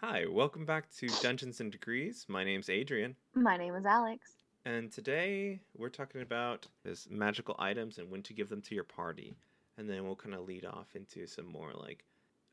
Hi, 0.00 0.24
welcome 0.30 0.64
back 0.64 0.90
to 0.98 1.08
Dungeons 1.22 1.60
and 1.60 1.72
Degrees. 1.72 2.24
My 2.28 2.44
name's 2.44 2.68
Adrian, 2.70 3.16
My 3.34 3.56
name 3.56 3.74
is 3.74 3.84
Alex. 3.84 4.30
and 4.64 4.92
today 4.92 5.60
we're 5.76 5.88
talking 5.88 6.22
about 6.22 6.66
this 6.84 7.08
magical 7.10 7.56
items 7.58 7.98
and 7.98 8.10
when 8.10 8.22
to 8.22 8.32
give 8.32 8.48
them 8.48 8.62
to 8.62 8.74
your 8.74 8.84
party. 8.84 9.34
And 9.76 9.88
then 9.88 10.04
we'll 10.04 10.16
kind 10.16 10.34
of 10.34 10.46
lead 10.46 10.64
off 10.64 10.94
into 10.94 11.26
some 11.26 11.46
more 11.46 11.72
like 11.72 12.04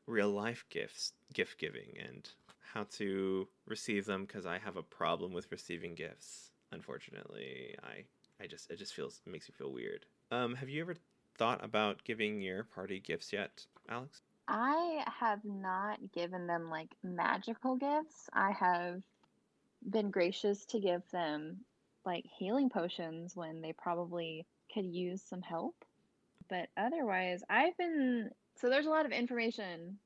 real 0.06 0.30
life 0.30 0.64
gifts, 0.70 1.12
gift 1.34 1.58
giving, 1.58 1.94
and 2.04 2.28
how 2.72 2.84
to 2.98 3.48
receive 3.66 4.06
them 4.06 4.24
because 4.24 4.46
I 4.46 4.58
have 4.58 4.76
a 4.76 4.82
problem 4.82 5.32
with 5.32 5.50
receiving 5.50 5.94
gifts. 5.94 6.50
Unfortunately, 6.72 7.74
I 7.82 8.04
I 8.42 8.46
just 8.46 8.70
it 8.70 8.78
just 8.78 8.94
feels 8.94 9.20
makes 9.26 9.48
me 9.48 9.54
feel 9.56 9.72
weird. 9.72 10.06
Um, 10.30 10.54
have 10.56 10.68
you 10.68 10.80
ever 10.82 10.94
thought 11.38 11.64
about 11.64 12.04
giving 12.04 12.40
your 12.40 12.64
party 12.64 13.00
gifts 13.00 13.32
yet, 13.32 13.66
Alex? 13.88 14.22
I 14.48 15.04
have 15.20 15.44
not 15.44 15.98
given 16.12 16.46
them 16.46 16.70
like 16.70 16.90
magical 17.02 17.76
gifts. 17.76 18.28
I 18.32 18.52
have 18.52 19.02
been 19.88 20.10
gracious 20.10 20.64
to 20.66 20.80
give 20.80 21.02
them 21.10 21.58
like 22.04 22.24
healing 22.26 22.70
potions 22.70 23.34
when 23.34 23.60
they 23.60 23.72
probably 23.72 24.46
could 24.72 24.86
use 24.86 25.22
some 25.22 25.42
help. 25.42 25.74
But 26.48 26.68
otherwise, 26.76 27.42
I've 27.50 27.76
been 27.76 28.30
so 28.56 28.70
there's 28.70 28.86
a 28.86 28.90
lot 28.90 29.06
of 29.06 29.12
information 29.12 29.98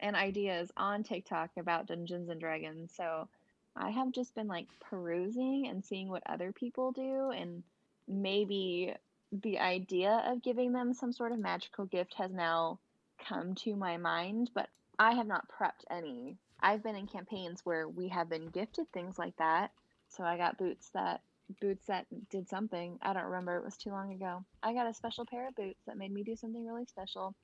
and 0.00 0.14
ideas 0.14 0.70
on 0.76 1.02
TikTok 1.02 1.50
about 1.58 1.86
Dungeons 1.86 2.28
and 2.28 2.40
Dragons. 2.40 2.92
So 2.96 3.28
I 3.76 3.90
have 3.90 4.12
just 4.12 4.34
been 4.34 4.46
like 4.46 4.66
perusing 4.80 5.66
and 5.68 5.84
seeing 5.84 6.08
what 6.08 6.22
other 6.26 6.52
people 6.52 6.92
do 6.92 7.30
and 7.30 7.62
maybe 8.06 8.94
the 9.32 9.58
idea 9.58 10.22
of 10.26 10.42
giving 10.42 10.72
them 10.72 10.94
some 10.94 11.12
sort 11.12 11.32
of 11.32 11.38
magical 11.38 11.84
gift 11.84 12.14
has 12.14 12.32
now 12.32 12.78
come 13.18 13.54
to 13.56 13.76
my 13.76 13.96
mind, 13.96 14.50
but 14.54 14.68
I 14.98 15.12
have 15.12 15.26
not 15.26 15.48
prepped 15.48 15.84
any. 15.90 16.36
I've 16.60 16.82
been 16.82 16.96
in 16.96 17.06
campaigns 17.06 17.60
where 17.64 17.88
we 17.88 18.08
have 18.08 18.28
been 18.28 18.48
gifted 18.48 18.90
things 18.92 19.18
like 19.18 19.36
that. 19.36 19.70
So 20.08 20.24
I 20.24 20.36
got 20.36 20.58
boots 20.58 20.90
that 20.94 21.20
boots 21.60 21.86
that 21.86 22.06
did 22.30 22.48
something. 22.48 22.98
I 23.02 23.12
don't 23.12 23.24
remember. 23.24 23.56
It 23.56 23.64
was 23.64 23.76
too 23.76 23.90
long 23.90 24.12
ago. 24.12 24.44
I 24.62 24.72
got 24.72 24.86
a 24.86 24.94
special 24.94 25.24
pair 25.24 25.48
of 25.48 25.56
boots 25.56 25.80
that 25.86 25.96
made 25.96 26.12
me 26.12 26.22
do 26.22 26.36
something 26.36 26.66
really 26.66 26.84
special. 26.84 27.34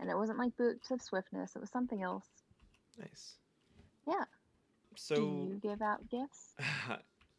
And 0.00 0.10
it 0.10 0.16
wasn't 0.16 0.38
like 0.38 0.56
boots 0.56 0.90
of 0.90 1.02
swiftness. 1.02 1.56
It 1.56 1.60
was 1.60 1.70
something 1.70 2.02
else. 2.02 2.26
Nice. 2.98 3.34
Yeah. 4.06 4.24
So 4.94 5.16
do 5.16 5.22
you 5.22 5.60
give 5.62 5.82
out 5.82 6.08
gifts? 6.08 6.54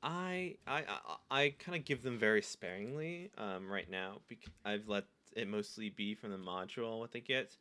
I 0.02 0.56
I 0.68 0.84
I, 0.88 1.16
I 1.30 1.56
kind 1.60 1.78
of 1.78 1.86
give 1.86 2.04
them 2.04 2.18
very 2.18 2.42
sparingly 2.42 3.32
um, 3.38 3.72
right 3.72 3.90
now. 3.90 4.22
Because 4.28 4.52
I've 4.66 4.88
let 4.88 5.06
it 5.36 5.48
mostly 5.48 5.90
be 5.90 6.16
from 6.16 6.32
the 6.32 6.38
module 6.38 7.00
what 7.00 7.12
they 7.12 7.22
get 7.22 7.56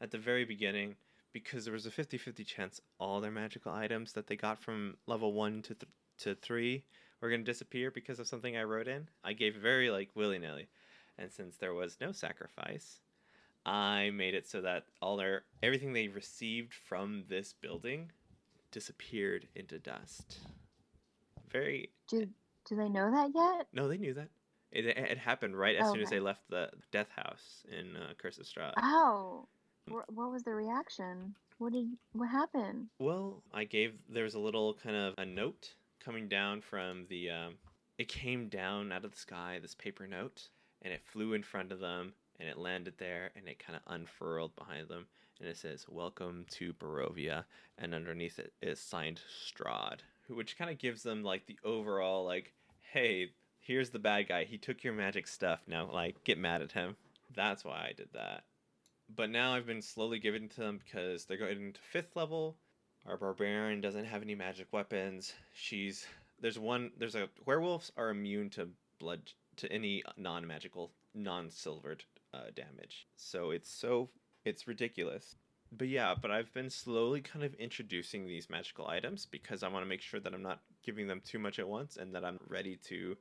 at 0.00 0.10
the 0.10 0.18
very 0.18 0.44
beginning 0.44 0.96
because 1.32 1.64
there 1.64 1.74
was 1.74 1.86
a 1.86 1.90
50-50 1.90 2.44
chance 2.46 2.80
all 2.98 3.20
their 3.20 3.30
magical 3.30 3.72
items 3.72 4.12
that 4.12 4.26
they 4.26 4.36
got 4.36 4.58
from 4.58 4.96
level 5.06 5.32
1 5.32 5.62
to 5.62 5.74
th- 5.74 5.90
to 6.18 6.34
3 6.34 6.82
were 7.20 7.28
going 7.28 7.44
to 7.44 7.50
disappear 7.50 7.90
because 7.90 8.18
of 8.18 8.26
something 8.26 8.56
I 8.56 8.62
wrote 8.64 8.88
in. 8.88 9.08
I 9.22 9.32
gave 9.32 9.54
very 9.56 9.90
like 9.90 10.10
willy-nilly. 10.14 10.68
And 11.18 11.30
since 11.30 11.56
there 11.56 11.74
was 11.74 11.98
no 12.00 12.12
sacrifice, 12.12 13.00
I 13.66 14.10
made 14.10 14.34
it 14.34 14.48
so 14.48 14.62
that 14.62 14.84
all 15.02 15.16
their 15.16 15.42
everything 15.62 15.92
they 15.92 16.08
received 16.08 16.72
from 16.72 17.24
this 17.28 17.52
building 17.52 18.10
disappeared 18.70 19.48
into 19.54 19.78
dust. 19.78 20.38
Very 21.50 21.90
Do 22.08 22.26
do 22.66 22.76
they 22.76 22.88
know 22.88 23.10
that 23.10 23.30
yet? 23.34 23.66
no, 23.72 23.88
they 23.88 23.98
knew 23.98 24.14
that. 24.14 24.28
It, 24.72 24.86
it 24.86 25.18
happened 25.18 25.58
right 25.58 25.76
as 25.76 25.90
soon 25.90 26.00
as 26.00 26.10
they 26.10 26.20
left 26.20 26.48
the 26.48 26.70
death 26.92 27.08
house 27.16 27.66
in 27.68 27.96
uh, 27.96 28.12
Curse 28.18 28.38
of 28.38 28.46
Strahd. 28.46 28.72
Oh. 28.78 29.48
Wh- 29.90 30.08
What 30.16 30.30
was 30.30 30.42
the 30.44 30.54
reaction? 30.54 31.34
What 31.58 31.72
did 31.72 31.86
what 32.12 32.28
happened? 32.30 32.86
Well, 32.98 33.42
I 33.52 33.64
gave 33.64 33.94
there 34.08 34.24
was 34.24 34.34
a 34.34 34.38
little 34.38 34.74
kind 34.74 34.96
of 34.96 35.14
a 35.18 35.24
note 35.26 35.74
coming 36.02 36.28
down 36.28 36.62
from 36.62 37.06
the 37.08 37.30
um, 37.30 37.54
it 37.98 38.08
came 38.08 38.48
down 38.48 38.92
out 38.92 39.04
of 39.04 39.10
the 39.12 39.18
sky 39.18 39.58
this 39.60 39.74
paper 39.74 40.06
note 40.06 40.48
and 40.82 40.92
it 40.94 41.02
flew 41.04 41.34
in 41.34 41.42
front 41.42 41.72
of 41.72 41.80
them 41.80 42.14
and 42.38 42.48
it 42.48 42.56
landed 42.56 42.94
there 42.98 43.30
and 43.36 43.46
it 43.48 43.58
kind 43.58 43.76
of 43.76 43.92
unfurled 43.92 44.56
behind 44.56 44.88
them 44.88 45.06
and 45.38 45.46
it 45.48 45.58
says 45.58 45.84
welcome 45.90 46.46
to 46.52 46.72
Barovia 46.72 47.44
and 47.76 47.94
underneath 47.94 48.38
it 48.38 48.54
is 48.62 48.80
signed 48.80 49.20
Strahd 49.46 49.98
who- 50.26 50.34
which 50.36 50.56
kind 50.56 50.70
of 50.70 50.78
gives 50.78 51.02
them 51.02 51.22
like 51.22 51.44
the 51.44 51.58
overall 51.62 52.24
like 52.24 52.54
hey 52.94 53.32
here's 53.58 53.90
the 53.90 53.98
bad 53.98 54.28
guy 54.28 54.44
he 54.44 54.56
took 54.56 54.82
your 54.82 54.94
magic 54.94 55.26
stuff 55.28 55.60
now 55.66 55.90
like 55.92 56.24
get 56.24 56.38
mad 56.38 56.62
at 56.62 56.72
him 56.72 56.96
that's 57.34 57.62
why 57.66 57.88
I 57.90 57.92
did 57.94 58.08
that 58.14 58.44
but 59.16 59.30
now 59.30 59.54
I've 59.54 59.66
been 59.66 59.82
slowly 59.82 60.18
giving 60.18 60.48
to 60.50 60.60
them 60.60 60.80
because 60.84 61.24
they're 61.24 61.36
going 61.36 61.60
into 61.60 61.80
fifth 61.80 62.16
level 62.16 62.56
our 63.06 63.16
barbarian 63.16 63.80
doesn't 63.80 64.04
have 64.04 64.22
any 64.22 64.34
magic 64.34 64.68
weapons. 64.72 65.32
She's 65.54 66.06
there's 66.40 66.58
one 66.58 66.90
there's 66.98 67.14
a 67.14 67.28
werewolves 67.46 67.92
are 67.96 68.10
immune 68.10 68.50
to 68.50 68.68
blood 68.98 69.32
to 69.56 69.72
any 69.72 70.02
non-magical 70.16 70.92
non-silvered 71.14 72.04
uh, 72.34 72.50
damage. 72.54 73.06
So 73.16 73.50
it's 73.50 73.70
so 73.70 74.10
it's 74.44 74.68
ridiculous. 74.68 75.34
But 75.72 75.88
yeah, 75.88 76.14
but 76.20 76.30
I've 76.30 76.52
been 76.52 76.68
slowly 76.68 77.20
kind 77.20 77.44
of 77.44 77.54
introducing 77.54 78.26
these 78.26 78.50
magical 78.50 78.88
items 78.88 79.24
because 79.24 79.62
I 79.62 79.68
want 79.68 79.84
to 79.84 79.88
make 79.88 80.02
sure 80.02 80.20
that 80.20 80.34
I'm 80.34 80.42
not 80.42 80.60
giving 80.84 81.06
them 81.06 81.22
too 81.24 81.38
much 81.38 81.58
at 81.58 81.68
once 81.68 81.96
and 81.96 82.14
that 82.14 82.24
I'm 82.24 82.40
ready 82.48 82.76
to 82.88 83.16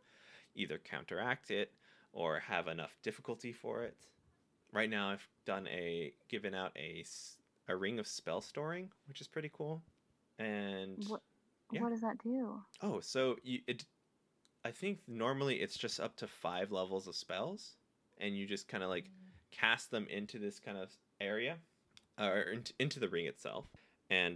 either 0.56 0.79
counteract 0.79 1.51
it 1.51 1.71
or 2.11 2.39
have 2.39 2.67
enough 2.67 2.97
difficulty 3.03 3.53
for 3.53 3.83
it. 3.83 3.95
Right 4.73 4.89
now 4.89 5.11
I've 5.11 5.27
done 5.50 5.68
a 5.68 6.14
given 6.30 6.54
out 6.56 6.72
a 6.78 7.04
a 7.68 7.76
ring 7.76 8.00
of 8.00 8.08
spell 8.08 8.42
storing, 8.42 8.92
which 9.08 9.22
is 9.22 9.28
pretty 9.28 9.50
cool. 9.54 9.84
And 10.40 11.04
What 11.04 11.24
Yeah. 11.72 11.82
what 11.82 11.90
does 11.90 12.02
that 12.02 12.20
do? 12.20 12.64
oh, 12.82 13.00
so 13.00 13.38
you 13.44 13.62
it 13.68 13.86
I 14.66 14.72
think 14.72 15.02
normally 15.08 15.62
it's 15.62 15.78
just 15.78 16.00
up 16.00 16.18
to 16.18 16.28
5 16.28 16.72
levels 16.72 17.08
of 17.08 17.16
spells 17.16 17.78
and 18.20 18.38
you 18.38 18.48
just 18.48 18.68
kind 18.68 18.84
of 18.84 18.90
like 18.90 19.12
cast 19.52 19.92
them 19.92 20.08
into 20.10 20.40
this 20.40 20.60
kind 20.60 20.78
of 20.78 20.98
area 21.22 21.60
or 22.20 22.42
into, 22.44 22.74
into 22.80 23.00
the 23.02 23.10
ring 23.10 23.28
itself 23.28 23.68
and 24.10 24.36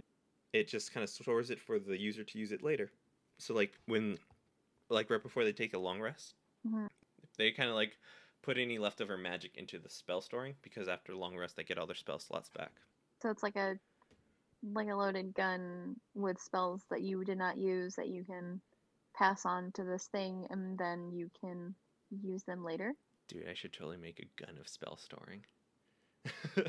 it 0.54 0.68
just 0.68 0.92
kind 0.92 1.04
of 1.04 1.10
stores 1.10 1.50
it 1.50 1.60
for 1.60 1.78
the 1.80 1.98
user 2.00 2.24
to 2.24 2.38
use 2.38 2.52
it 2.52 2.62
later. 2.62 2.92
So 3.40 3.54
like 3.54 3.78
when 3.86 4.18
like 4.90 5.10
right 5.10 5.22
before 5.22 5.44
they 5.44 5.52
take 5.54 5.74
a 5.74 5.78
long 5.78 6.00
rest, 6.00 6.36
Mhm. 6.64 6.88
they 7.38 7.52
kind 7.52 7.68
of 7.68 7.74
like 7.76 7.98
put 8.44 8.58
any 8.58 8.78
leftover 8.78 9.16
magic 9.16 9.52
into 9.56 9.78
the 9.78 9.88
spell 9.88 10.20
storing 10.20 10.54
because 10.62 10.86
after 10.86 11.14
long 11.14 11.34
rest 11.34 11.56
they 11.56 11.64
get 11.64 11.78
all 11.78 11.86
their 11.86 11.94
spell 11.94 12.18
slots 12.18 12.50
back. 12.50 12.72
So 13.22 13.30
it's 13.30 13.42
like 13.42 13.56
a 13.56 13.78
like 14.72 14.88
a 14.88 14.94
loaded 14.94 15.34
gun 15.34 15.96
with 16.14 16.40
spells 16.40 16.82
that 16.90 17.02
you 17.02 17.24
did 17.24 17.38
not 17.38 17.56
use 17.56 17.94
that 17.96 18.08
you 18.08 18.24
can 18.24 18.60
pass 19.14 19.46
on 19.46 19.72
to 19.72 19.84
this 19.84 20.06
thing 20.06 20.46
and 20.50 20.76
then 20.78 21.10
you 21.12 21.30
can 21.40 21.74
use 22.22 22.42
them 22.44 22.64
later. 22.64 22.94
Dude, 23.28 23.48
I 23.48 23.54
should 23.54 23.72
totally 23.72 23.96
make 23.96 24.20
a 24.20 24.44
gun 24.44 24.58
of 24.58 24.68
spell 24.68 24.96
storing. 24.96 25.40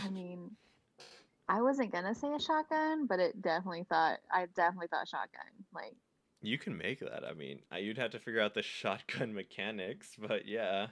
I 0.02 0.10
mean, 0.12 0.52
I 1.50 1.62
wasn't 1.62 1.92
gonna 1.92 2.16
say 2.16 2.34
a 2.34 2.40
shotgun, 2.40 3.06
but 3.06 3.20
it 3.20 3.42
definitely 3.42 3.86
thought 3.90 4.20
I 4.32 4.46
definitely 4.56 4.88
thought 4.88 5.10
shotgun. 5.10 5.52
Like, 5.74 5.96
you 6.48 6.58
can 6.58 6.78
make 6.78 7.00
that. 7.00 7.24
I 7.30 7.34
mean, 7.34 7.60
you'd 7.78 7.98
have 7.98 8.12
to 8.12 8.20
figure 8.20 8.42
out 8.42 8.54
the 8.54 8.62
shotgun 8.62 9.34
mechanics, 9.36 10.16
but 10.20 10.48
yeah. 10.48 10.88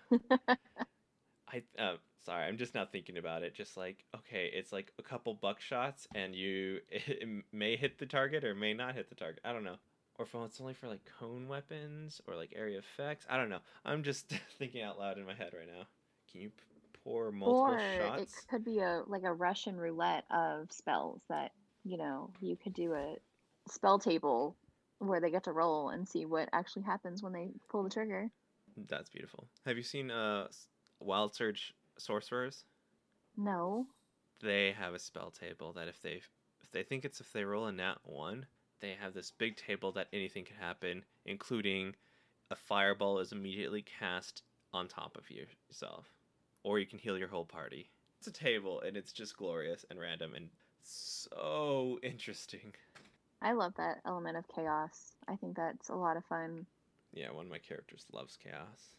I 1.47 1.63
uh, 1.77 1.95
sorry, 2.25 2.45
I'm 2.45 2.57
just 2.57 2.73
not 2.73 2.91
thinking 2.91 3.17
about 3.17 3.43
it. 3.43 3.55
Just 3.55 3.77
like 3.77 4.03
okay, 4.15 4.49
it's 4.53 4.71
like 4.71 4.91
a 4.97 5.03
couple 5.03 5.35
buckshots, 5.35 6.07
and 6.15 6.35
you 6.35 6.79
it, 6.89 7.27
may 7.51 7.75
hit 7.75 7.99
the 7.99 8.05
target 8.05 8.43
or 8.43 8.55
may 8.55 8.73
not 8.73 8.95
hit 8.95 9.09
the 9.09 9.15
target. 9.15 9.41
I 9.45 9.53
don't 9.53 9.63
know. 9.63 9.77
Or 10.19 10.25
if 10.25 10.35
it's 10.35 10.61
only 10.61 10.75
for 10.75 10.87
like 10.87 11.01
cone 11.19 11.47
weapons 11.47 12.21
or 12.27 12.35
like 12.35 12.53
area 12.55 12.79
effects. 12.79 13.25
I 13.29 13.37
don't 13.37 13.49
know. 13.49 13.61
I'm 13.83 14.03
just 14.03 14.31
thinking 14.59 14.83
out 14.83 14.99
loud 14.99 15.17
in 15.17 15.25
my 15.25 15.33
head 15.33 15.51
right 15.57 15.67
now. 15.67 15.85
Can 16.31 16.41
you 16.41 16.51
pour 17.03 17.31
multiple 17.31 17.75
or 17.75 18.17
it 18.17 18.29
could 18.49 18.63
be 18.63 18.79
a 18.79 19.03
like 19.07 19.23
a 19.23 19.33
Russian 19.33 19.75
roulette 19.75 20.23
of 20.31 20.71
spells 20.71 21.21
that 21.29 21.51
you 21.83 21.97
know 21.97 22.29
you 22.39 22.55
could 22.55 22.73
do 22.73 22.93
a 22.93 23.15
spell 23.67 23.99
table 23.99 24.55
where 25.07 25.19
they 25.21 25.31
get 25.31 25.43
to 25.45 25.51
roll 25.51 25.89
and 25.89 26.07
see 26.07 26.25
what 26.25 26.49
actually 26.53 26.83
happens 26.83 27.21
when 27.23 27.33
they 27.33 27.49
pull 27.69 27.83
the 27.83 27.89
trigger. 27.89 28.29
That's 28.87 29.09
beautiful. 29.09 29.47
Have 29.65 29.77
you 29.77 29.83
seen 29.83 30.09
uh 30.11 30.47
Wild 30.99 31.35
Surge 31.35 31.73
sorcerers? 31.97 32.63
No. 33.37 33.87
they 34.41 34.71
have 34.73 34.93
a 34.93 34.99
spell 34.99 35.31
table 35.31 35.73
that 35.73 35.87
if 35.87 36.01
they 36.01 36.21
if 36.61 36.71
they 36.71 36.83
think 36.83 37.05
it's 37.05 37.19
if 37.21 37.31
they 37.33 37.43
roll 37.43 37.67
a 37.67 37.71
nat 37.71 37.97
one, 38.03 38.45
they 38.79 38.95
have 38.99 39.13
this 39.13 39.31
big 39.31 39.55
table 39.57 39.91
that 39.93 40.07
anything 40.13 40.43
can 40.45 40.55
happen, 40.57 41.03
including 41.25 41.95
a 42.51 42.55
fireball 42.55 43.19
is 43.19 43.31
immediately 43.31 43.81
cast 43.81 44.43
on 44.73 44.87
top 44.87 45.17
of 45.17 45.29
you- 45.29 45.45
yourself, 45.69 46.13
or 46.63 46.79
you 46.79 46.85
can 46.85 46.99
heal 46.99 47.17
your 47.17 47.27
whole 47.27 47.45
party. 47.45 47.89
It's 48.19 48.27
a 48.27 48.31
table 48.31 48.81
and 48.81 48.95
it's 48.97 49.11
just 49.13 49.37
glorious 49.37 49.85
and 49.89 49.99
random 49.99 50.33
and 50.35 50.49
so 50.83 51.99
interesting. 52.03 52.73
I 53.43 53.51
love 53.53 53.75
that 53.75 54.01
element 54.05 54.37
of 54.37 54.47
chaos. 54.47 55.13
I 55.27 55.35
think 55.35 55.55
that's 55.55 55.89
a 55.89 55.95
lot 55.95 56.17
of 56.17 56.25
fun. 56.25 56.65
Yeah, 57.13 57.31
one 57.31 57.45
of 57.45 57.51
my 57.51 57.59
characters 57.59 58.05
loves 58.11 58.37
chaos. 58.37 58.95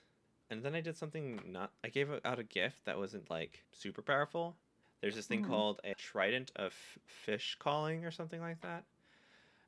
And 0.51 0.63
then 0.63 0.75
I 0.75 0.81
did 0.81 0.97
something 0.97 1.41
not. 1.47 1.73
I 1.85 1.89
gave 1.89 2.11
out 2.25 2.39
a 2.39 2.45
gift 2.45 2.85
that 2.85 2.99
wasn't 2.99 3.31
like 3.31 3.65
super 3.73 4.03
powerful. 4.03 4.57
There's 5.01 5.17
this 5.17 5.27
thing 5.27 5.43
Mhm. 5.43 5.49
called 5.49 5.81
a 5.85 5.95
trident 5.95 6.53
of 6.57 6.73
fish 7.07 7.57
calling 7.59 8.05
or 8.05 8.11
something 8.11 8.41
like 8.41 8.61
that. 8.63 8.85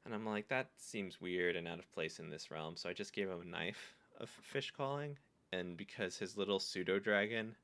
And 0.04 0.14
I'm 0.14 0.24
like, 0.26 0.48
that 0.48 0.70
seems 0.76 1.20
weird 1.20 1.56
and 1.56 1.66
out 1.66 1.78
of 1.80 1.90
place 1.92 2.20
in 2.20 2.30
this 2.30 2.50
realm. 2.50 2.76
So 2.76 2.88
I 2.88 2.92
just 2.92 3.12
gave 3.12 3.28
him 3.28 3.40
a 3.40 3.44
knife 3.44 3.94
of 4.20 4.30
fish 4.30 4.70
calling. 4.70 5.18
And 5.52 5.76
because 5.76 6.18
his 6.18 6.36
little 6.36 6.60
pseudo 6.60 6.98
dragon 6.98 7.56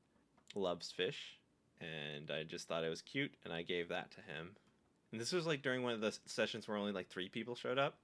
loves 0.55 0.91
fish, 0.91 1.39
and 1.79 2.29
I 2.31 2.43
just 2.43 2.67
thought 2.67 2.83
it 2.83 2.89
was 2.89 3.01
cute, 3.01 3.33
and 3.43 3.53
I 3.53 3.61
gave 3.61 3.89
that 3.89 4.11
to 4.11 4.21
him. 4.21 4.55
And 5.13 5.21
this 5.21 5.31
was 5.31 5.47
like 5.47 5.61
during 5.61 5.83
one 5.83 5.93
of 5.93 6.01
the 6.01 6.17
sessions 6.25 6.67
where 6.67 6.75
only 6.75 6.91
like 6.91 7.07
three 7.07 7.29
people 7.29 7.55
showed 7.55 7.77
up. 7.77 7.95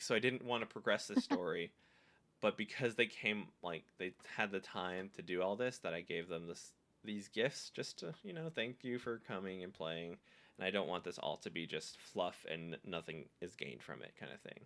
So 0.00 0.16
I 0.16 0.18
didn't 0.18 0.44
want 0.44 0.62
to 0.62 0.66
progress 0.66 1.06
the 1.06 1.20
story. 1.20 1.70
but 2.40 2.56
because 2.56 2.96
they 2.96 3.06
came, 3.06 3.44
like, 3.62 3.84
they 3.98 4.14
had 4.36 4.50
the 4.50 4.58
time 4.60 5.10
to 5.16 5.22
do 5.22 5.42
all 5.42 5.54
this, 5.54 5.78
that 5.78 5.94
I 5.94 6.00
gave 6.00 6.28
them 6.28 6.48
this 6.48 6.72
these 7.02 7.28
gifts 7.28 7.70
just 7.70 8.00
to, 8.00 8.12
you 8.22 8.34
know, 8.34 8.50
thank 8.54 8.82
you 8.82 8.98
for 8.98 9.22
coming 9.26 9.62
and 9.62 9.72
playing 9.72 10.18
and 10.60 10.66
I 10.66 10.70
don't 10.70 10.88
want 10.88 11.04
this 11.04 11.18
all 11.18 11.38
to 11.38 11.50
be 11.50 11.66
just 11.66 11.98
fluff 11.98 12.44
and 12.50 12.76
nothing 12.84 13.24
is 13.40 13.54
gained 13.54 13.82
from 13.82 14.02
it 14.02 14.12
kind 14.20 14.30
of 14.32 14.40
thing. 14.40 14.60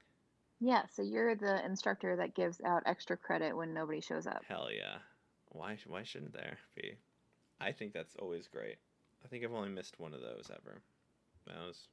Yeah, 0.61 0.82
so 0.93 1.03
you're 1.03 1.37
the 1.37 1.65
instructor 1.65 2.17
that 2.17 2.35
gives 2.35 2.61
out 2.65 2.82
extra 2.85 3.17
credit 3.17 3.56
when 3.56 3.73
nobody 3.73 4.00
shows 4.00 4.27
up. 4.27 4.43
Hell 4.49 4.69
yeah. 4.75 4.99
Why 5.50 5.79
why 5.87 6.03
shouldn't 6.03 6.32
there 6.32 6.59
be? 6.75 6.97
I 7.61 7.70
think 7.70 7.93
that's 7.93 8.17
always 8.17 8.49
great. 8.49 8.77
I 9.25 9.29
think 9.29 9.44
I've 9.44 9.53
only 9.53 9.69
missed 9.69 10.00
one 10.00 10.15
of 10.15 10.20
those 10.20 10.50
ever. 10.50 10.82
That 11.46 11.67
was 11.67 11.88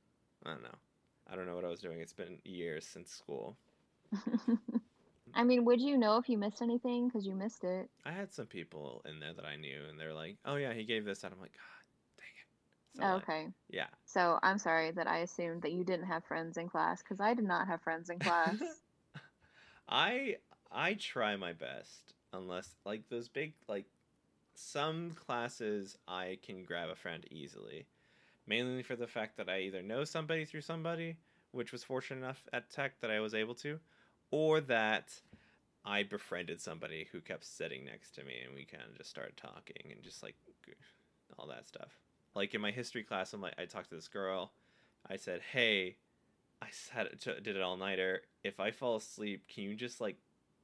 I 0.46 0.50
don't 0.52 0.64
know. 0.64 0.78
I 1.30 1.36
don't 1.36 1.46
know 1.46 1.56
what 1.56 1.66
I 1.66 1.70
was 1.70 1.82
doing. 1.82 2.00
It's 2.00 2.14
been 2.14 2.40
years 2.44 2.86
since 2.86 3.12
school. 3.12 3.56
I 5.34 5.44
mean, 5.44 5.64
would 5.66 5.80
you 5.80 5.98
know 5.98 6.18
if 6.18 6.28
you 6.28 6.38
missed 6.38 6.62
anything 6.62 7.08
because 7.08 7.26
you 7.26 7.36
missed 7.36 7.64
it? 7.64 7.90
I 8.04 8.12
had 8.12 8.34
some 8.34 8.48
people 8.48 9.02
in 9.06 9.20
there 9.20 9.34
that 9.34 9.46
I 9.46 9.56
knew, 9.56 9.84
and 9.90 9.98
they're 10.00 10.14
like, 10.14 10.38
"Oh 10.46 10.56
yeah, 10.56 10.74
he 10.74 10.84
gave 10.84 11.06
this," 11.06 11.24
and 11.24 11.34
I'm 11.34 11.40
like, 11.40 11.54
"God 11.54 11.82
so 12.96 13.04
oh, 13.04 13.16
okay. 13.18 13.46
Like, 13.46 13.54
yeah. 13.70 13.88
So 14.06 14.40
I'm 14.44 14.58
sorry 14.58 14.92
that 14.92 15.08
I 15.08 15.20
assumed 15.20 15.62
that 15.62 15.72
you 15.72 15.84
didn't 15.84 16.08
have 16.08 16.26
friends 16.26 16.58
in 16.58 16.68
class 16.68 17.02
because 17.02 17.20
I 17.20 17.34
did 17.34 17.46
not 17.46 17.68
have 17.68 17.82
friends 17.82 18.10
in 18.10 18.20
class. 18.20 18.58
I 19.90 20.38
I 20.72 20.94
try 20.94 21.36
my 21.36 21.54
best 21.54 22.14
unless 22.34 22.76
like 22.86 23.08
those 23.10 23.30
big 23.30 23.54
like 23.68 23.86
some 24.56 25.12
classes 25.12 25.98
I 26.08 26.38
can 26.42 26.64
grab 26.64 26.90
a 26.90 26.96
friend 26.96 27.26
easily. 27.32 27.88
Mainly 28.48 28.84
for 28.84 28.96
the 28.96 29.08
fact 29.08 29.38
that 29.38 29.50
I 29.50 29.62
either 29.62 29.82
know 29.82 30.04
somebody 30.04 30.46
through 30.46 30.62
somebody, 30.62 31.18
which 31.52 31.72
was 31.72 31.84
fortunate 31.84 32.18
enough 32.18 32.44
at 32.54 32.70
Tech 32.70 33.00
that 33.02 33.12
I 33.12 33.20
was 33.20 33.34
able 33.34 33.56
to, 33.56 33.80
or 34.32 34.62
that 34.62 35.14
I 35.86 36.04
befriended 36.04 36.60
somebody 36.60 37.08
who 37.12 37.22
kept 37.22 37.46
sitting 37.46 37.86
next 37.86 38.16
to 38.16 38.24
me 38.24 38.36
and 38.46 38.54
we 38.54 38.66
kind 38.66 38.84
of 38.90 38.98
just 38.98 39.10
started 39.10 39.38
talking 39.38 39.92
and 39.92 40.04
just 40.04 40.24
like 40.24 40.36
all 41.38 41.48
that 41.48 41.68
stuff 41.68 42.02
like 42.36 42.54
in 42.54 42.62
my 42.62 42.72
history 42.72 43.04
class, 43.04 43.34
I'm 43.34 43.42
like, 43.42 43.56
I 43.58 43.66
talked 43.66 43.90
to 43.90 43.96
this 43.96 44.08
girl. 44.08 44.52
I 45.10 45.18
said, 45.18 45.42
"Hey, 45.52 45.98
I 46.62 46.68
said 46.72 47.10
did 47.20 47.56
it 47.56 47.62
all 47.62 47.78
nighter. 47.78 48.22
If 48.44 48.60
I 48.60 48.72
fall 48.72 48.96
asleep, 48.98 49.48
can 49.48 49.64
you 49.64 49.76
just 49.76 50.00
like 50.00 50.18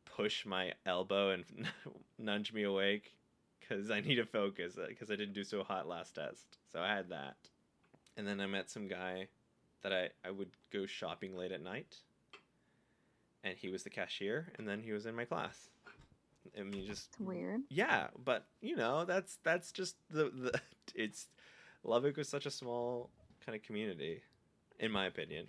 push 0.05 0.45
my 0.45 0.73
elbow 0.85 1.31
and 1.31 1.43
nudge 2.17 2.53
me 2.53 2.63
awake? 2.63 3.13
Because 3.59 3.91
I 3.91 3.99
need 3.99 4.15
to 4.15 4.25
focus. 4.25 4.77
Because 4.87 5.09
uh, 5.09 5.13
I 5.13 5.17
didn't 5.17 5.33
do 5.33 5.43
so 5.43 5.63
hot 5.63 5.87
last 5.87 6.15
test. 6.15 6.57
So 6.71 6.79
I 6.79 6.87
had 6.87 7.09
that. 7.09 7.35
And 8.17 8.27
then 8.27 8.41
I 8.41 8.47
met 8.47 8.69
some 8.69 8.87
guy 8.87 9.27
that 9.83 9.93
I 9.93 10.09
I 10.25 10.31
would 10.31 10.49
go 10.73 10.85
shopping 10.85 11.35
late 11.35 11.51
at 11.51 11.63
night. 11.63 11.95
And 13.43 13.55
he 13.55 13.69
was 13.69 13.83
the 13.83 13.89
cashier, 13.89 14.51
and 14.57 14.67
then 14.67 14.81
he 14.81 14.91
was 14.91 15.05
in 15.05 15.15
my 15.15 15.23
class. 15.23 15.69
I 16.57 16.63
mean, 16.63 16.85
just 16.85 17.09
it's 17.11 17.19
weird. 17.19 17.61
Yeah, 17.69 18.07
but 18.23 18.45
you 18.61 18.75
know, 18.75 19.05
that's 19.05 19.37
that's 19.43 19.71
just 19.71 19.95
the 20.09 20.31
the 20.35 20.59
it's 20.95 21.27
Lubbock 21.83 22.17
was 22.17 22.27
such 22.27 22.45
a 22.45 22.51
small 22.51 23.09
kind 23.45 23.55
of 23.55 23.63
community, 23.63 24.21
in 24.79 24.91
my 24.91 25.05
opinion. 25.05 25.47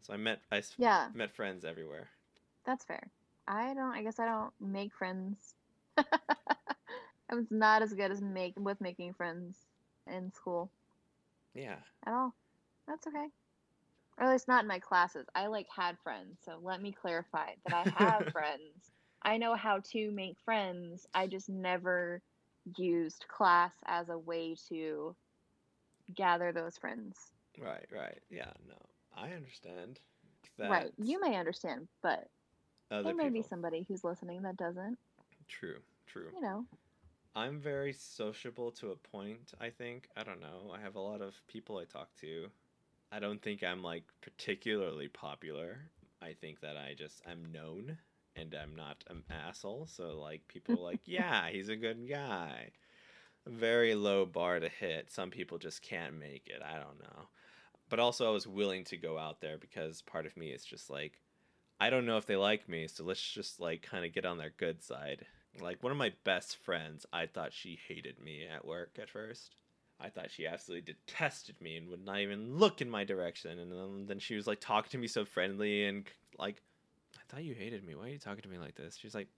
So 0.00 0.12
I 0.12 0.16
met 0.16 0.40
I 0.50 0.62
yeah. 0.78 1.08
met 1.14 1.34
friends 1.34 1.64
everywhere. 1.64 2.08
That's 2.64 2.84
fair. 2.84 3.08
I 3.46 3.74
don't. 3.74 3.92
I 3.92 4.02
guess 4.02 4.18
I 4.18 4.26
don't 4.26 4.52
make 4.60 4.92
friends. 4.94 5.54
I 5.98 7.34
was 7.34 7.46
not 7.50 7.82
as 7.82 7.92
good 7.94 8.10
as 8.10 8.20
make 8.20 8.54
with 8.58 8.80
making 8.80 9.14
friends 9.14 9.56
in 10.06 10.32
school. 10.32 10.70
Yeah. 11.54 11.76
At 12.06 12.12
all. 12.12 12.34
That's 12.86 13.06
okay. 13.06 13.26
Or 14.18 14.24
at 14.24 14.32
least 14.32 14.48
not 14.48 14.62
in 14.62 14.68
my 14.68 14.78
classes. 14.78 15.26
I 15.34 15.46
like 15.46 15.66
had 15.74 15.98
friends, 16.02 16.38
so 16.44 16.58
let 16.62 16.82
me 16.82 16.92
clarify 16.92 17.50
that 17.66 17.86
I 17.96 18.04
have 18.04 18.26
friends. 18.32 18.90
I 19.22 19.36
know 19.38 19.54
how 19.54 19.80
to 19.92 20.10
make 20.10 20.36
friends. 20.44 21.06
I 21.14 21.26
just 21.26 21.48
never 21.48 22.20
used 22.76 23.24
class 23.28 23.72
as 23.86 24.08
a 24.08 24.18
way 24.18 24.56
to 24.68 25.14
gather 26.14 26.52
those 26.52 26.76
friends. 26.76 27.16
Right, 27.58 27.86
right. 27.92 28.18
Yeah, 28.30 28.50
no. 28.68 28.76
I 29.16 29.30
understand. 29.32 30.00
That 30.58 30.70
right. 30.70 30.92
You 30.98 31.20
may 31.20 31.36
understand, 31.36 31.88
but 32.02 32.28
there 32.90 33.14
may 33.14 33.24
people. 33.24 33.30
be 33.30 33.42
somebody 33.42 33.86
who's 33.88 34.04
listening 34.04 34.42
that 34.42 34.56
doesn't. 34.56 34.98
True, 35.48 35.78
true. 36.06 36.28
You 36.34 36.40
know. 36.40 36.64
I'm 37.34 37.60
very 37.60 37.92
sociable 37.92 38.70
to 38.72 38.90
a 38.90 38.96
point, 38.96 39.52
I 39.60 39.70
think. 39.70 40.08
I 40.16 40.22
don't 40.22 40.40
know. 40.40 40.72
I 40.74 40.80
have 40.80 40.96
a 40.96 41.00
lot 41.00 41.22
of 41.22 41.34
people 41.46 41.78
I 41.78 41.84
talk 41.84 42.08
to. 42.20 42.48
I 43.10 43.18
don't 43.18 43.42
think 43.42 43.62
I'm 43.62 43.82
like 43.82 44.04
particularly 44.20 45.08
popular. 45.08 45.78
I 46.20 46.34
think 46.40 46.60
that 46.60 46.76
I 46.76 46.94
just 46.96 47.22
I'm 47.26 47.50
known 47.52 47.96
and 48.36 48.54
I'm 48.54 48.76
not 48.76 49.04
an 49.08 49.24
asshole. 49.30 49.86
So 49.86 50.20
like 50.20 50.46
people 50.48 50.78
are 50.78 50.90
like, 50.90 51.00
yeah, 51.04 51.48
he's 51.50 51.68
a 51.68 51.76
good 51.76 52.08
guy 52.08 52.72
very 53.46 53.94
low 53.94 54.24
bar 54.24 54.60
to 54.60 54.68
hit. 54.68 55.10
Some 55.10 55.30
people 55.30 55.58
just 55.58 55.82
can't 55.82 56.18
make 56.18 56.48
it. 56.48 56.62
I 56.62 56.74
don't 56.74 57.00
know. 57.00 57.28
But 57.88 57.98
also, 57.98 58.26
I 58.28 58.32
was 58.32 58.46
willing 58.46 58.84
to 58.84 58.96
go 58.96 59.18
out 59.18 59.40
there 59.40 59.58
because 59.58 60.02
part 60.02 60.26
of 60.26 60.36
me 60.36 60.48
is 60.50 60.64
just 60.64 60.88
like, 60.88 61.20
I 61.80 61.90
don't 61.90 62.06
know 62.06 62.16
if 62.16 62.26
they 62.26 62.36
like 62.36 62.68
me, 62.68 62.86
so 62.86 63.04
let's 63.04 63.20
just 63.20 63.60
like 63.60 63.82
kind 63.82 64.04
of 64.04 64.14
get 64.14 64.24
on 64.24 64.38
their 64.38 64.52
good 64.56 64.82
side. 64.82 65.26
Like 65.60 65.82
one 65.82 65.92
of 65.92 65.98
my 65.98 66.12
best 66.24 66.56
friends, 66.56 67.04
I 67.12 67.26
thought 67.26 67.52
she 67.52 67.78
hated 67.88 68.20
me 68.20 68.46
at 68.46 68.64
work 68.64 68.98
at 69.00 69.10
first. 69.10 69.56
I 70.00 70.08
thought 70.08 70.30
she 70.30 70.46
absolutely 70.46 70.92
detested 70.94 71.60
me 71.60 71.76
and 71.76 71.88
would 71.88 72.04
not 72.04 72.18
even 72.20 72.56
look 72.56 72.80
in 72.80 72.90
my 72.90 73.04
direction. 73.04 73.58
And 73.58 73.70
then, 73.70 74.06
then 74.06 74.18
she 74.18 74.34
was 74.34 74.46
like 74.46 74.60
talking 74.60 74.90
to 74.90 74.98
me 74.98 75.06
so 75.06 75.24
friendly 75.24 75.84
and 75.84 76.04
like, 76.38 76.62
I 77.16 77.20
thought 77.28 77.44
you 77.44 77.54
hated 77.54 77.84
me. 77.86 77.94
Why 77.94 78.06
are 78.06 78.08
you 78.08 78.18
talking 78.18 78.42
to 78.42 78.48
me 78.48 78.58
like 78.58 78.74
this? 78.74 78.96
She's 78.96 79.14
like, 79.14 79.28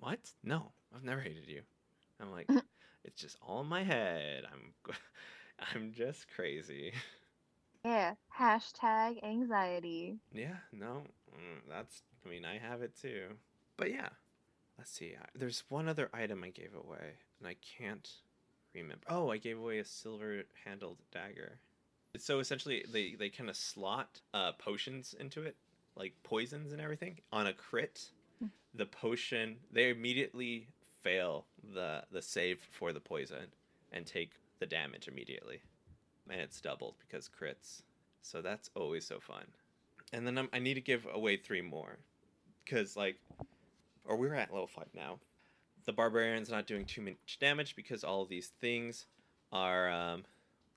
What? 0.00 0.18
No, 0.42 0.72
I've 0.94 1.04
never 1.04 1.20
hated 1.20 1.46
you. 1.46 1.60
I'm 2.20 2.32
like, 2.32 2.48
it's 3.04 3.20
just 3.20 3.36
all 3.42 3.60
in 3.60 3.68
my 3.68 3.84
head. 3.84 4.44
I'm 4.50 4.94
I'm 5.74 5.92
just 5.92 6.26
crazy. 6.34 6.92
Yeah. 7.84 8.14
Hashtag 8.38 9.22
anxiety. 9.24 10.18
Yeah. 10.32 10.56
No. 10.72 11.02
Mm, 11.34 11.60
that's. 11.68 12.02
I 12.24 12.28
mean, 12.28 12.44
I 12.44 12.58
have 12.58 12.82
it 12.82 12.96
too. 13.00 13.26
But 13.76 13.90
yeah. 13.90 14.08
Let's 14.78 14.90
see. 14.90 15.14
There's 15.34 15.64
one 15.68 15.88
other 15.88 16.10
item 16.12 16.42
I 16.44 16.50
gave 16.50 16.74
away, 16.74 17.18
and 17.38 17.48
I 17.48 17.56
can't 17.78 18.08
remember. 18.74 19.04
Oh, 19.08 19.30
I 19.30 19.36
gave 19.36 19.58
away 19.58 19.78
a 19.78 19.84
silver-handled 19.84 20.98
dagger. 21.12 21.58
So 22.18 22.40
essentially, 22.40 22.84
they 22.92 23.14
they 23.14 23.28
kind 23.28 23.48
of 23.48 23.56
slot 23.56 24.20
uh, 24.34 24.52
potions 24.52 25.14
into 25.18 25.42
it, 25.42 25.56
like 25.96 26.14
poisons 26.24 26.72
and 26.72 26.80
everything, 26.80 27.18
on 27.32 27.46
a 27.46 27.52
crit. 27.52 28.10
Hmm. 28.40 28.46
the 28.74 28.86
potion 28.86 29.56
they 29.70 29.90
immediately 29.90 30.66
fail 31.02 31.44
the 31.74 32.02
the 32.10 32.22
save 32.22 32.60
for 32.70 32.92
the 32.92 33.00
poison 33.00 33.46
and 33.92 34.06
take 34.06 34.32
the 34.58 34.66
damage 34.66 35.06
immediately, 35.08 35.60
and 36.30 36.40
it's 36.40 36.60
doubled 36.60 36.94
because 37.06 37.28
crits. 37.28 37.82
So 38.22 38.40
that's 38.40 38.70
always 38.74 39.06
so 39.06 39.20
fun. 39.20 39.44
And 40.12 40.26
then 40.26 40.38
I'm, 40.38 40.48
I 40.52 40.58
need 40.58 40.74
to 40.74 40.80
give 40.80 41.06
away 41.12 41.36
three 41.36 41.62
more, 41.62 41.98
because 42.64 42.96
like, 42.96 43.16
or 44.04 44.16
we're 44.16 44.34
at 44.34 44.52
level 44.52 44.66
five 44.66 44.88
now. 44.94 45.18
The 45.84 45.92
barbarian's 45.92 46.50
not 46.50 46.66
doing 46.66 46.84
too 46.84 47.02
much 47.02 47.38
damage 47.40 47.74
because 47.74 48.04
all 48.04 48.22
of 48.22 48.28
these 48.28 48.52
things 48.60 49.06
are 49.52 49.90
um, 49.90 50.24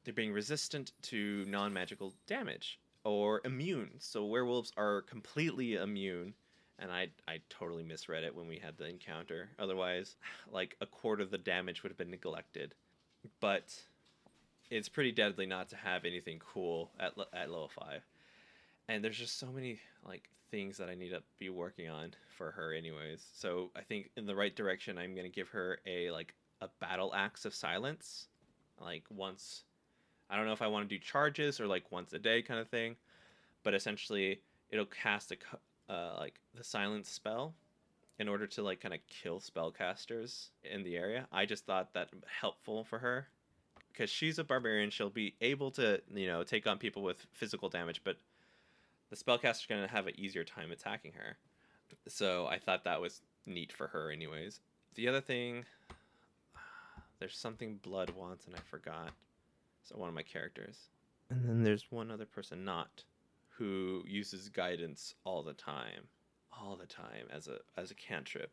they're 0.03 0.13
being 0.13 0.33
resistant 0.33 0.91
to 1.03 1.45
non-magical 1.47 2.13
damage 2.27 2.79
or 3.03 3.41
immune. 3.45 3.91
So 3.99 4.25
werewolves 4.25 4.71
are 4.77 5.01
completely 5.03 5.75
immune 5.75 6.33
and 6.79 6.91
I 6.91 7.07
I 7.27 7.39
totally 7.49 7.83
misread 7.83 8.23
it 8.23 8.35
when 8.35 8.47
we 8.47 8.57
had 8.57 8.77
the 8.77 8.87
encounter. 8.87 9.49
Otherwise, 9.59 10.15
like 10.51 10.75
a 10.81 10.85
quarter 10.85 11.23
of 11.23 11.31
the 11.31 11.37
damage 11.37 11.83
would 11.83 11.89
have 11.89 11.97
been 11.97 12.11
neglected. 12.11 12.75
But 13.39 13.73
it's 14.69 14.89
pretty 14.89 15.11
deadly 15.11 15.45
not 15.45 15.69
to 15.69 15.75
have 15.75 16.05
anything 16.05 16.39
cool 16.39 16.91
at 16.99 17.13
at 17.33 17.49
level 17.49 17.69
five. 17.69 18.01
And 18.87 19.03
there's 19.03 19.17
just 19.17 19.39
so 19.39 19.47
many 19.47 19.79
like 20.05 20.29
things 20.55 20.77
that 20.77 20.87
I 20.87 20.95
need 20.95 21.09
to 21.09 21.21
be 21.37 21.49
working 21.49 21.89
on 21.89 22.13
for 22.37 22.51
her, 22.51 22.71
anyways. 22.71 23.25
So 23.33 23.71
I 23.75 23.81
think 23.81 24.09
in 24.15 24.25
the 24.25 24.35
right 24.35 24.55
direction, 24.55 24.97
I'm 24.97 25.13
gonna 25.13 25.27
give 25.27 25.49
her 25.49 25.79
a 25.85 26.11
like 26.11 26.33
a 26.61 26.69
battle 26.79 27.13
axe 27.13 27.43
of 27.43 27.53
silence, 27.53 28.29
like 28.79 29.03
once. 29.09 29.65
I 30.29 30.37
don't 30.37 30.45
know 30.45 30.53
if 30.53 30.61
I 30.61 30.67
want 30.67 30.87
to 30.87 30.95
do 30.95 30.97
charges 30.97 31.59
or 31.59 31.67
like 31.67 31.91
once 31.91 32.13
a 32.13 32.19
day 32.19 32.41
kind 32.41 32.61
of 32.61 32.69
thing, 32.69 32.95
but 33.63 33.73
essentially 33.73 34.39
it'll 34.69 34.85
cast 34.85 35.33
a, 35.33 35.91
uh, 35.91 36.15
like 36.17 36.39
the 36.53 36.63
silence 36.63 37.09
spell 37.09 37.53
in 38.17 38.29
order 38.29 38.47
to 38.47 38.63
like 38.63 38.79
kind 38.79 38.93
of 38.93 39.01
kill 39.07 39.41
spellcasters 39.41 40.51
in 40.63 40.83
the 40.83 40.95
area. 40.95 41.27
I 41.33 41.45
just 41.45 41.65
thought 41.65 41.93
that 41.95 42.11
helpful 42.39 42.85
for 42.85 42.99
her 42.99 43.27
because 43.91 44.09
she's 44.09 44.39
a 44.39 44.43
barbarian. 44.45 44.89
She'll 44.89 45.09
be 45.09 45.35
able 45.41 45.71
to 45.71 45.99
you 46.13 46.27
know 46.27 46.43
take 46.43 46.65
on 46.65 46.77
people 46.77 47.03
with 47.03 47.27
physical 47.33 47.67
damage, 47.67 47.99
but 48.05 48.15
the 49.15 49.23
spellcaster's 49.23 49.67
going 49.67 49.81
to 49.81 49.87
have 49.87 50.07
an 50.07 50.19
easier 50.19 50.43
time 50.43 50.71
attacking 50.71 51.13
her. 51.13 51.37
So 52.07 52.47
I 52.47 52.59
thought 52.59 52.83
that 52.83 53.01
was 53.01 53.21
neat 53.45 53.71
for 53.71 53.87
her, 53.87 54.11
anyways. 54.11 54.59
The 54.95 55.07
other 55.07 55.21
thing, 55.21 55.65
there's 57.19 57.37
something 57.37 57.79
Blood 57.81 58.11
wants, 58.11 58.45
and 58.45 58.55
I 58.55 58.59
forgot. 58.69 59.11
So 59.83 59.97
one 59.97 60.09
of 60.09 60.15
my 60.15 60.23
characters. 60.23 60.89
And 61.29 61.47
then 61.47 61.63
there's 61.63 61.91
one 61.91 62.11
other 62.11 62.25
person, 62.25 62.65
not, 62.65 63.03
who 63.49 64.03
uses 64.05 64.49
guidance 64.49 65.15
all 65.23 65.43
the 65.43 65.53
time, 65.53 66.07
all 66.51 66.75
the 66.75 66.85
time 66.85 67.27
as 67.31 67.47
a 67.47 67.57
as 67.77 67.91
a 67.91 67.95
cantrip, 67.95 68.51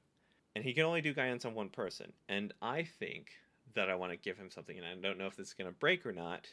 and 0.54 0.64
he 0.64 0.72
can 0.72 0.84
only 0.84 1.00
do 1.00 1.12
guidance 1.12 1.44
on 1.44 1.54
one 1.54 1.68
person. 1.68 2.12
And 2.28 2.52
I 2.62 2.84
think 2.84 3.32
that 3.74 3.90
I 3.90 3.94
want 3.94 4.12
to 4.12 4.16
give 4.18 4.38
him 4.38 4.50
something, 4.50 4.76
and 4.76 4.86
I 4.86 4.94
don't 4.94 5.18
know 5.18 5.26
if 5.26 5.36
this 5.36 5.48
is 5.48 5.54
gonna 5.54 5.72
break 5.72 6.06
or 6.06 6.12
not, 6.12 6.48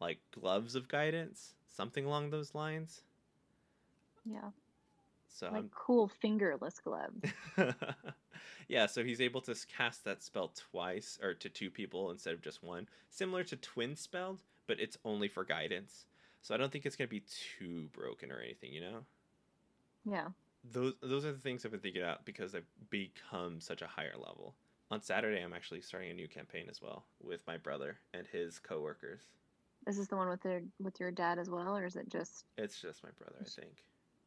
like 0.00 0.18
gloves 0.32 0.74
of 0.74 0.88
guidance, 0.88 1.54
something 1.66 2.04
along 2.04 2.30
those 2.30 2.54
lines. 2.54 3.02
Yeah. 4.24 4.50
So 5.28 5.46
Like 5.46 5.56
I'm 5.56 5.70
cool 5.74 6.08
fingerless 6.08 6.80
gloves. 6.82 7.22
yeah, 8.68 8.86
so 8.86 9.04
he's 9.04 9.20
able 9.20 9.40
to 9.42 9.54
cast 9.76 10.04
that 10.04 10.22
spell 10.22 10.52
twice 10.70 11.18
or 11.22 11.34
to 11.34 11.48
two 11.48 11.70
people 11.70 12.10
instead 12.10 12.34
of 12.34 12.42
just 12.42 12.62
one, 12.62 12.88
similar 13.10 13.44
to 13.44 13.56
twin 13.56 13.94
spelled, 13.94 14.40
but 14.66 14.80
it's 14.80 14.98
only 15.04 15.28
for 15.28 15.44
guidance. 15.44 16.06
So 16.42 16.54
I 16.54 16.58
don't 16.58 16.72
think 16.72 16.86
it's 16.86 16.96
gonna 16.96 17.08
be 17.08 17.24
too 17.58 17.88
broken 17.92 18.32
or 18.32 18.40
anything, 18.40 18.72
you 18.72 18.80
know. 18.80 19.04
Yeah. 20.04 20.28
Those 20.72 20.94
those 21.02 21.24
are 21.24 21.32
the 21.32 21.38
things 21.38 21.64
I've 21.64 21.70
been 21.70 21.80
thinking 21.80 22.02
about 22.02 22.24
because 22.24 22.54
I've 22.54 22.66
become 22.90 23.60
such 23.60 23.82
a 23.82 23.86
higher 23.86 24.14
level. 24.16 24.54
On 24.90 25.02
Saturday, 25.02 25.42
I'm 25.42 25.52
actually 25.52 25.82
starting 25.82 26.10
a 26.10 26.14
new 26.14 26.28
campaign 26.28 26.66
as 26.70 26.80
well 26.80 27.04
with 27.22 27.46
my 27.46 27.58
brother 27.58 27.98
and 28.14 28.26
his 28.26 28.58
coworkers. 28.58 29.20
This 29.84 29.94
is 29.94 30.00
this 30.00 30.08
the 30.08 30.16
one 30.16 30.28
with 30.28 30.42
their 30.42 30.62
with 30.80 30.98
your 30.98 31.10
dad 31.10 31.38
as 31.38 31.50
well, 31.50 31.76
or 31.76 31.84
is 31.84 31.96
it 31.96 32.08
just 32.08 32.44
It's 32.56 32.80
just 32.80 33.04
my 33.04 33.10
brother, 33.18 33.36
I 33.40 33.44
think. 33.44 33.84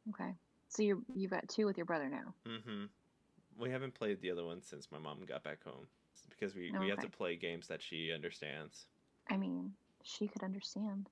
Okay? 0.09 0.33
So 0.69 0.83
you 0.83 1.03
you've 1.13 1.31
got 1.31 1.47
two 1.47 1.65
with 1.65 1.77
your 1.77 1.85
brother 1.85 2.09
now. 2.09 2.33
Mm-hmm. 2.47 2.85
We 3.59 3.69
haven't 3.69 3.93
played 3.93 4.21
the 4.21 4.31
other 4.31 4.45
one 4.45 4.61
since 4.61 4.87
my 4.91 4.97
mom 4.97 5.19
got 5.27 5.43
back 5.43 5.63
home 5.63 5.87
because 6.29 6.55
we, 6.55 6.73
we 6.79 6.89
have 6.89 6.99
to 6.99 7.09
play 7.09 7.35
games 7.35 7.67
that 7.67 7.81
she 7.81 8.11
understands. 8.13 8.85
I 9.29 9.37
mean, 9.37 9.73
she 10.03 10.27
could 10.27 10.43
understand. 10.43 11.09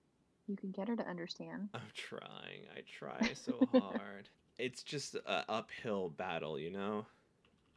You 0.47 0.55
could 0.55 0.73
get 0.73 0.87
her 0.87 0.95
to 0.95 1.07
understand. 1.07 1.69
I'm 1.73 1.81
trying. 1.93 2.65
I 2.75 2.81
try 2.97 3.33
so 3.33 3.67
hard. 3.71 4.29
It's 4.61 4.83
just 4.83 5.15
a 5.15 5.45
uphill 5.47 6.09
battle, 6.09 6.59
you 6.59 6.69
know. 6.69 7.05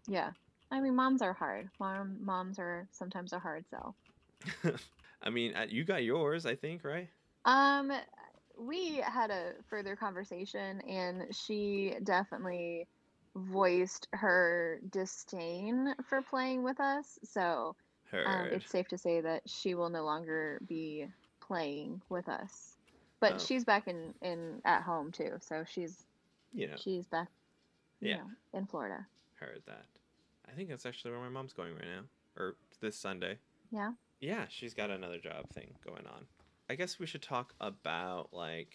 Yeah. 0.09 0.33
I 0.73 0.81
mean, 0.81 0.97
moms 0.97 1.23
are 1.23 1.33
hard. 1.33 1.71
Mom 1.79 2.17
moms 2.21 2.59
are 2.59 2.89
sometimes 2.91 3.33
a 3.33 3.39
hard 3.39 3.65
sell. 3.71 3.95
I 5.23 5.31
mean, 5.31 5.55
uh, 5.55 5.67
you 5.69 5.85
got 5.85 6.03
yours, 6.03 6.45
I 6.45 6.57
think, 6.57 6.83
right? 6.83 7.09
Um, 7.45 7.93
we 8.63 8.97
had 8.97 9.31
a 9.31 9.53
further 9.69 9.97
conversation, 9.97 10.81
and 10.83 11.35
she 11.35 11.95
definitely 12.05 12.87
voiced 13.35 14.09
her 14.13 14.81
disdain 14.91 15.95
for 16.09 16.23
playing 16.23 16.63
with 16.63 16.81
us. 16.81 17.19
So 17.25 17.75
um, 18.27 18.49
it's 18.53 18.71
safe 18.71 18.89
to 18.89 18.99
say 18.99 19.21
that 19.21 19.43
she 19.47 19.75
will 19.75 19.89
no 19.91 20.05
longer 20.05 20.61
be 20.69 21.07
playing 21.41 22.01
with 22.09 22.29
us. 22.29 22.77
But 23.21 23.35
Oh. 23.35 23.39
she's 23.39 23.65
back 23.65 23.89
in, 23.89 24.15
in 24.23 24.61
at 24.65 24.83
home 24.83 25.13
too, 25.13 25.39
so 25.41 25.65
she's 25.65 26.05
you 26.55 26.67
know, 26.67 26.75
she's 26.77 27.07
back, 27.07 27.29
Yeah. 28.01 28.17
know, 28.17 28.31
in 28.59 28.67
Florida. 28.67 29.07
heard 29.37 29.63
that. 29.67 29.87
I 30.49 30.53
think 30.53 30.69
that's 30.69 30.85
actually 30.87 31.13
where 31.13 31.21
my 31.21 31.29
mom's 31.29 31.53
going 31.53 31.75
right 31.75 31.85
now, 31.85 32.03
or 32.37 32.57
this 32.81 32.97
Sunday. 32.97 33.39
Yeah. 33.71 33.93
Yeah, 34.21 34.47
she's 34.49 34.75
got 34.75 34.91
another 34.91 35.19
job 35.19 35.49
thing 35.51 35.75
going 35.85 36.07
on. 36.07 36.27
I 36.71 36.75
guess 36.75 36.99
we 36.99 37.07
should 37.07 37.23
talk 37.23 37.55
about 37.61 38.29
like 38.33 38.75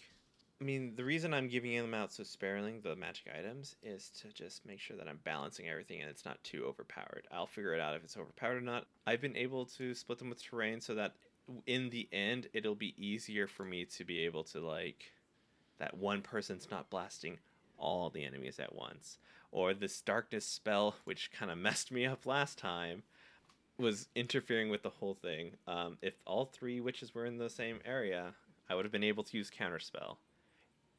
I 0.60 0.64
mean, 0.64 0.94
the 0.96 1.04
reason 1.04 1.32
I'm 1.32 1.46
giving 1.46 1.76
them 1.76 1.94
out 1.94 2.12
so 2.12 2.24
sparingly, 2.24 2.80
the 2.82 2.96
magic 2.96 3.26
items, 3.36 3.76
is 3.80 4.10
to 4.22 4.32
just 4.32 4.66
make 4.66 4.80
sure 4.80 4.96
that 4.96 5.06
I'm 5.06 5.20
balancing 5.22 5.68
everything 5.68 6.00
and 6.00 6.10
it's 6.10 6.24
not 6.24 6.42
too 6.42 6.64
overpowered. 6.66 7.28
I'll 7.30 7.46
figure 7.46 7.74
it 7.74 7.80
out 7.80 7.94
if 7.94 8.02
it's 8.02 8.16
overpowered 8.16 8.56
or 8.56 8.60
not. 8.62 8.86
I've 9.06 9.20
been 9.20 9.36
able 9.36 9.66
to 9.66 9.94
split 9.94 10.18
them 10.18 10.30
with 10.30 10.42
terrain 10.42 10.80
so 10.80 10.96
that 10.96 11.14
in 11.66 11.90
the 11.90 12.08
end 12.12 12.48
it'll 12.52 12.74
be 12.74 12.94
easier 12.98 13.46
for 13.46 13.64
me 13.64 13.84
to 13.84 14.04
be 14.04 14.24
able 14.24 14.42
to 14.44 14.60
like 14.60 15.12
that 15.78 15.96
one 15.96 16.22
person's 16.22 16.68
not 16.70 16.90
blasting 16.90 17.38
all 17.78 18.10
the 18.10 18.24
enemies 18.24 18.58
at 18.58 18.74
once. 18.74 19.18
Or 19.52 19.72
this 19.72 20.00
darkness 20.00 20.44
spell, 20.44 20.96
which 21.04 21.30
kind 21.30 21.52
of 21.52 21.56
messed 21.56 21.92
me 21.92 22.04
up 22.04 22.26
last 22.26 22.58
time, 22.58 23.04
was 23.78 24.08
interfering 24.14 24.70
with 24.70 24.82
the 24.82 24.90
whole 24.90 25.14
thing. 25.14 25.52
Um, 25.66 25.98
if 26.02 26.14
all 26.26 26.46
three 26.46 26.80
witches 26.80 27.14
were 27.14 27.26
in 27.26 27.38
the 27.38 27.48
same 27.48 27.78
area, 27.84 28.34
I 28.68 28.74
would 28.74 28.84
have 28.84 28.92
been 28.92 29.04
able 29.04 29.24
to 29.24 29.36
use 29.36 29.50
counterspell. 29.50 30.16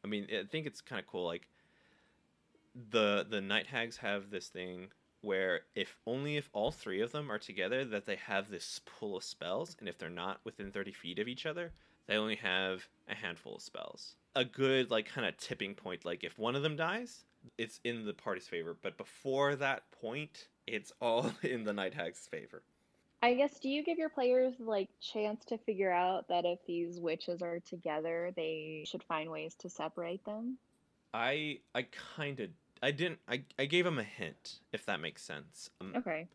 I 0.03 0.07
mean, 0.07 0.27
I 0.31 0.43
think 0.49 0.65
it's 0.65 0.81
kind 0.81 0.99
of 0.99 1.07
cool. 1.07 1.25
Like 1.25 1.47
the 2.91 3.25
the 3.29 3.41
night 3.41 3.67
hags 3.67 3.97
have 3.97 4.29
this 4.29 4.47
thing 4.47 4.87
where 5.21 5.61
if 5.75 5.97
only 6.07 6.37
if 6.37 6.49
all 6.53 6.71
three 6.71 7.01
of 7.01 7.11
them 7.11 7.29
are 7.29 7.37
together 7.37 7.83
that 7.83 8.05
they 8.05 8.15
have 8.15 8.49
this 8.49 8.79
pool 8.85 9.17
of 9.17 9.23
spells, 9.23 9.75
and 9.79 9.89
if 9.89 9.97
they're 9.97 10.09
not 10.09 10.39
within 10.45 10.71
thirty 10.71 10.93
feet 10.93 11.19
of 11.19 11.27
each 11.27 11.45
other, 11.45 11.71
they 12.07 12.15
only 12.15 12.35
have 12.35 12.87
a 13.09 13.15
handful 13.15 13.55
of 13.55 13.61
spells. 13.61 14.15
A 14.35 14.45
good 14.45 14.89
like 14.89 15.07
kind 15.07 15.27
of 15.27 15.35
tipping 15.37 15.75
point. 15.75 16.05
Like 16.05 16.23
if 16.23 16.39
one 16.39 16.55
of 16.55 16.63
them 16.63 16.77
dies, 16.77 17.25
it's 17.57 17.79
in 17.83 18.05
the 18.05 18.13
party's 18.13 18.47
favor. 18.47 18.77
But 18.81 18.97
before 18.97 19.55
that 19.57 19.83
point, 19.91 20.47
it's 20.71 20.91
all 21.01 21.31
in 21.43 21.63
the 21.63 21.73
night 21.73 21.93
hag's 21.93 22.27
favor. 22.27 22.61
I 23.21 23.33
guess 23.33 23.59
do 23.59 23.67
you 23.67 23.83
give 23.83 23.97
your 23.97 24.09
players 24.09 24.53
like 24.59 24.89
chance 25.01 25.43
to 25.45 25.57
figure 25.57 25.91
out 25.91 26.29
that 26.29 26.45
if 26.45 26.59
these 26.65 26.99
witches 27.01 27.41
are 27.41 27.59
together, 27.59 28.31
they 28.35 28.85
should 28.87 29.03
find 29.03 29.29
ways 29.29 29.55
to 29.55 29.69
separate 29.69 30.23
them? 30.23 30.57
I 31.13 31.59
I 31.75 31.87
kind 32.15 32.39
of 32.39 32.49
I 32.81 32.91
didn't 32.91 33.19
I 33.27 33.43
I 33.57 33.65
gave 33.65 33.83
them 33.83 33.99
a 33.99 34.03
hint 34.03 34.59
if 34.71 34.85
that 34.85 35.01
makes 35.01 35.21
sense. 35.23 35.69
Um, 35.81 35.93
Okay. 35.97 36.27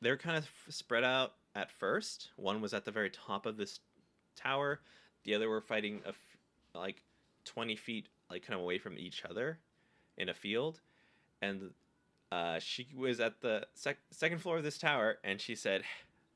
They're 0.00 0.16
kind 0.16 0.36
of 0.36 0.48
spread 0.68 1.04
out 1.04 1.34
at 1.54 1.70
first. 1.70 2.30
One 2.36 2.60
was 2.60 2.74
at 2.74 2.84
the 2.84 2.90
very 2.90 3.10
top 3.10 3.46
of 3.46 3.56
this 3.56 3.78
tower. 4.36 4.80
The 5.22 5.34
other 5.34 5.48
were 5.48 5.60
fighting 5.60 6.00
a 6.04 6.08
f- 6.08 6.36
like 6.74 7.02
twenty 7.44 7.76
feet 7.76 8.08
like 8.30 8.42
kind 8.44 8.54
of 8.58 8.62
away 8.62 8.78
from 8.78 8.98
each 8.98 9.24
other 9.24 9.58
in 10.18 10.28
a 10.28 10.34
field, 10.34 10.80
and 11.40 11.70
uh, 12.34 12.58
she 12.58 12.88
was 12.96 13.20
at 13.20 13.40
the 13.42 13.64
sec- 13.74 13.98
second 14.10 14.38
floor 14.40 14.56
of 14.56 14.64
this 14.64 14.78
tower, 14.78 15.18
and 15.22 15.40
she 15.40 15.54
said, 15.54 15.82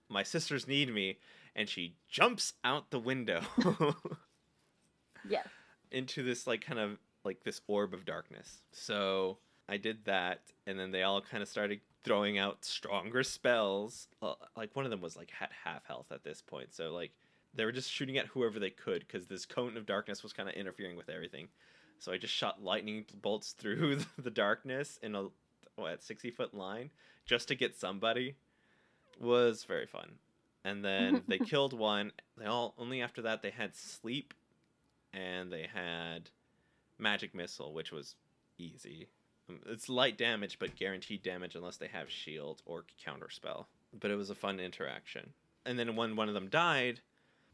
"My 0.09 0.23
sisters 0.23 0.69
need 0.69 0.95
me," 0.95 1.19
and 1.57 1.69
she 1.69 1.97
jumps 2.09 2.53
out 2.63 2.91
the 2.91 3.01
window. 3.01 3.43
Yes. 5.29 5.49
into 5.91 6.23
this 6.23 6.47
like 6.47 6.61
kind 6.65 6.79
of 6.79 6.99
like 7.25 7.43
this 7.43 7.61
orb 7.67 7.93
of 7.93 8.05
darkness. 8.05 8.63
So 8.73 9.39
I 9.69 9.77
did 9.77 10.05
that, 10.05 10.41
and 10.67 10.79
then 10.79 10.91
they 10.93 11.03
all 11.03 11.21
kind 11.21 11.43
of 11.43 11.49
started 11.49 11.81
throwing 12.05 12.39
out 12.39 12.65
stronger 12.65 13.23
spells. 13.25 14.09
Like 14.57 14.75
one 14.77 14.85
of 14.85 14.91
them 14.91 15.01
was 15.01 15.17
like 15.17 15.33
at 15.41 15.51
half 15.65 15.85
health 15.87 16.07
at 16.13 16.23
this 16.25 16.41
point, 16.41 16.73
so 16.73 16.93
like 16.93 17.11
they 17.55 17.65
were 17.65 17.73
just 17.73 17.91
shooting 17.91 18.17
at 18.19 18.27
whoever 18.27 18.59
they 18.61 18.71
could 18.71 19.01
because 19.07 19.27
this 19.27 19.45
cone 19.45 19.77
of 19.77 19.85
darkness 19.87 20.23
was 20.23 20.33
kind 20.33 20.49
of 20.49 20.55
interfering 20.55 20.97
with 20.97 21.09
everything. 21.11 21.49
So 21.99 22.13
I 22.13 22.19
just 22.19 22.33
shot 22.35 22.63
lightning 22.63 23.05
bolts 23.21 23.53
through 23.59 23.99
the 24.17 24.31
darkness 24.31 24.99
in 25.03 25.15
a 25.17 25.27
what 25.79 26.03
sixty 26.03 26.31
foot 26.31 26.55
line 26.55 26.91
just 27.27 27.49
to 27.49 27.55
get 27.55 27.77
somebody. 27.77 28.35
Was 29.21 29.65
very 29.65 29.87
fun. 29.87 30.13
And 30.65 30.85
then 30.85 31.23
they 31.29 31.39
killed 31.39 31.73
one. 31.73 32.13
They 32.37 32.45
all 32.47 32.75
only 32.79 33.03
after 33.03 33.23
that 33.23 33.43
they 33.43 33.51
had 33.51 33.75
sleep 33.75 34.35
and 35.13 35.51
they 35.53 35.67
had 35.73 36.31
magic 36.99 37.35
missile, 37.35 37.73
which 37.73 37.91
was 37.91 38.15
easy. 38.59 39.09
Um, 39.49 39.61
It's 39.67 39.89
light 39.89 40.17
damage, 40.19 40.59
but 40.59 40.77
guaranteed 40.77 41.23
damage 41.23 41.55
unless 41.55 41.77
they 41.79 41.89
have 41.89 42.11
shield 42.11 42.63
or 42.67 42.85
counter 43.05 43.31
spell. 43.31 43.69
But 43.99 44.11
it 44.11 44.17
was 44.17 44.31
a 44.31 44.35
fun 44.35 44.61
interaction. 44.61 45.33
And 45.67 45.79
then 45.79 45.97
when 45.97 46.15
one 46.17 46.29
of 46.29 46.35
them 46.35 46.49
died, 46.49 47.01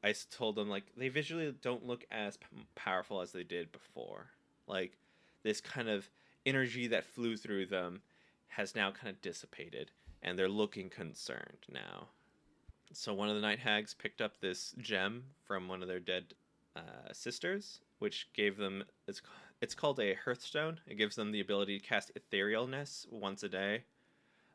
I 0.03 0.15
told 0.31 0.57
them 0.57 0.69
like 0.69 0.85
they 0.97 1.09
visually 1.09 1.55
don't 1.63 1.87
look 1.87 2.05
as 2.11 2.37
p- 2.37 2.47
powerful 2.75 3.21
as 3.21 3.33
they 3.33 3.45
did 3.45 3.73
before. 3.73 4.27
Like 4.67 4.99
this 5.45 5.61
kind 5.61 5.89
of 5.89 6.11
energy 6.45 6.89
that 6.89 7.05
flew 7.05 7.37
through 7.37 7.67
them 7.67 8.03
has 8.57 8.75
now 8.75 8.91
kind 8.91 9.09
of 9.09 9.21
dissipated, 9.21 9.91
and 10.23 10.39
they're 10.39 10.49
looking 10.49 10.89
concerned 10.89 11.67
now. 11.71 12.09
So 12.93 13.13
one 13.13 13.29
of 13.29 13.35
the 13.35 13.41
night 13.41 13.59
hags 13.59 13.95
picked 13.95 14.21
up 14.21 14.41
this 14.41 14.75
gem 14.79 15.25
from 15.45 15.69
one 15.69 15.83
of 15.83 15.89
their 15.89 16.01
dead 16.01 16.35
uh, 16.77 17.13
sisters, 17.13 17.81
which 17.99 18.29
gave 18.33 18.57
them 18.57 18.85
it's 19.07 19.23
it's 19.61 19.75
called 19.75 19.99
a 19.99 20.17
heartstone. 20.25 20.77
It 20.87 20.97
gives 20.97 21.17
them 21.17 21.33
the 21.33 21.41
ability 21.41 21.79
to 21.79 21.87
cast 21.87 22.13
etherealness 22.15 23.11
once 23.11 23.43
a 23.43 23.49
day. 23.49 23.85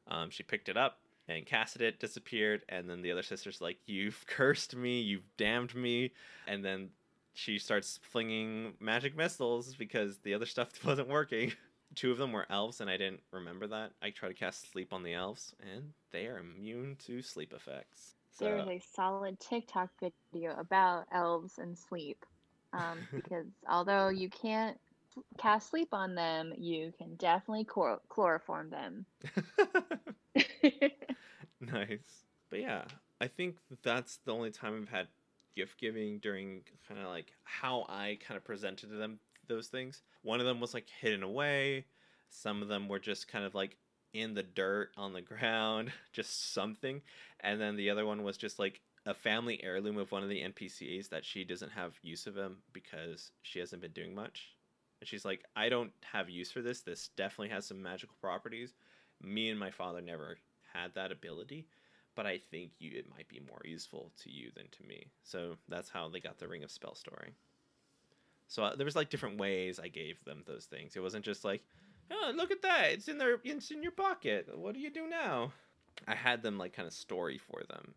Um, 0.08 0.30
she 0.30 0.44
picked 0.44 0.70
it 0.70 0.78
up 0.78 1.00
and 1.28 1.46
casted 1.46 1.82
it, 1.82 2.00
disappeared, 2.00 2.64
and 2.70 2.90
then 2.90 3.02
the 3.02 3.12
other 3.12 3.24
sister's 3.24 3.62
like, 3.62 3.78
"You've 3.86 4.26
cursed 4.28 4.76
me, 4.76 5.02
you've 5.02 5.36
damned 5.38 5.76
me," 5.76 6.12
and 6.48 6.64
then 6.64 6.90
she 7.34 7.60
starts 7.60 8.00
flinging 8.02 8.74
magic 8.80 9.16
missiles 9.16 9.76
because 9.76 10.18
the 10.20 10.34
other 10.34 10.46
stuff 10.46 10.70
wasn't 10.86 11.10
working. 11.10 11.54
Two 11.96 12.12
of 12.12 12.18
them 12.18 12.32
were 12.32 12.46
elves, 12.50 12.82
and 12.82 12.90
I 12.90 12.98
didn't 12.98 13.22
remember 13.32 13.68
that. 13.68 13.92
I 14.02 14.12
tried 14.12 14.30
to 14.30 14.36
cast 14.36 14.72
sleep 14.72 14.94
on 14.94 15.04
the 15.04 15.14
elves, 15.14 15.54
and 15.74 15.94
they 16.12 16.28
are 16.28 16.38
immune 16.38 16.98
to 17.08 17.22
sleep 17.22 17.54
effects. 17.54 18.16
So, 18.32 18.46
There's 18.46 18.68
a 18.68 18.80
solid 18.94 19.40
TikTok 19.40 19.90
video 20.32 20.56
about 20.58 21.08
elves 21.12 21.58
and 21.58 21.78
sleep. 21.78 22.26
Um, 22.74 23.00
because 23.16 23.48
although 23.68 24.10
you 24.10 24.30
can't 24.30 24.78
cast 25.38 25.70
sleep 25.72 25.90
on 25.94 26.16
them, 26.16 26.54
you 26.58 26.94
can 26.98 27.16
definitely 27.16 27.66
chlor- 27.66 28.00
chloroform 28.10 28.70
them. 28.70 29.06
nice. 31.62 32.24
But 32.50 32.60
yeah, 32.60 32.86
I 33.20 33.28
think 33.28 33.58
that's 33.84 34.20
the 34.26 34.34
only 34.34 34.52
time 34.52 34.82
I've 34.82 34.90
had 34.90 35.08
gift 35.56 35.80
giving 35.80 36.20
during 36.20 36.62
kind 36.88 37.02
of 37.02 37.08
like 37.08 37.34
how 37.44 37.86
I 37.90 38.18
kind 38.26 38.38
of 38.38 38.44
presented 38.44 38.90
to 38.92 38.96
them 38.96 39.20
those 39.50 39.68
things. 39.68 40.02
One 40.24 40.40
of 40.40 40.46
them 40.46 40.62
was 40.62 40.74
like 40.74 40.88
hidden 41.02 41.24
away. 41.24 41.86
Some 42.30 42.62
of 42.62 42.70
them 42.70 42.88
were 42.88 43.00
just 43.00 43.28
kind 43.28 43.44
of 43.44 43.54
like 43.54 43.76
in 44.14 44.34
the 44.34 44.44
dirt 44.44 44.92
on 44.96 45.12
the 45.12 45.22
ground, 45.22 45.92
just 46.14 46.54
something. 46.54 47.02
And 47.42 47.60
then 47.60 47.76
the 47.76 47.90
other 47.90 48.06
one 48.06 48.24
was 48.24 48.38
just 48.38 48.60
like 48.60 48.80
a 49.06 49.14
family 49.14 49.62
heirloom 49.64 49.98
of 49.98 50.12
one 50.12 50.24
of 50.24 50.30
the 50.30 50.42
NPCs 50.42 51.10
that 51.10 51.26
she 51.26 51.44
doesn't 51.44 51.72
have 51.72 51.94
use 52.02 52.28
of 52.28 52.38
him 52.38 52.58
because 52.74 53.32
she 53.42 53.60
hasn't 53.60 53.82
been 53.82 53.92
doing 53.92 54.16
much. 54.16 54.56
And 55.02 55.08
she's 55.08 55.26
like, 55.26 55.44
I 55.56 55.70
don't 55.70 55.92
have 56.14 56.30
use 56.30 56.52
for 56.52 56.62
this. 56.62 56.82
This 56.82 57.10
definitely 57.16 57.50
has 57.50 57.66
some 57.66 57.82
magical 57.82 58.16
properties. 58.22 58.74
Me 59.22 59.50
and 59.50 59.60
my 59.60 59.72
father 59.72 60.02
never 60.02 60.38
had 60.74 60.94
that 60.94 61.12
ability, 61.12 61.66
but 62.16 62.26
I 62.26 62.40
think 62.52 62.72
you 62.80 62.92
it 62.98 63.10
might 63.10 63.28
be 63.28 63.42
more 63.48 63.62
useful 63.64 64.12
to 64.24 64.30
you 64.30 64.52
than 64.56 64.68
to 64.72 64.84
me. 64.88 65.08
So 65.24 65.56
that's 65.68 65.90
how 65.90 66.10
they 66.10 66.20
got 66.20 66.38
the 66.38 66.48
Ring 66.48 66.64
of 66.64 66.72
Spell 66.72 66.96
Storing. 66.96 67.34
So 68.50 68.64
uh, 68.64 68.76
there 68.76 68.86
was 68.86 68.96
like 68.96 69.10
different 69.10 69.38
ways 69.38 69.80
I 69.80 69.88
gave 69.88 70.24
them 70.26 70.44
those 70.46 70.66
things. 70.66 70.96
It 70.96 71.02
wasn't 71.02 71.24
just 71.24 71.46
like, 71.46 71.64
oh, 72.12 72.34
look 72.36 72.52
at 72.52 72.64
that, 72.64 72.92
it's 72.92 73.08
in 73.08 73.18
their, 73.18 73.38
it's 73.44 73.72
in 73.72 73.84
your 73.84 73.92
pocket. 73.92 74.50
What 74.54 74.74
do 74.74 74.82
you 74.82 74.90
do 74.90 75.08
now? 75.08 75.54
I 76.08 76.16
had 76.16 76.42
them 76.42 76.58
like 76.58 76.74
kind 76.74 76.88
of 76.88 76.94
story 76.94 77.38
for 77.38 77.62
them. 77.70 77.94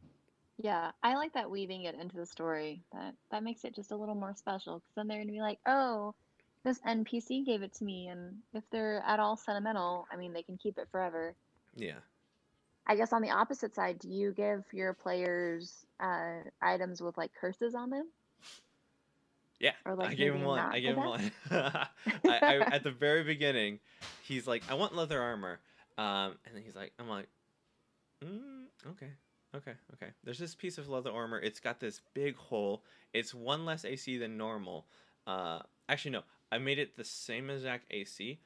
Yeah, 0.58 0.90
I 1.02 1.14
like 1.14 1.32
that 1.32 1.50
weaving 1.50 1.84
it 1.84 1.94
into 1.94 2.16
the 2.16 2.26
story. 2.26 2.82
That 2.92 3.14
that 3.30 3.42
makes 3.42 3.64
it 3.64 3.74
just 3.74 3.90
a 3.90 3.96
little 3.96 4.14
more 4.14 4.34
special 4.36 4.78
because 4.78 4.94
then 4.94 5.08
they're 5.08 5.18
gonna 5.18 5.32
be 5.32 5.40
like, 5.40 5.58
oh, 5.66 6.14
this 6.64 6.78
NPC 6.86 7.44
gave 7.44 7.62
it 7.62 7.72
to 7.74 7.84
me, 7.84 8.08
and 8.08 8.36
if 8.52 8.62
they're 8.70 9.02
at 9.06 9.18
all 9.18 9.36
sentimental, 9.36 10.06
I 10.12 10.16
mean, 10.16 10.32
they 10.32 10.42
can 10.42 10.58
keep 10.58 10.78
it 10.78 10.88
forever. 10.92 11.34
Yeah. 11.74 11.98
I 12.86 12.96
guess 12.96 13.12
on 13.12 13.22
the 13.22 13.30
opposite 13.30 13.74
side, 13.74 13.98
do 13.98 14.08
you 14.08 14.32
give 14.32 14.64
your 14.72 14.92
players 14.92 15.86
uh, 16.00 16.40
items 16.60 17.00
with 17.00 17.16
like 17.16 17.32
curses 17.32 17.74
on 17.74 17.90
them? 17.90 18.08
Yeah, 19.62 19.74
Or 19.86 19.94
like 19.94 20.10
I 20.10 20.14
gave 20.14 20.34
him 20.34 20.42
one. 20.42 20.58
I 20.58 20.80
gave 20.80 20.96
him 20.96 21.04
one. 21.04 21.30
I, 21.52 21.86
I, 22.24 22.56
at 22.72 22.82
the 22.82 22.90
very 22.90 23.22
beginning, 23.22 23.78
he's 24.24 24.48
like, 24.48 24.64
"I 24.68 24.74
want 24.74 24.96
leather 24.96 25.22
armor," 25.22 25.60
um, 25.96 26.34
and 26.44 26.54
then 26.54 26.64
he's 26.64 26.74
like, 26.74 26.92
"I'm 26.98 27.08
like, 27.08 27.28
mm, 28.24 28.64
okay, 28.88 29.12
okay, 29.54 29.74
okay." 29.94 30.10
There's 30.24 30.40
this 30.40 30.56
piece 30.56 30.78
of 30.78 30.88
leather 30.88 31.12
armor. 31.12 31.38
It's 31.38 31.60
got 31.60 31.78
this 31.78 32.00
big 32.12 32.34
hole. 32.34 32.82
It's 33.14 33.32
one 33.32 33.64
less 33.64 33.84
AC 33.84 34.18
than 34.18 34.36
normal. 34.36 34.86
Uh, 35.28 35.60
actually, 35.88 36.10
no, 36.10 36.22
I 36.50 36.58
made 36.58 36.80
it 36.80 36.96
the 36.96 37.04
same 37.04 37.48
exact 37.48 37.86
AC, 37.92 38.40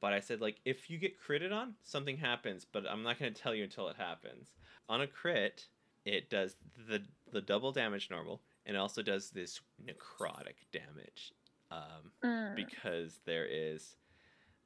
but 0.00 0.14
I 0.14 0.20
said 0.20 0.40
like, 0.40 0.56
if 0.64 0.88
you 0.88 0.96
get 0.96 1.20
critted 1.20 1.52
on, 1.52 1.74
something 1.82 2.16
happens, 2.16 2.64
but 2.64 2.90
I'm 2.90 3.02
not 3.02 3.18
gonna 3.18 3.32
tell 3.32 3.54
you 3.54 3.64
until 3.64 3.88
it 3.88 3.96
happens. 3.96 4.54
On 4.88 5.02
a 5.02 5.06
crit, 5.06 5.66
it 6.06 6.30
does 6.30 6.56
the 6.88 7.02
the 7.32 7.42
double 7.42 7.70
damage 7.70 8.08
normal 8.10 8.40
and 8.66 8.76
it 8.76 8.78
also 8.80 9.02
does 9.02 9.30
this 9.30 9.60
necrotic 9.84 10.56
damage 10.72 11.32
um, 11.70 12.10
Mm. 12.22 12.54
because 12.56 13.20
there 13.26 13.46
is 13.46 13.96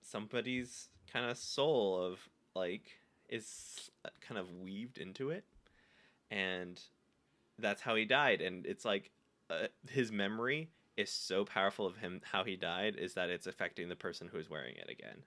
somebody's 0.02 0.88
kind 1.12 1.30
of 1.30 1.36
soul 1.38 2.00
of 2.02 2.18
like 2.54 2.82
is 3.28 3.90
kind 4.20 4.38
of 4.38 4.50
weaved 4.52 4.98
into 4.98 5.30
it 5.30 5.44
and 6.30 6.80
that's 7.58 7.82
how 7.82 7.94
he 7.94 8.04
died 8.04 8.40
and 8.40 8.66
it's 8.66 8.84
like 8.84 9.10
uh, 9.50 9.66
his 9.90 10.10
memory 10.12 10.68
is 10.96 11.10
so 11.10 11.44
powerful 11.44 11.86
of 11.86 11.96
him 11.96 12.20
how 12.24 12.44
he 12.44 12.56
died 12.56 12.96
is 12.96 13.14
that 13.14 13.30
it's 13.30 13.46
affecting 13.46 13.88
the 13.88 13.96
person 13.96 14.28
who 14.28 14.38
is 14.38 14.48
wearing 14.50 14.76
it 14.76 14.88
again 14.90 15.22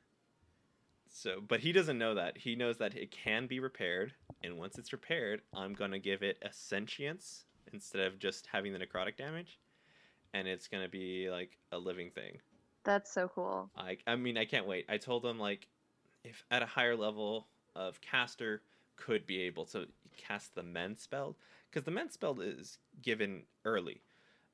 so 1.10 1.42
but 1.48 1.60
he 1.60 1.72
doesn't 1.72 1.98
know 1.98 2.16
that 2.16 2.38
he 2.38 2.56
knows 2.56 2.78
that 2.78 2.96
it 2.96 3.12
can 3.12 3.48
be 3.48 3.60
repaired 3.60 4.14
and 4.44 4.58
once 4.58 4.78
it's 4.78 4.94
repaired 4.94 5.42
i'm 5.54 5.74
going 5.74 5.92
to 5.92 6.00
give 6.00 6.22
it 6.24 6.38
a 6.42 6.52
sentience 6.52 7.46
instead 7.74 8.02
of 8.02 8.20
just 8.20 8.48
having 8.52 8.74
the 8.74 8.80
necrotic 8.80 9.18
damage 9.18 9.60
and 10.34 10.48
it's 10.48 10.68
to 10.68 10.90
be 10.90 11.30
like 11.30 11.58
a 11.72 11.78
living 11.78 12.10
thing 12.12 12.38
That's 12.84 13.12
so 13.12 13.30
cool. 13.34 13.70
I 13.78 13.98
I 14.08 14.16
mean 14.16 14.38
I 14.38 14.46
can't 14.46 14.68
wait. 14.68 14.86
I 14.90 14.98
told 14.98 15.24
them 15.24 15.40
like 15.40 15.68
if 16.24 16.44
at 16.52 16.64
a 16.64 16.68
higher 16.68 16.96
level 16.96 17.48
of 17.76 18.00
caster 18.02 18.62
could 18.96 19.26
be 19.26 19.42
able 19.42 19.66
to 19.66 19.88
cast 20.18 20.56
the 20.56 20.64
men 20.64 20.98
spell 20.98 21.36
because 21.70 21.84
the 21.86 21.92
men 21.92 22.10
spell 22.10 22.40
is 22.42 22.78
given 23.02 23.44
early, 23.66 24.02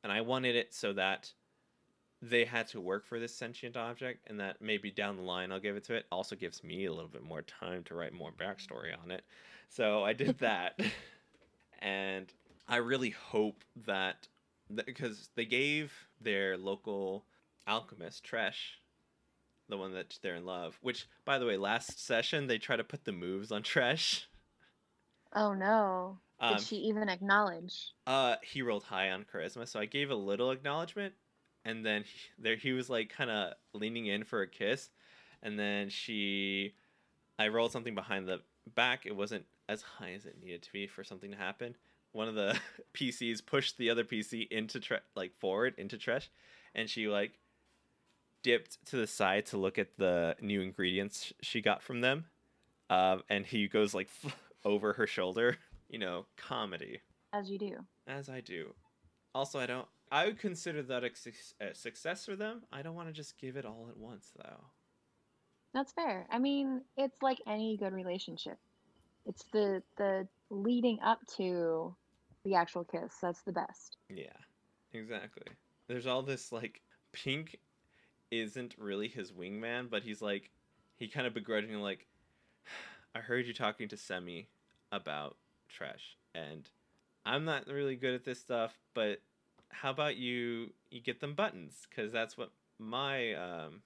and 0.03 0.11
I 0.11 0.21
wanted 0.21 0.55
it 0.55 0.73
so 0.73 0.93
that 0.93 1.31
they 2.21 2.45
had 2.45 2.67
to 2.67 2.81
work 2.81 3.05
for 3.05 3.19
this 3.19 3.35
sentient 3.35 3.77
object, 3.77 4.27
and 4.27 4.39
that 4.39 4.61
maybe 4.61 4.89
down 4.89 5.17
the 5.17 5.21
line 5.21 5.51
I'll 5.51 5.59
give 5.59 5.75
it 5.75 5.83
to 5.85 5.95
it. 5.95 6.05
Also 6.11 6.35
gives 6.35 6.63
me 6.63 6.85
a 6.85 6.93
little 6.93 7.09
bit 7.09 7.23
more 7.23 7.41
time 7.41 7.83
to 7.85 7.95
write 7.95 8.13
more 8.13 8.31
backstory 8.31 8.91
on 9.03 9.11
it, 9.11 9.23
so 9.69 10.03
I 10.03 10.13
did 10.13 10.37
that, 10.39 10.79
and 11.79 12.31
I 12.67 12.77
really 12.77 13.11
hope 13.11 13.63
that 13.85 14.27
because 14.85 15.29
they 15.35 15.45
gave 15.45 15.93
their 16.19 16.57
local 16.57 17.25
alchemist 17.65 18.25
Tresh, 18.25 18.79
the 19.69 19.77
one 19.77 19.93
that 19.93 20.19
they're 20.21 20.35
in 20.35 20.45
love. 20.45 20.77
Which, 20.81 21.07
by 21.25 21.39
the 21.39 21.45
way, 21.45 21.57
last 21.57 22.05
session 22.05 22.47
they 22.47 22.57
try 22.57 22.75
to 22.75 22.83
put 22.83 23.05
the 23.05 23.11
moves 23.11 23.51
on 23.51 23.63
Tresh. 23.63 24.25
Oh 25.33 25.53
no. 25.53 26.19
Um, 26.39 26.57
Did 26.57 26.65
she 26.65 26.75
even 26.77 27.09
acknowledge? 27.09 27.93
uh, 28.05 28.35
he 28.43 28.61
rolled 28.61 28.83
high 28.83 29.09
on 29.11 29.25
charisma, 29.25 29.67
so 29.67 29.79
I 29.79 29.85
gave 29.85 30.11
a 30.11 30.15
little 30.15 30.51
acknowledgement, 30.51 31.13
and 31.65 31.85
then 31.85 32.03
he, 32.03 32.19
there 32.37 32.55
he 32.55 32.73
was 32.73 32.89
like 32.89 33.09
kind 33.09 33.31
of 33.31 33.53
leaning 33.73 34.05
in 34.05 34.23
for 34.23 34.41
a 34.41 34.47
kiss, 34.47 34.89
and 35.41 35.57
then 35.57 35.89
she, 35.89 36.75
I 37.39 37.47
rolled 37.47 37.71
something 37.71 37.95
behind 37.95 38.27
the 38.27 38.41
back. 38.75 39.05
It 39.05 39.15
wasn't 39.15 39.45
as 39.67 39.81
high 39.81 40.13
as 40.13 40.25
it 40.25 40.39
needed 40.39 40.61
to 40.63 40.71
be 40.71 40.85
for 40.85 41.03
something 41.03 41.31
to 41.31 41.37
happen. 41.37 41.75
One 42.17 42.27
of 42.27 42.33
the 42.33 42.59
PCs 42.95 43.45
pushed 43.45 43.77
the 43.77 43.91
other 43.91 44.03
PC 44.03 44.47
into 44.49 44.79
tre- 44.79 45.01
like 45.15 45.35
forward 45.37 45.75
into 45.77 45.97
Tresh, 45.97 46.29
and 46.73 46.89
she 46.89 47.07
like 47.07 47.33
dipped 48.41 48.83
to 48.87 48.97
the 48.97 49.05
side 49.05 49.45
to 49.47 49.57
look 49.57 49.77
at 49.77 49.97
the 49.99 50.35
new 50.41 50.61
ingredients 50.61 51.31
she 51.43 51.61
got 51.61 51.83
from 51.83 52.01
them, 52.01 52.25
um, 52.89 53.21
and 53.29 53.45
he 53.45 53.67
goes 53.67 53.93
like 53.93 54.09
over 54.65 54.93
her 54.93 55.05
shoulder. 55.07 55.57
You 55.89 55.99
know, 55.99 56.25
comedy 56.35 56.99
As 57.31 57.49
you 57.49 57.57
do. 57.57 57.77
as 58.07 58.27
I 58.27 58.41
do. 58.41 58.73
Also, 59.33 59.57
I 59.57 59.67
don't. 59.67 59.87
I 60.11 60.25
would 60.25 60.37
consider 60.37 60.83
that 60.83 61.05
a, 61.05 61.11
suc- 61.15 61.55
a 61.61 61.73
success 61.73 62.25
for 62.25 62.35
them. 62.35 62.63
I 62.73 62.81
don't 62.81 62.93
want 62.93 63.07
to 63.07 63.13
just 63.13 63.37
give 63.37 63.55
it 63.55 63.65
all 63.65 63.87
at 63.89 63.95
once, 63.95 64.33
though. 64.35 64.65
That's 65.73 65.93
fair. 65.93 66.27
I 66.29 66.39
mean, 66.39 66.81
it's 66.97 67.15
like 67.21 67.37
any 67.47 67.77
good 67.77 67.93
relationship. 67.93 68.57
It's 69.25 69.45
the 69.53 69.81
the 69.97 70.27
leading 70.49 70.99
up 71.01 71.19
to 71.37 71.95
the 72.47 72.55
actual 72.55 72.85
kiss 72.85 73.13
that's 73.21 73.41
the 73.41 73.51
best. 73.51 73.97
Yeah, 74.09 74.37
exactly. 74.93 75.47
There's 75.87 76.07
all 76.07 76.21
this 76.21 76.51
like 76.51 76.81
Pink 77.11 77.57
isn't 78.31 78.75
really 78.77 79.07
his 79.07 79.31
wingman, 79.31 79.89
but 79.89 80.03
he's 80.03 80.21
like 80.21 80.51
he 80.95 81.07
kind 81.07 81.27
of 81.27 81.33
begrudgingly 81.33 81.81
like 81.81 82.07
I 83.15 83.19
heard 83.19 83.45
you 83.45 83.53
talking 83.53 83.89
to 83.89 83.97
Semi 83.97 84.47
about 84.91 85.35
Trash 85.67 86.17
and 86.33 86.69
I'm 87.25 87.43
not 87.43 87.67
really 87.67 87.97
good 87.97 88.13
at 88.13 88.23
this 88.23 88.39
stuff, 88.39 88.79
but 88.93 89.21
how 89.69 89.89
about 89.89 90.15
you 90.15 90.71
you 90.89 91.01
get 91.01 91.19
them 91.19 91.33
buttons 91.33 91.85
cuz 91.93 92.13
that's 92.13 92.37
what 92.37 92.51
my 92.79 93.33
um 93.33 93.81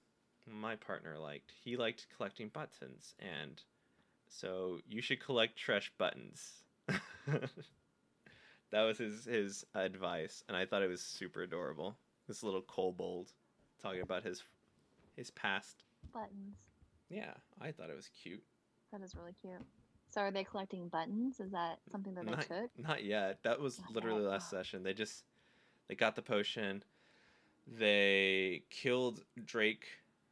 my 0.46 0.76
partner 0.76 1.18
liked. 1.18 1.52
He 1.64 1.76
liked 1.76 2.06
collecting 2.16 2.48
buttons 2.48 3.14
and 3.18 3.60
so 4.28 4.78
you 4.88 5.02
should 5.02 5.18
collect 5.18 5.56
Trash 5.56 5.92
buttons. 5.98 6.62
that 8.72 8.82
was 8.82 8.98
his 8.98 9.24
his 9.24 9.64
advice, 9.74 10.42
and 10.48 10.56
I 10.56 10.66
thought 10.66 10.82
it 10.82 10.88
was 10.88 11.00
super 11.02 11.42
adorable. 11.42 11.96
This 12.28 12.42
little 12.42 12.62
kobold 12.62 13.32
talking 13.80 14.00
about 14.02 14.24
his 14.24 14.42
his 15.16 15.30
past. 15.30 15.84
Buttons. 16.12 16.56
Yeah, 17.10 17.32
I 17.60 17.70
thought 17.72 17.90
it 17.90 17.96
was 17.96 18.08
cute. 18.22 18.42
That 18.90 19.02
is 19.02 19.14
really 19.14 19.34
cute. 19.40 19.60
So 20.10 20.20
are 20.22 20.30
they 20.30 20.44
collecting 20.44 20.88
buttons? 20.88 21.40
Is 21.40 21.52
that 21.52 21.78
something 21.90 22.14
that 22.14 22.24
they 22.26 22.30
Not, 22.32 22.42
took? 22.46 22.70
not 22.78 23.04
yet. 23.04 23.38
That 23.44 23.60
was 23.60 23.78
Not 23.78 23.94
literally 23.94 24.22
yet. 24.22 24.30
last 24.30 24.50
session. 24.50 24.82
They 24.82 24.92
just 24.94 25.24
they 25.88 25.94
got 25.94 26.16
the 26.16 26.22
potion. 26.22 26.82
They 27.66 28.64
killed 28.70 29.22
Drake, 29.44 29.86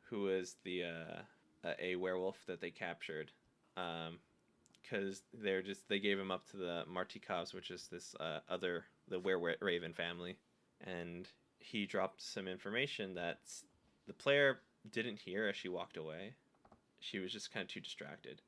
who 0.09 0.23
was 0.23 0.57
the 0.65 0.85
uh, 0.85 1.23
a- 1.65 1.85
a 1.93 1.97
werewolf 1.97 2.45
that 2.47 2.61
they 2.61 2.71
captured. 2.71 3.31
Um, 3.77 4.19
because 4.91 5.23
they're 5.33 5.63
just 5.63 5.89
they 5.89 5.99
gave 5.99 6.19
him 6.19 6.31
up 6.31 6.49
to 6.51 6.57
the 6.57 6.85
Martikovs, 6.91 7.55
which 7.55 7.71
is 7.71 7.89
this 7.91 8.15
uh, 8.19 8.41
other 8.49 8.85
the 9.09 9.21
Were 9.21 9.57
Raven 9.61 9.93
family, 9.93 10.37
and 10.85 11.29
he 11.59 11.87
dropped 11.87 12.23
some 12.23 12.49
information 12.49 13.15
that 13.15 13.41
the 14.07 14.13
player 14.13 14.61
didn't 14.91 15.19
hear 15.19 15.49
as 15.49 15.57
she 15.57 15.69
walked 15.69 15.97
away. 15.97 16.35
She 17.01 17.19
was 17.19 17.33
just 17.33 17.53
kind 17.53 17.65
of 17.65 17.69
too 17.69 17.81
distracted. 17.81 18.43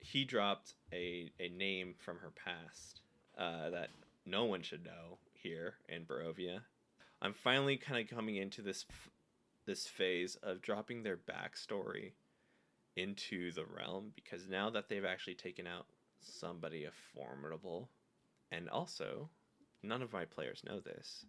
He 0.00 0.24
dropped 0.24 0.74
a 0.92 1.30
a 1.38 1.48
name 1.48 1.94
from 1.98 2.18
her 2.18 2.32
past 2.44 3.00
uh, 3.38 3.70
that 3.70 3.90
no 4.26 4.44
one 4.44 4.62
should 4.62 4.84
know 4.84 5.18
here 5.32 5.74
in 5.88 6.04
Barovia. 6.04 6.60
I'm 7.22 7.34
finally 7.34 7.76
kind 7.76 8.00
of 8.00 8.14
coming 8.14 8.36
into 8.36 8.62
this 8.62 8.84
this 9.66 9.86
phase 9.86 10.36
of 10.42 10.62
dropping 10.62 11.02
their 11.02 11.16
backstory 11.18 12.12
into 12.96 13.52
the 13.52 13.64
realm 13.64 14.12
because 14.14 14.48
now 14.48 14.70
that 14.70 14.88
they've 14.88 15.04
actually 15.04 15.34
taken 15.34 15.66
out 15.66 15.86
somebody 16.20 16.86
formidable, 17.14 17.88
and 18.52 18.68
also 18.68 19.28
none 19.82 20.02
of 20.02 20.12
my 20.12 20.24
players 20.24 20.62
know 20.66 20.80
this. 20.80 21.24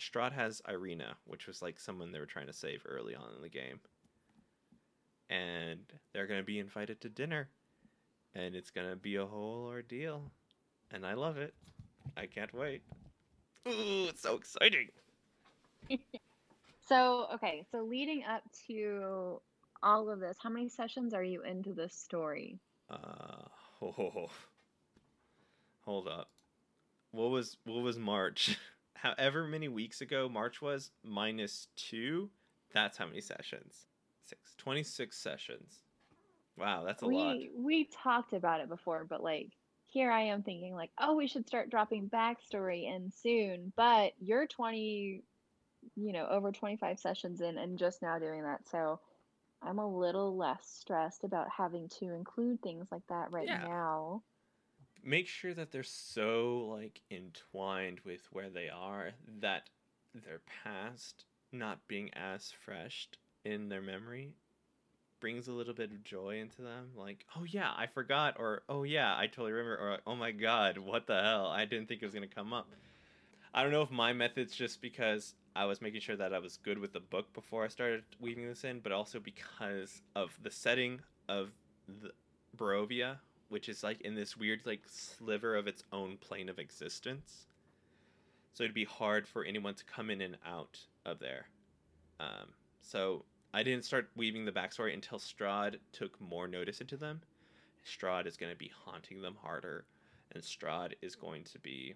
Strahd 0.00 0.32
has 0.32 0.62
Ireena, 0.68 1.14
which 1.26 1.46
was 1.46 1.62
like 1.62 1.78
someone 1.78 2.12
they 2.12 2.18
were 2.18 2.26
trying 2.26 2.46
to 2.46 2.52
save 2.52 2.82
early 2.86 3.14
on 3.14 3.34
in 3.36 3.42
the 3.42 3.48
game. 3.48 3.80
And 5.28 5.80
they're 6.12 6.26
going 6.26 6.40
to 6.40 6.46
be 6.46 6.58
invited 6.58 7.00
to 7.02 7.08
dinner. 7.08 7.48
And 8.34 8.54
it's 8.54 8.70
going 8.70 8.88
to 8.88 8.96
be 8.96 9.16
a 9.16 9.26
whole 9.26 9.66
ordeal. 9.66 10.30
And 10.90 11.06
I 11.06 11.14
love 11.14 11.36
it. 11.36 11.54
I 12.16 12.26
can't 12.26 12.52
wait. 12.54 12.82
Ooh, 13.68 14.08
it's 14.08 14.22
so 14.22 14.34
exciting. 14.36 14.88
So, 16.84 17.28
okay, 17.34 17.64
so 17.70 17.82
leading 17.82 18.24
up 18.24 18.42
to 18.66 19.40
all 19.82 20.10
of 20.10 20.20
this, 20.20 20.36
how 20.40 20.50
many 20.50 20.68
sessions 20.68 21.14
are 21.14 21.24
you 21.24 21.42
into 21.42 21.72
this 21.72 21.94
story? 21.94 22.58
Uh, 22.90 23.46
oh, 23.82 24.30
hold 25.84 26.08
up. 26.08 26.30
What 27.10 27.30
was 27.30 27.56
what 27.64 27.82
was 27.82 27.98
March? 27.98 28.58
However 28.94 29.46
many 29.46 29.68
weeks 29.68 30.00
ago 30.00 30.28
March 30.28 30.62
was 30.62 30.90
minus 31.04 31.68
two. 31.76 32.30
That's 32.72 32.96
how 32.96 33.06
many 33.06 33.20
sessions. 33.20 33.86
Six. 34.24 34.54
26 34.56 35.16
sessions. 35.16 35.80
Wow, 36.56 36.84
that's 36.86 37.02
a 37.02 37.06
lot. 37.06 37.36
We 37.36 37.50
we 37.56 37.84
talked 38.02 38.32
about 38.32 38.60
it 38.60 38.68
before, 38.68 39.04
but 39.08 39.22
like 39.22 39.48
here 39.86 40.10
I 40.10 40.22
am 40.22 40.42
thinking 40.42 40.74
like, 40.74 40.90
oh, 40.98 41.16
we 41.16 41.26
should 41.26 41.46
start 41.46 41.70
dropping 41.70 42.08
backstory 42.08 42.84
in 42.84 43.10
soon, 43.10 43.72
but 43.76 44.12
you're 44.20 44.46
20, 44.46 45.22
you 45.96 46.12
know, 46.12 46.26
over 46.30 46.50
25 46.50 46.98
sessions 46.98 47.42
in 47.42 47.58
and 47.58 47.78
just 47.78 48.00
now 48.00 48.18
doing 48.18 48.42
that. 48.44 48.66
So 48.70 49.00
I'm 49.64 49.78
a 49.78 49.86
little 49.86 50.36
less 50.36 50.66
stressed 50.66 51.24
about 51.24 51.48
having 51.50 51.88
to 52.00 52.12
include 52.12 52.60
things 52.62 52.86
like 52.90 53.06
that 53.08 53.32
right 53.32 53.46
Yeah. 53.46 53.64
now. 53.66 54.22
Make 55.04 55.28
sure 55.28 55.54
that 55.54 55.72
they're 55.72 55.82
so 55.82 56.66
like 56.70 57.00
entwined 57.10 58.00
with 58.04 58.26
where 58.32 58.50
they 58.50 58.68
are 58.68 59.12
that 59.40 59.68
their 60.14 60.40
past 60.62 61.24
not 61.52 61.86
being 61.88 62.10
as 62.14 62.50
fresh 62.64 63.08
in 63.44 63.68
their 63.68 63.82
memory 63.82 64.32
brings 65.20 65.46
a 65.48 65.52
little 65.52 65.74
bit 65.74 65.90
of 65.92 66.02
joy 66.02 66.38
into 66.40 66.62
them 66.62 66.90
like 66.96 67.24
oh 67.36 67.44
yeah 67.44 67.70
i 67.76 67.86
forgot 67.86 68.34
or 68.38 68.62
oh 68.68 68.82
yeah 68.82 69.16
i 69.16 69.26
totally 69.26 69.52
remember 69.52 69.76
or 69.76 69.98
oh 70.06 70.16
my 70.16 70.32
god 70.32 70.78
what 70.78 71.06
the 71.06 71.20
hell 71.22 71.46
i 71.46 71.64
didn't 71.64 71.86
think 71.86 72.02
it 72.02 72.04
was 72.04 72.14
going 72.14 72.28
to 72.28 72.34
come 72.34 72.52
up 72.52 72.68
i 73.54 73.62
don't 73.62 73.70
know 73.70 73.82
if 73.82 73.90
my 73.90 74.12
method's 74.12 74.54
just 74.54 74.82
because 74.82 75.34
i 75.54 75.64
was 75.64 75.80
making 75.80 76.00
sure 76.00 76.16
that 76.16 76.34
i 76.34 76.38
was 76.38 76.56
good 76.58 76.78
with 76.78 76.92
the 76.92 77.00
book 77.00 77.32
before 77.32 77.64
i 77.64 77.68
started 77.68 78.02
weaving 78.20 78.46
this 78.46 78.64
in 78.64 78.80
but 78.80 78.92
also 78.92 79.18
because 79.18 80.02
of 80.14 80.36
the 80.42 80.50
setting 80.50 81.00
of 81.28 81.50
the 82.02 82.10
barovia 82.56 83.16
which 83.48 83.68
is 83.68 83.82
like 83.82 84.00
in 84.02 84.14
this 84.14 84.36
weird 84.36 84.60
like 84.64 84.82
sliver 84.86 85.54
of 85.54 85.66
its 85.66 85.84
own 85.92 86.16
plane 86.18 86.48
of 86.48 86.58
existence 86.58 87.46
so 88.54 88.64
it'd 88.64 88.74
be 88.74 88.84
hard 88.84 89.26
for 89.26 89.44
anyone 89.44 89.74
to 89.74 89.84
come 89.84 90.10
in 90.10 90.20
and 90.20 90.36
out 90.46 90.78
of 91.04 91.18
there 91.18 91.46
um, 92.20 92.48
so 92.80 93.24
I 93.54 93.62
didn't 93.62 93.84
start 93.84 94.10
weaving 94.16 94.44
the 94.44 94.52
backstory 94.52 94.94
until 94.94 95.18
Strahd 95.18 95.76
took 95.92 96.18
more 96.20 96.48
notice 96.48 96.80
into 96.80 96.96
them. 96.96 97.20
Strahd 97.84 98.26
is 98.26 98.36
going 98.36 98.52
to 98.52 98.58
be 98.58 98.70
haunting 98.84 99.20
them 99.20 99.36
harder, 99.42 99.84
and 100.32 100.42
Strahd 100.42 100.94
is 101.02 101.14
going 101.14 101.44
to 101.44 101.58
be 101.58 101.94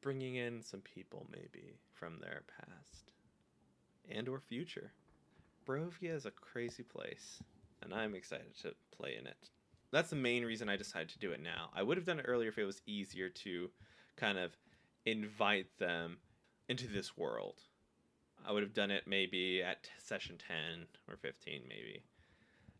bringing 0.00 0.36
in 0.36 0.62
some 0.62 0.80
people 0.80 1.26
maybe 1.30 1.78
from 1.92 2.18
their 2.20 2.42
past 2.58 3.10
and 4.10 4.28
or 4.28 4.40
future. 4.40 4.92
Barovia 5.66 6.14
is 6.14 6.26
a 6.26 6.30
crazy 6.30 6.82
place, 6.82 7.42
and 7.82 7.92
I'm 7.92 8.14
excited 8.14 8.54
to 8.62 8.74
play 8.96 9.16
in 9.18 9.26
it. 9.26 9.50
That's 9.90 10.10
the 10.10 10.16
main 10.16 10.44
reason 10.44 10.68
I 10.68 10.76
decided 10.76 11.08
to 11.10 11.18
do 11.18 11.32
it 11.32 11.42
now. 11.42 11.70
I 11.74 11.82
would 11.82 11.96
have 11.96 12.06
done 12.06 12.20
it 12.20 12.26
earlier 12.28 12.48
if 12.48 12.58
it 12.58 12.64
was 12.64 12.82
easier 12.86 13.28
to 13.28 13.70
kind 14.16 14.38
of 14.38 14.56
invite 15.04 15.66
them 15.78 16.18
into 16.68 16.86
this 16.86 17.16
world. 17.16 17.62
I 18.46 18.52
would 18.52 18.62
have 18.62 18.74
done 18.74 18.90
it 18.90 19.04
maybe 19.06 19.62
at 19.62 19.88
session 19.98 20.38
10 20.38 20.86
or 21.08 21.16
15, 21.16 21.62
maybe. 21.68 22.02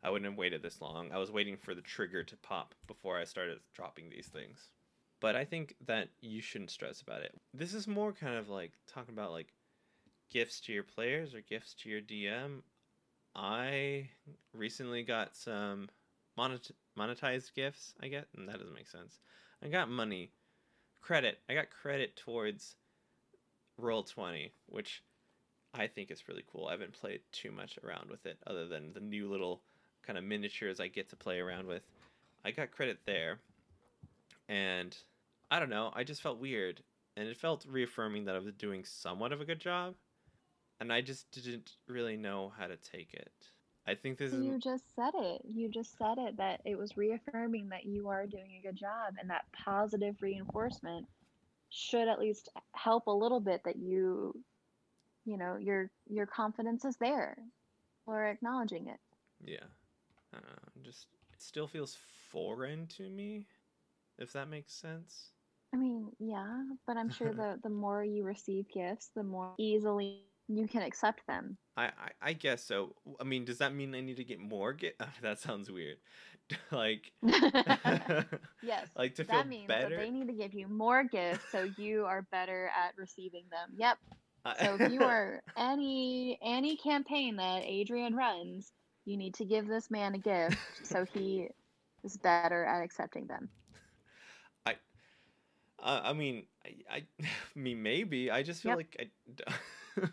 I 0.03 0.11
wouldn't 0.11 0.31
have 0.31 0.39
waited 0.39 0.63
this 0.63 0.81
long. 0.81 1.11
I 1.13 1.19
was 1.19 1.33
waiting 1.33 1.57
for 1.57 1.75
the 1.75 1.81
trigger 1.81 2.23
to 2.23 2.37
pop 2.37 2.75
before 2.87 3.19
I 3.19 3.25
started 3.25 3.59
dropping 3.75 4.11
these 4.11 4.29
things. 4.29 4.71
But 5.21 5.37
I 5.37 5.45
think 5.45 5.77
that 5.87 6.09
you 6.21 6.41
shouldn't 6.43 6.71
stress 6.71 7.01
about 7.01 7.23
it. 7.23 7.35
This 7.55 7.73
is 7.75 7.89
more 7.89 8.13
kind 8.13 8.37
of 8.37 8.49
like 8.49 8.73
talking 8.87 9.15
about 9.15 9.33
like 9.33 9.53
gifts 10.31 10.61
to 10.63 10.73
your 10.73 10.83
players 10.83 11.35
or 11.35 11.41
gifts 11.41 11.75
to 11.75 11.89
your 11.89 12.01
DM. 12.01 12.63
I 13.35 14.09
recently 14.53 15.03
got 15.03 15.37
some 15.37 15.89
monet- 16.37 16.75
monetized 16.99 17.55
gifts, 17.55 17.95
I 18.01 18.09
get, 18.09 18.29
and 18.37 18.49
that 18.49 18.59
doesn't 18.59 18.75
make 18.75 18.89
sense. 18.89 19.21
I 19.63 19.69
got 19.69 19.89
money, 19.89 20.31
credit. 21.01 21.39
I 21.49 21.55
got 21.55 21.71
credit 21.71 22.17
towards 22.17 22.77
Roll 23.79 24.03
20, 24.03 24.53
which 24.67 25.03
I 25.75 25.87
think 25.87 26.11
is 26.11 26.29
really 26.29 26.45
cool. 26.51 26.67
I 26.67 26.73
haven't 26.73 26.93
played 26.93 27.21
too 27.33 27.51
much 27.51 27.79
around 27.85 28.11
with 28.11 28.25
it 28.27 28.39
other 28.47 28.67
than 28.67 28.93
the 28.93 29.01
new 29.01 29.31
little 29.31 29.61
kind 30.03 30.19
of 30.19 30.25
miniatures 30.25 30.81
I 30.81 30.89
get 30.89 31.11
to 31.11 31.17
play 31.17 31.39
around 31.39 31.67
with. 31.67 31.83
I 32.45 32.51
got 32.51 32.71
credit 32.71 32.99
there. 33.05 33.39
And 34.49 34.97
I 35.51 35.59
don't 35.59 35.71
know, 35.71 35.93
I 35.95 36.05
just 36.05 36.23
felt 36.23 36.39
weird 36.39 36.83
and 37.17 37.29
it 37.29 37.37
felt 37.37 37.65
reaffirming 37.69 38.27
that 38.27 38.37
I 38.37 38.41
was 38.41 38.55
doing 38.55 38.85
somewhat 38.85 39.33
of 39.33 39.41
a 39.41 39.45
good 39.45 39.61
job. 39.61 39.95
And 40.81 40.93
I 40.93 41.01
just 41.01 41.31
didn't 41.31 41.73
really 41.89 42.17
know 42.17 42.53
how 42.59 42.67
to 42.67 42.77
take 42.77 43.15
it. 43.15 43.33
I 43.87 43.95
think 43.95 44.19
this 44.19 44.33
is 44.33 44.45
You 44.45 44.59
just 44.59 44.95
said 44.95 45.13
it. 45.15 45.43
You 45.49 45.69
just 45.69 45.97
said 45.97 46.19
it 46.19 46.37
that 46.37 46.61
it 46.65 46.77
was 46.77 46.97
reaffirming 46.97 47.71
that 47.71 47.87
you 47.87 48.09
are 48.09 48.27
doing 48.27 48.59
a 48.59 48.67
good 48.67 48.77
job 48.77 49.15
and 49.19 49.31
that 49.31 49.45
positive 49.53 50.17
reinforcement 50.21 51.07
should 51.71 52.09
at 52.09 52.19
least 52.19 52.51
help 52.73 53.07
a 53.07 53.13
little 53.13 53.41
bit 53.41 53.63
that 53.65 53.77
you 53.77 54.35
you 55.25 55.37
know, 55.37 55.57
your 55.57 55.91
your 56.09 56.27
confidence 56.27 56.85
is 56.85 56.97
there. 56.97 57.37
Or 58.07 58.27
acknowledging 58.27 58.87
it. 58.87 59.01
yeah. 59.45 59.65
I 60.33 60.39
don't 60.39 60.49
know, 60.49 60.83
just 60.85 61.07
it 61.33 61.43
still 61.43 61.67
feels 61.67 61.97
foreign 62.31 62.87
to 62.99 63.09
me 63.09 63.47
if 64.19 64.33
that 64.33 64.49
makes 64.49 64.75
sense. 64.75 65.31
I 65.75 65.79
mean, 65.79 66.11
yeah, 66.19 66.63
but 66.87 66.97
I'm 66.97 67.11
sure 67.11 67.33
the 67.35 67.59
the 67.63 67.71
more 67.71 68.05
you 68.05 68.25
receive 68.25 68.67
gifts, 68.73 69.11
the 69.15 69.23
more 69.23 69.55
easily 69.59 70.23
you 70.49 70.69
can 70.69 70.83
accept 70.83 71.27
them. 71.27 71.57
I, 71.77 71.87
I, 71.87 72.11
I 72.23 72.33
guess 72.33 72.65
so. 72.65 72.95
I 73.21 73.25
mean, 73.25 73.45
does 73.45 73.59
that 73.59 73.75
mean 73.75 73.95
I 73.95 74.01
need 74.01 74.17
to 74.17 74.25
get 74.25 74.39
more? 74.39 74.73
Get 74.73 74.99
that 75.23 75.41
sounds 75.41 75.71
weird. 75.71 75.97
like, 76.71 77.11
yes. 77.23 78.87
like 78.97 79.17
to 79.17 79.25
feel 79.25 79.37
That 79.37 79.49
means 79.49 79.67
that 79.67 79.83
better. 79.83 79.97
they 79.97 80.11
need 80.11 80.29
to 80.29 80.33
give 80.33 80.55
you 80.55 80.69
more 80.69 81.03
gifts 81.03 81.45
so 81.51 81.69
you 81.77 82.05
are 82.05 82.23
better 82.31 82.71
at 82.77 82.97
receiving 82.97 83.45
them. 83.51 83.75
Yep. 83.77 83.99
So 84.61 84.77
if 84.79 84.93
you 84.93 85.03
are 85.03 85.43
any 85.57 86.39
any 86.41 86.77
campaign 86.77 87.35
that 87.37 87.65
Adrian 87.65 88.15
runs, 88.15 88.71
you 89.05 89.17
need 89.17 89.35
to 89.35 89.45
give 89.45 89.67
this 89.67 89.91
man 89.91 90.15
a 90.15 90.19
gift 90.19 90.57
so 90.85 91.05
he 91.05 91.49
is 92.05 92.17
better 92.17 92.65
at 92.65 92.81
accepting 92.81 93.27
them. 93.27 93.49
Uh, 95.83 96.01
I 96.05 96.13
mean, 96.13 96.47
I, 96.65 96.97
I, 96.97 97.03
I 97.23 97.59
mean, 97.59 97.83
maybe. 97.83 98.31
I 98.31 98.43
just 98.43 98.63
feel 98.63 98.73
Yep. 98.73 98.79
like 98.79 99.11
I, 99.99 100.09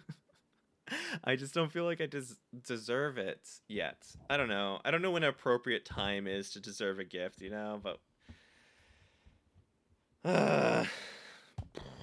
I 1.24 1.36
just 1.36 1.54
don't 1.54 1.72
feel 1.72 1.86
like 1.86 2.02
I 2.02 2.06
des- 2.08 2.38
deserve 2.66 3.18
it 3.18 3.48
yet. 3.68 4.06
I 4.30 4.38
don't 4.38 4.50
know. 4.50 4.80
I 4.84 4.92
don't 4.92 5.02
know 5.02 5.12
when 5.12 5.24
an 5.24 5.30
appropriate 5.30 5.86
time 5.86 6.28
is 6.28 6.52
to 6.52 6.60
deserve 6.60 7.00
a 7.00 7.04
gift, 7.06 7.42
you 7.42 7.50
know. 7.50 7.80
But 7.82 8.00
uh, 10.26 10.86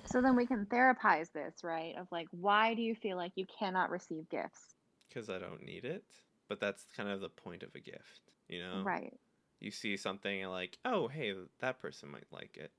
So 0.06 0.20
then 0.20 0.34
we 0.36 0.46
can 0.46 0.66
therapize 0.66 1.30
this, 1.32 1.62
right? 1.62 1.96
Of 1.96 2.08
like, 2.10 2.28
why 2.32 2.74
do 2.74 2.82
you 2.82 2.94
feel 2.94 3.16
like 3.16 3.32
you 3.36 3.46
cannot 3.46 3.90
receive 3.90 4.28
gifts? 4.28 4.74
because 5.08 5.28
I 5.30 5.38
don't 5.38 5.62
need 5.64 5.84
it. 5.84 6.04
But 6.48 6.60
that's 6.60 6.84
kind 6.96 7.08
of 7.08 7.20
the 7.20 7.28
point 7.28 7.62
of 7.62 7.74
a 7.74 7.80
gift, 7.80 8.34
you 8.48 8.60
know. 8.60 8.82
Right. 8.84 9.12
You 9.60 9.70
see 9.70 9.96
something 9.96 10.42
and 10.42 10.50
like, 10.50 10.78
oh, 10.84 11.08
hey, 11.08 11.34
that 11.60 11.80
person 11.80 12.10
might 12.10 12.26
like 12.32 12.56
it, 12.56 12.72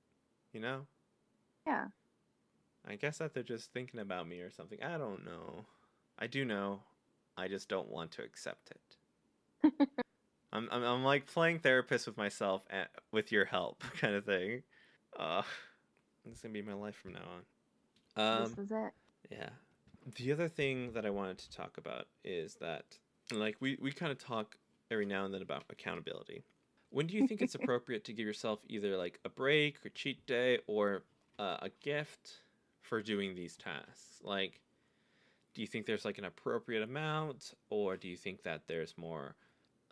you 0.53 0.59
know. 0.59 0.85
Yeah. 1.65 1.85
I 2.87 2.95
guess 2.95 3.19
that 3.19 3.33
they're 3.33 3.43
just 3.43 3.71
thinking 3.73 3.99
about 3.99 4.27
me 4.27 4.39
or 4.39 4.49
something. 4.49 4.81
I 4.81 4.97
don't 4.97 5.23
know. 5.23 5.65
I 6.17 6.27
do 6.27 6.45
know. 6.45 6.79
I 7.37 7.47
just 7.47 7.69
don't 7.69 7.89
want 7.89 8.11
to 8.11 8.23
accept 8.23 8.71
it. 8.71 9.71
I'm, 10.53 10.67
I'm, 10.71 10.83
I'm 10.83 11.03
like 11.03 11.27
playing 11.27 11.59
therapist 11.59 12.07
with 12.07 12.17
myself 12.17 12.63
and 12.69 12.87
with 13.11 13.31
your 13.31 13.45
help 13.45 13.83
kind 13.99 14.15
of 14.15 14.25
thing. 14.25 14.63
Uh, 15.17 15.43
this 16.25 16.35
is 16.35 16.41
gonna 16.41 16.53
be 16.53 16.61
my 16.61 16.73
life 16.73 16.95
from 16.95 17.13
now 17.13 17.19
on. 18.17 18.43
Um, 18.43 18.49
this 18.49 18.57
is 18.65 18.71
it. 18.71 18.91
yeah. 19.29 19.49
The 20.15 20.31
other 20.31 20.47
thing 20.47 20.93
that 20.93 21.05
I 21.05 21.09
wanted 21.11 21.37
to 21.39 21.51
talk 21.51 21.77
about 21.77 22.07
is 22.23 22.55
that, 22.55 22.97
like, 23.31 23.55
we, 23.59 23.77
we 23.79 23.91
kind 23.91 24.11
of 24.11 24.17
talk 24.17 24.57
every 24.89 25.05
now 25.05 25.25
and 25.25 25.33
then 25.33 25.43
about 25.43 25.63
accountability. 25.69 26.43
When 26.91 27.07
do 27.07 27.15
you 27.15 27.25
think 27.25 27.41
it's 27.41 27.55
appropriate 27.55 28.03
to 28.05 28.13
give 28.13 28.25
yourself 28.25 28.59
either 28.67 28.97
like 28.97 29.19
a 29.23 29.29
break 29.29 29.83
or 29.85 29.89
cheat 29.89 30.25
day 30.27 30.59
or 30.67 31.03
uh, 31.39 31.57
a 31.61 31.69
gift 31.81 32.41
for 32.81 33.01
doing 33.01 33.33
these 33.33 33.55
tasks? 33.55 34.19
Like, 34.21 34.59
do 35.53 35.61
you 35.61 35.67
think 35.67 35.85
there's 35.85 36.05
like 36.05 36.17
an 36.17 36.25
appropriate 36.25 36.83
amount, 36.83 37.53
or 37.69 37.95
do 37.95 38.09
you 38.09 38.17
think 38.17 38.43
that 38.43 38.67
there's 38.67 38.97
more 38.97 39.35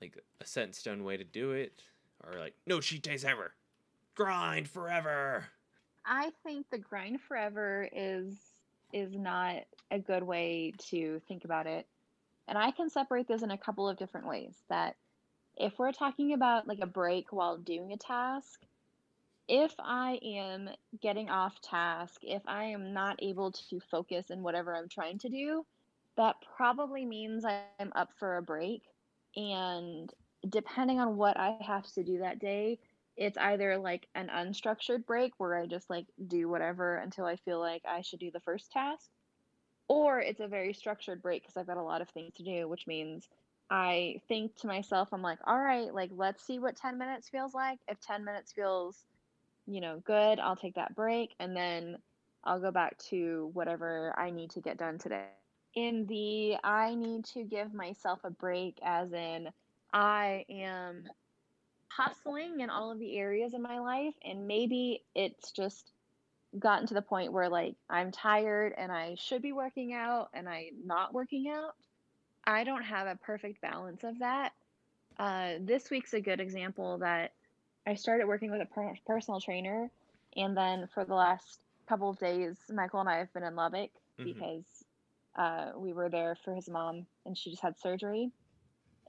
like 0.01 0.17
a 0.41 0.45
set 0.45 0.67
in 0.67 0.73
stone 0.73 1.03
way 1.05 1.15
to 1.15 1.23
do 1.23 1.51
it, 1.51 1.83
or 2.23 2.37
like 2.37 2.53
no 2.67 2.81
cheat 2.81 3.01
days 3.01 3.23
ever, 3.23 3.53
grind 4.13 4.67
forever? 4.67 5.45
I 6.05 6.31
think 6.43 6.69
the 6.69 6.77
grind 6.77 7.21
forever 7.21 7.87
is 7.93 8.35
is 8.91 9.15
not 9.15 9.55
a 9.91 9.99
good 9.99 10.23
way 10.23 10.73
to 10.89 11.21
think 11.27 11.45
about 11.45 11.67
it. 11.67 11.87
And 12.47 12.57
I 12.57 12.71
can 12.71 12.89
separate 12.89 13.27
this 13.27 13.43
in 13.43 13.51
a 13.51 13.57
couple 13.57 13.87
of 13.87 13.97
different 13.97 14.27
ways. 14.27 14.55
That 14.69 14.95
if 15.59 15.77
we're 15.77 15.91
talking 15.91 16.33
about 16.33 16.67
like 16.67 16.79
a 16.81 16.87
break 16.87 17.31
while 17.31 17.57
doing 17.57 17.91
a 17.91 17.97
task, 17.97 18.61
if 19.47 19.73
I 19.79 20.19
am 20.23 20.69
getting 21.01 21.29
off 21.29 21.59
task, 21.61 22.21
if 22.23 22.41
I 22.47 22.65
am 22.65 22.93
not 22.93 23.21
able 23.21 23.51
to 23.69 23.79
focus 23.91 24.29
in 24.29 24.41
whatever 24.41 24.75
I'm 24.75 24.87
trying 24.87 25.17
to 25.19 25.29
do, 25.29 25.65
that 26.17 26.35
probably 26.55 27.05
means 27.05 27.45
I'm 27.45 27.91
up 27.93 28.09
for 28.17 28.37
a 28.37 28.41
break. 28.41 28.83
And 29.35 30.11
depending 30.47 30.99
on 30.99 31.17
what 31.17 31.37
I 31.37 31.57
have 31.61 31.91
to 31.93 32.03
do 32.03 32.19
that 32.19 32.39
day, 32.39 32.79
it's 33.17 33.37
either 33.37 33.77
like 33.77 34.07
an 34.15 34.29
unstructured 34.33 35.05
break 35.05 35.33
where 35.37 35.57
I 35.57 35.65
just 35.65 35.89
like 35.89 36.05
do 36.27 36.47
whatever 36.47 36.95
until 36.95 37.25
I 37.25 37.35
feel 37.35 37.59
like 37.59 37.81
I 37.85 38.01
should 38.01 38.19
do 38.19 38.31
the 38.31 38.39
first 38.39 38.71
task, 38.71 39.09
or 39.89 40.19
it's 40.19 40.39
a 40.39 40.47
very 40.47 40.73
structured 40.73 41.21
break 41.21 41.41
because 41.41 41.57
I've 41.57 41.67
got 41.67 41.77
a 41.77 41.83
lot 41.83 42.01
of 42.01 42.09
things 42.09 42.33
to 42.35 42.43
do, 42.43 42.69
which 42.69 42.87
means 42.87 43.27
I 43.69 44.21
think 44.27 44.55
to 44.57 44.67
myself, 44.67 45.09
I'm 45.11 45.21
like, 45.21 45.39
all 45.45 45.59
right, 45.59 45.93
like 45.93 46.11
let's 46.15 46.43
see 46.45 46.59
what 46.59 46.75
10 46.75 46.97
minutes 46.97 47.29
feels 47.29 47.53
like. 47.53 47.79
If 47.87 47.99
10 48.01 48.25
minutes 48.25 48.51
feels, 48.51 49.05
you 49.67 49.81
know, 49.81 50.01
good, 50.05 50.39
I'll 50.39 50.55
take 50.55 50.75
that 50.75 50.95
break 50.95 51.35
and 51.39 51.55
then 51.55 51.97
I'll 52.43 52.59
go 52.59 52.71
back 52.71 52.97
to 53.09 53.51
whatever 53.53 54.13
I 54.17 54.31
need 54.31 54.51
to 54.51 54.61
get 54.61 54.77
done 54.77 54.97
today. 54.97 55.25
In 55.75 56.07
the 56.07 56.57
I 56.63 56.95
need 56.95 57.25
to 57.25 57.43
give 57.43 57.73
myself 57.73 58.19
a 58.23 58.31
break, 58.31 58.79
as 58.83 59.13
in 59.13 59.49
I 59.93 60.45
am 60.49 61.03
hustling 61.89 62.61
in 62.61 62.69
all 62.69 62.91
of 62.91 62.99
the 62.99 63.17
areas 63.17 63.53
of 63.53 63.61
my 63.61 63.79
life 63.79 64.13
and 64.23 64.47
maybe 64.47 65.03
it's 65.15 65.51
just 65.51 65.91
gotten 66.57 66.87
to 66.87 66.93
the 66.93 67.01
point 67.01 67.33
where 67.33 67.49
like 67.49 67.75
I'm 67.89 68.11
tired 68.11 68.73
and 68.77 68.91
I 68.91 69.15
should 69.19 69.41
be 69.41 69.51
working 69.51 69.93
out 69.93 70.29
and 70.33 70.47
I'm 70.47 70.85
not 70.85 71.13
working 71.13 71.49
out. 71.49 71.75
I 72.45 72.63
don't 72.63 72.83
have 72.83 73.07
a 73.07 73.15
perfect 73.15 73.61
balance 73.61 74.03
of 74.03 74.19
that. 74.19 74.53
Uh, 75.17 75.53
this 75.61 75.89
week's 75.89 76.13
a 76.13 76.21
good 76.21 76.39
example 76.39 76.97
that 76.99 77.33
I 77.85 77.95
started 77.95 78.27
working 78.27 78.51
with 78.51 78.61
a 78.61 78.65
per- 78.65 78.95
personal 79.05 79.39
trainer, 79.39 79.91
and 80.35 80.55
then 80.55 80.87
for 80.93 81.05
the 81.05 81.15
last 81.15 81.65
couple 81.87 82.09
of 82.09 82.19
days, 82.19 82.57
Michael 82.69 83.01
and 83.01 83.09
I 83.09 83.17
have 83.17 83.33
been 83.33 83.43
in 83.43 83.55
Lubbock 83.55 83.91
Mhm. 84.19 84.23
because 84.23 84.85
uh, 85.35 85.71
we 85.75 85.93
were 85.93 86.09
there 86.09 86.35
for 86.35 86.53
his 86.55 86.69
mom 86.69 87.05
and 87.25 87.37
she 87.37 87.49
just 87.51 87.61
had 87.61 87.79
surgery 87.79 88.31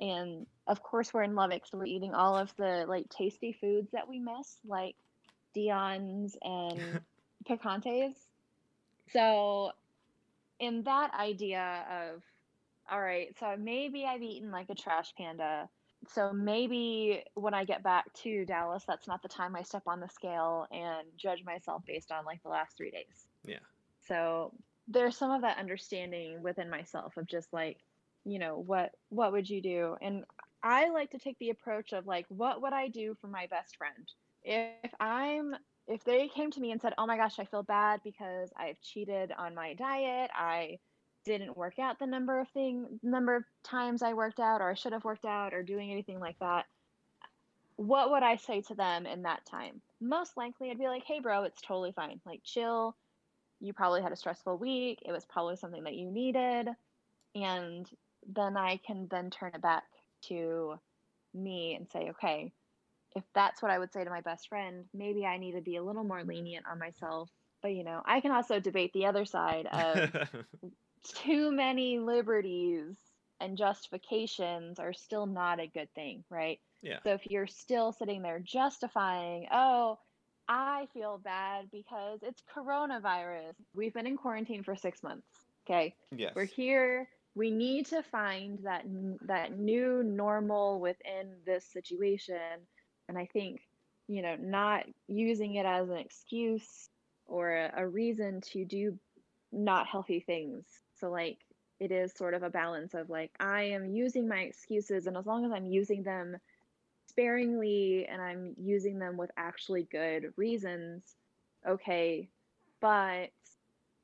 and 0.00 0.46
of 0.66 0.82
course 0.82 1.12
we're 1.12 1.22
in 1.22 1.34
Lubbock, 1.34 1.66
so 1.66 1.78
we're 1.78 1.86
eating 1.86 2.14
all 2.14 2.36
of 2.36 2.54
the 2.56 2.84
like 2.88 3.08
tasty 3.10 3.52
foods 3.52 3.90
that 3.92 4.08
we 4.08 4.18
miss, 4.18 4.58
like 4.66 4.96
Dion's 5.54 6.36
and 6.42 7.00
picantes. 7.48 8.14
So, 9.12 9.72
in 10.60 10.82
that 10.84 11.12
idea 11.14 11.84
of, 11.90 12.22
all 12.90 13.00
right, 13.00 13.36
so 13.38 13.56
maybe 13.58 14.04
I've 14.06 14.22
eaten 14.22 14.50
like 14.50 14.70
a 14.70 14.74
trash 14.74 15.14
panda. 15.16 15.68
So 16.08 16.32
maybe 16.32 17.24
when 17.34 17.54
I 17.54 17.64
get 17.64 17.82
back 17.82 18.12
to 18.22 18.44
Dallas, 18.44 18.84
that's 18.86 19.06
not 19.06 19.22
the 19.22 19.28
time 19.28 19.54
I 19.56 19.62
step 19.62 19.82
on 19.86 20.00
the 20.00 20.08
scale 20.08 20.66
and 20.72 21.06
judge 21.16 21.44
myself 21.44 21.82
based 21.86 22.10
on 22.10 22.24
like 22.24 22.42
the 22.42 22.48
last 22.48 22.76
three 22.76 22.90
days. 22.90 23.28
Yeah. 23.44 23.60
So 24.00 24.52
there's 24.88 25.16
some 25.16 25.30
of 25.30 25.42
that 25.42 25.58
understanding 25.58 26.42
within 26.42 26.70
myself 26.70 27.16
of 27.16 27.26
just 27.26 27.52
like, 27.52 27.78
you 28.24 28.38
know, 28.38 28.58
what 28.58 28.92
what 29.10 29.32
would 29.32 29.48
you 29.48 29.62
do? 29.62 29.96
And 30.00 30.24
I 30.62 30.88
like 30.90 31.10
to 31.10 31.18
take 31.18 31.38
the 31.38 31.50
approach 31.50 31.92
of 31.92 32.06
like, 32.06 32.26
what 32.28 32.62
would 32.62 32.72
I 32.72 32.88
do 32.88 33.14
for 33.20 33.28
my 33.28 33.46
best 33.46 33.76
friend? 33.76 34.08
If 34.42 34.92
I'm 35.00 35.54
if 35.86 36.04
they 36.04 36.28
came 36.28 36.50
to 36.52 36.60
me 36.60 36.70
and 36.72 36.80
said, 36.80 36.94
"Oh 36.98 37.06
my 37.06 37.16
gosh, 37.16 37.38
I 37.38 37.44
feel 37.44 37.62
bad 37.62 38.00
because 38.04 38.52
I've 38.56 38.80
cheated 38.80 39.32
on 39.32 39.54
my 39.54 39.74
diet. 39.74 40.30
I 40.34 40.78
didn't 41.24 41.56
work 41.56 41.78
out 41.78 41.98
the 41.98 42.06
number 42.06 42.40
of 42.40 42.48
thing 42.48 43.00
number 43.02 43.36
of 43.36 43.44
times 43.62 44.02
I 44.02 44.14
worked 44.14 44.40
out 44.40 44.60
or 44.60 44.70
I 44.70 44.74
should 44.74 44.92
have 44.92 45.04
worked 45.04 45.24
out 45.24 45.54
or 45.54 45.62
doing 45.62 45.90
anything 45.90 46.20
like 46.20 46.38
that." 46.40 46.66
What 47.76 48.10
would 48.10 48.22
I 48.22 48.36
say 48.36 48.60
to 48.62 48.74
them 48.74 49.06
in 49.06 49.22
that 49.22 49.46
time? 49.46 49.80
Most 50.00 50.36
likely 50.36 50.70
I'd 50.70 50.78
be 50.78 50.88
like, 50.88 51.04
"Hey 51.04 51.20
bro, 51.20 51.44
it's 51.44 51.60
totally 51.62 51.92
fine. 51.92 52.20
Like 52.24 52.42
chill. 52.44 52.96
You 53.60 53.72
probably 53.72 54.02
had 54.02 54.12
a 54.12 54.16
stressful 54.16 54.56
week. 54.58 55.00
It 55.04 55.12
was 55.12 55.24
probably 55.24 55.56
something 55.56 55.84
that 55.84 55.96
you 55.96 56.10
needed." 56.10 56.68
And 57.34 57.88
then 58.26 58.56
I 58.56 58.78
can 58.78 59.08
then 59.10 59.30
turn 59.30 59.52
it 59.54 59.62
back 59.62 59.84
to 60.22 60.78
me 61.32 61.74
and 61.74 61.88
say, 61.90 62.10
"Okay, 62.10 62.52
if 63.16 63.24
that's 63.34 63.62
what 63.62 63.70
I 63.70 63.78
would 63.78 63.92
say 63.92 64.04
to 64.04 64.10
my 64.10 64.20
best 64.20 64.48
friend, 64.48 64.84
maybe 64.94 65.26
I 65.26 65.38
need 65.38 65.52
to 65.52 65.60
be 65.60 65.76
a 65.76 65.82
little 65.82 66.04
more 66.04 66.22
lenient 66.22 66.66
on 66.70 66.78
myself. 66.78 67.28
But 67.62 67.72
you 67.74 67.84
know, 67.84 68.02
I 68.04 68.20
can 68.20 68.30
also 68.30 68.60
debate 68.60 68.92
the 68.92 69.06
other 69.06 69.24
side 69.24 69.66
of 69.66 70.10
too 71.02 71.50
many 71.50 71.98
liberties 71.98 72.96
and 73.40 73.56
justifications 73.56 74.78
are 74.78 74.92
still 74.92 75.26
not 75.26 75.60
a 75.60 75.66
good 75.66 75.88
thing, 75.94 76.24
right? 76.30 76.60
yeah. 76.82 76.98
So 77.04 77.10
if 77.12 77.26
you're 77.26 77.46
still 77.46 77.92
sitting 77.92 78.22
there 78.22 78.38
justifying, 78.38 79.46
oh, 79.52 79.98
I 80.48 80.88
feel 80.92 81.20
bad 81.22 81.66
because 81.70 82.20
it's 82.22 82.42
coronavirus. 82.54 83.54
We've 83.74 83.94
been 83.94 84.06
in 84.06 84.16
quarantine 84.16 84.62
for 84.62 84.74
6 84.74 85.02
months. 85.02 85.26
Okay? 85.66 85.94
Yes. 86.14 86.32
We're 86.34 86.44
here. 86.44 87.08
We 87.34 87.50
need 87.50 87.86
to 87.86 88.02
find 88.02 88.58
that 88.64 88.84
that 89.22 89.56
new 89.56 90.02
normal 90.02 90.80
within 90.80 91.34
this 91.46 91.64
situation. 91.64 92.66
And 93.08 93.16
I 93.16 93.26
think, 93.26 93.60
you 94.08 94.22
know, 94.22 94.36
not 94.40 94.86
using 95.06 95.54
it 95.54 95.66
as 95.66 95.88
an 95.88 95.96
excuse 95.96 96.88
or 97.26 97.52
a, 97.52 97.72
a 97.76 97.86
reason 97.86 98.40
to 98.52 98.64
do 98.64 98.98
not 99.52 99.86
healthy 99.86 100.20
things. 100.20 100.64
So 101.00 101.10
like 101.10 101.38
it 101.78 101.90
is 101.90 102.12
sort 102.12 102.34
of 102.34 102.42
a 102.42 102.50
balance 102.50 102.94
of 102.94 103.08
like 103.08 103.32
I 103.40 103.62
am 103.62 103.86
using 103.86 104.28
my 104.28 104.40
excuses 104.40 105.06
and 105.06 105.16
as 105.16 105.26
long 105.26 105.44
as 105.44 105.52
I'm 105.52 105.66
using 105.66 106.02
them 106.02 106.36
sparingly 107.08 108.06
and 108.06 108.20
I'm 108.22 108.54
using 108.58 108.98
them 108.98 109.16
with 109.16 109.30
actually 109.36 109.84
good 109.90 110.32
reasons, 110.36 111.02
okay. 111.66 112.28
But 112.80 113.30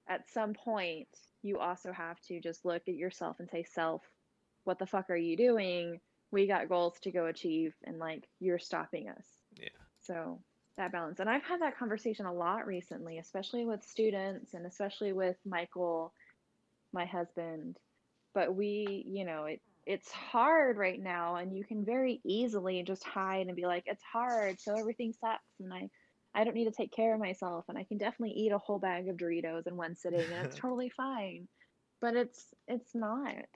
at 0.09 0.29
some 0.33 0.55
point, 0.55 1.09
you 1.43 1.59
also 1.59 1.93
have 1.93 2.21
to 2.23 2.41
just 2.41 2.65
look 2.65 2.83
at 2.89 2.95
yourself 2.95 3.41
and 3.41 3.49
say, 3.49 3.63
self, 3.63 4.03
what 4.65 4.79
the 4.79 4.87
fuck 4.87 5.11
are 5.11 5.17
you 5.17 5.37
doing? 5.37 6.01
We 6.31 6.47
got 6.47 6.69
goals 6.69 6.99
to 7.03 7.11
go 7.11 7.27
achieve, 7.27 7.75
and 7.85 7.99
like 7.99 8.29
you're 8.41 8.59
stopping 8.59 9.09
us. 9.09 9.25
Yeah. 9.55 9.69
So 10.03 10.41
that 10.77 10.93
balance. 10.93 11.21
And 11.21 11.31
I've 11.31 11.45
had 11.45 11.63
that 11.63 11.79
conversation 11.79 12.27
a 12.27 12.33
lot 12.33 12.67
recently, 12.67 13.19
especially 13.19 13.65
with 13.65 13.85
students 13.85 14.55
and 14.55 14.67
especially 14.67 15.13
with 15.13 15.37
Michael, 15.47 16.13
my 16.97 17.07
husband. 17.07 17.79
But 18.35 18.55
we, 18.55 19.05
you 19.07 19.25
know, 19.25 19.45
it 19.45 19.61
it's 19.87 20.11
hard 20.11 20.77
right 20.77 21.01
now 21.01 21.37
and 21.37 21.57
you 21.57 21.65
can 21.65 21.85
very 21.85 22.21
easily 22.25 22.83
just 22.83 23.05
hide 23.05 23.47
and 23.47 23.55
be 23.55 23.67
like, 23.67 23.85
it's 23.87 24.03
hard, 24.03 24.61
so 24.61 24.75
everything 24.77 25.13
sucks 25.13 25.61
and 25.61 25.73
I 25.73 25.89
I 26.35 26.45
don't 26.45 26.55
need 26.55 26.67
to 26.67 26.71
take 26.73 26.93
care 26.93 27.15
of 27.15 27.21
myself 27.21 27.67
and 27.69 27.79
I 27.79 27.85
can 27.85 27.97
definitely 27.97 28.35
eat 28.37 28.53
a 28.53 28.59
whole 28.59 28.79
bag 28.79 29.09
of 29.09 29.17
Doritos 29.17 29.67
in 29.67 29.77
one 29.77 29.95
sitting 29.95 30.21
and 30.21 30.47
it's 30.47 30.57
totally 30.61 30.91
fine. 30.91 31.49
But 32.01 32.17
it's 32.17 32.47
it's 32.67 32.95
not. 32.95 33.47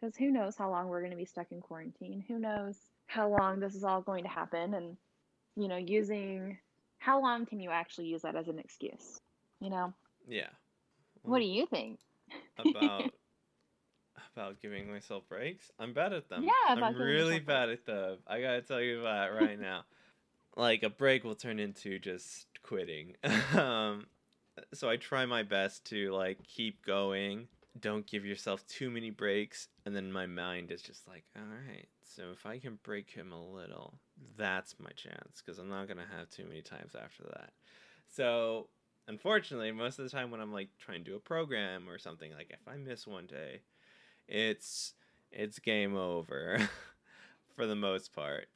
Cuz 0.00 0.16
who 0.16 0.30
knows 0.30 0.56
how 0.56 0.70
long 0.70 0.88
we're 0.88 1.00
going 1.00 1.10
to 1.10 1.16
be 1.16 1.24
stuck 1.24 1.50
in 1.50 1.60
quarantine? 1.60 2.24
Who 2.28 2.38
knows 2.38 2.78
how 3.06 3.28
long 3.28 3.58
this 3.58 3.74
is 3.74 3.84
all 3.84 4.00
going 4.00 4.22
to 4.22 4.30
happen 4.30 4.74
and 4.74 4.96
you 5.56 5.66
know, 5.66 5.76
using 5.76 6.56
how 6.98 7.20
long 7.20 7.46
can 7.46 7.58
you 7.58 7.70
actually 7.70 8.06
use 8.06 8.22
that 8.22 8.36
as 8.36 8.48
an 8.48 8.58
excuse? 8.58 9.20
You 9.60 9.70
know? 9.70 9.92
Yeah. 10.28 10.50
What 11.22 11.40
do 11.40 11.44
mm. 11.44 11.54
you 11.54 11.66
think? 11.66 11.98
About 12.58 13.12
about 14.36 14.60
giving 14.60 14.90
myself 14.90 15.28
breaks. 15.28 15.70
I'm 15.78 15.92
bad 15.92 16.12
at 16.12 16.28
them. 16.28 16.44
Yeah, 16.44 16.52
I'm 16.68 16.96
really 16.96 17.40
bad 17.40 17.70
at 17.70 17.86
them. 17.86 18.18
I 18.26 18.40
gotta 18.40 18.62
tell 18.62 18.80
you 18.80 19.02
that 19.02 19.28
right 19.28 19.58
now. 19.60 19.84
like 20.56 20.82
a 20.82 20.90
break 20.90 21.24
will 21.24 21.34
turn 21.34 21.58
into 21.58 21.98
just 21.98 22.46
quitting. 22.62 23.14
um, 23.56 24.06
so 24.74 24.88
I 24.88 24.96
try 24.96 25.26
my 25.26 25.42
best 25.42 25.84
to 25.86 26.12
like 26.12 26.42
keep 26.44 26.84
going. 26.84 27.48
Don't 27.80 28.06
give 28.06 28.24
yourself 28.24 28.66
too 28.66 28.90
many 28.90 29.10
breaks, 29.10 29.68
and 29.86 29.94
then 29.94 30.10
my 30.10 30.26
mind 30.26 30.72
is 30.72 30.82
just 30.82 31.06
like, 31.06 31.24
all 31.36 31.42
right. 31.42 31.86
So 32.02 32.30
if 32.32 32.44
I 32.44 32.58
can 32.58 32.78
break 32.82 33.10
him 33.10 33.32
a 33.32 33.40
little, 33.40 34.00
that's 34.36 34.74
my 34.80 34.90
chance 34.96 35.42
because 35.44 35.60
I'm 35.60 35.68
not 35.68 35.86
gonna 35.86 36.06
have 36.16 36.28
too 36.30 36.44
many 36.44 36.62
times 36.62 36.96
after 36.96 37.22
that. 37.24 37.52
So 38.08 38.68
unfortunately, 39.08 39.72
most 39.72 39.98
of 39.98 40.04
the 40.04 40.10
time 40.10 40.30
when 40.30 40.40
I'm 40.40 40.52
like 40.52 40.68
trying 40.78 41.02
to 41.02 41.10
do 41.10 41.16
a 41.16 41.20
program 41.20 41.88
or 41.88 41.98
something, 41.98 42.30
like 42.32 42.50
if 42.50 42.68
I 42.68 42.76
miss 42.76 43.06
one 43.06 43.26
day, 43.26 43.62
it's 44.28 44.94
it's 45.32 45.58
game 45.58 45.96
over 45.96 46.68
for 47.56 47.66
the 47.66 47.74
most 47.74 48.14
part. 48.14 48.48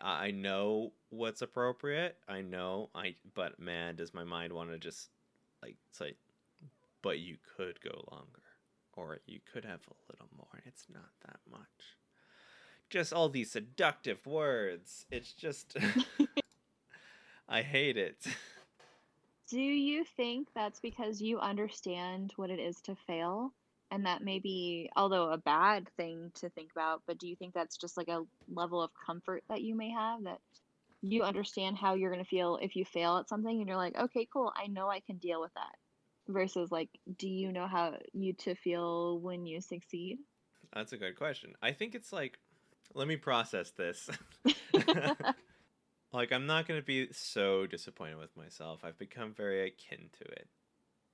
I 0.00 0.30
know 0.30 0.92
what's 1.10 1.42
appropriate. 1.42 2.16
I 2.28 2.40
know 2.40 2.90
I 2.94 3.14
but 3.34 3.60
man, 3.60 3.96
does 3.96 4.14
my 4.14 4.24
mind 4.24 4.52
want 4.52 4.70
to 4.70 4.78
just 4.78 5.10
like 5.62 5.76
say 5.92 6.14
but 7.02 7.20
you 7.20 7.36
could 7.56 7.80
go 7.80 8.04
longer, 8.10 8.42
or 8.94 9.18
you 9.26 9.38
could 9.52 9.64
have 9.64 9.80
a 9.86 10.12
little 10.12 10.28
more, 10.36 10.62
it's 10.66 10.86
not 10.92 11.10
that 11.24 11.38
much. 11.48 11.96
Just 12.90 13.12
all 13.12 13.28
these 13.28 13.50
seductive 13.52 14.26
words. 14.26 15.06
It's 15.10 15.32
just. 15.32 15.76
I 17.48 17.62
hate 17.62 17.96
it. 17.96 18.26
Do 19.48 19.60
you 19.60 20.04
think 20.16 20.48
that's 20.54 20.80
because 20.80 21.22
you 21.22 21.38
understand 21.38 22.32
what 22.36 22.50
it 22.50 22.58
is 22.58 22.80
to 22.82 22.96
fail? 23.06 23.54
And 23.90 24.04
that 24.04 24.22
may 24.22 24.38
be, 24.38 24.90
although 24.94 25.30
a 25.30 25.38
bad 25.38 25.88
thing 25.96 26.30
to 26.34 26.50
think 26.50 26.70
about, 26.72 27.02
but 27.06 27.18
do 27.18 27.26
you 27.26 27.34
think 27.36 27.54
that's 27.54 27.78
just 27.78 27.96
like 27.96 28.08
a 28.08 28.24
level 28.52 28.82
of 28.82 28.90
comfort 29.06 29.42
that 29.48 29.62
you 29.62 29.74
may 29.74 29.90
have 29.90 30.24
that 30.24 30.40
you 31.00 31.22
understand 31.22 31.78
how 31.78 31.94
you're 31.94 32.12
going 32.12 32.22
to 32.22 32.28
feel 32.28 32.58
if 32.60 32.76
you 32.76 32.84
fail 32.84 33.16
at 33.16 33.28
something 33.28 33.58
and 33.58 33.66
you're 33.66 33.78
like, 33.78 33.96
okay, 33.96 34.28
cool, 34.30 34.52
I 34.54 34.66
know 34.66 34.90
I 34.90 35.00
can 35.00 35.16
deal 35.16 35.40
with 35.40 35.54
that? 35.54 35.76
Versus 36.28 36.70
like, 36.70 36.90
do 37.16 37.26
you 37.26 37.50
know 37.50 37.66
how 37.66 37.94
you 38.12 38.34
to 38.34 38.54
feel 38.54 39.18
when 39.20 39.46
you 39.46 39.62
succeed? 39.62 40.18
That's 40.74 40.92
a 40.92 40.98
good 40.98 41.16
question. 41.16 41.54
I 41.62 41.72
think 41.72 41.94
it's 41.94 42.12
like, 42.12 42.38
let 42.94 43.08
me 43.08 43.16
process 43.16 43.70
this. 43.70 44.10
like, 46.12 46.32
I'm 46.32 46.46
not 46.46 46.66
going 46.66 46.80
to 46.80 46.86
be 46.86 47.08
so 47.12 47.66
disappointed 47.66 48.18
with 48.18 48.36
myself. 48.36 48.80
I've 48.82 48.98
become 48.98 49.32
very 49.34 49.66
akin 49.66 50.10
to 50.18 50.24
it. 50.24 50.48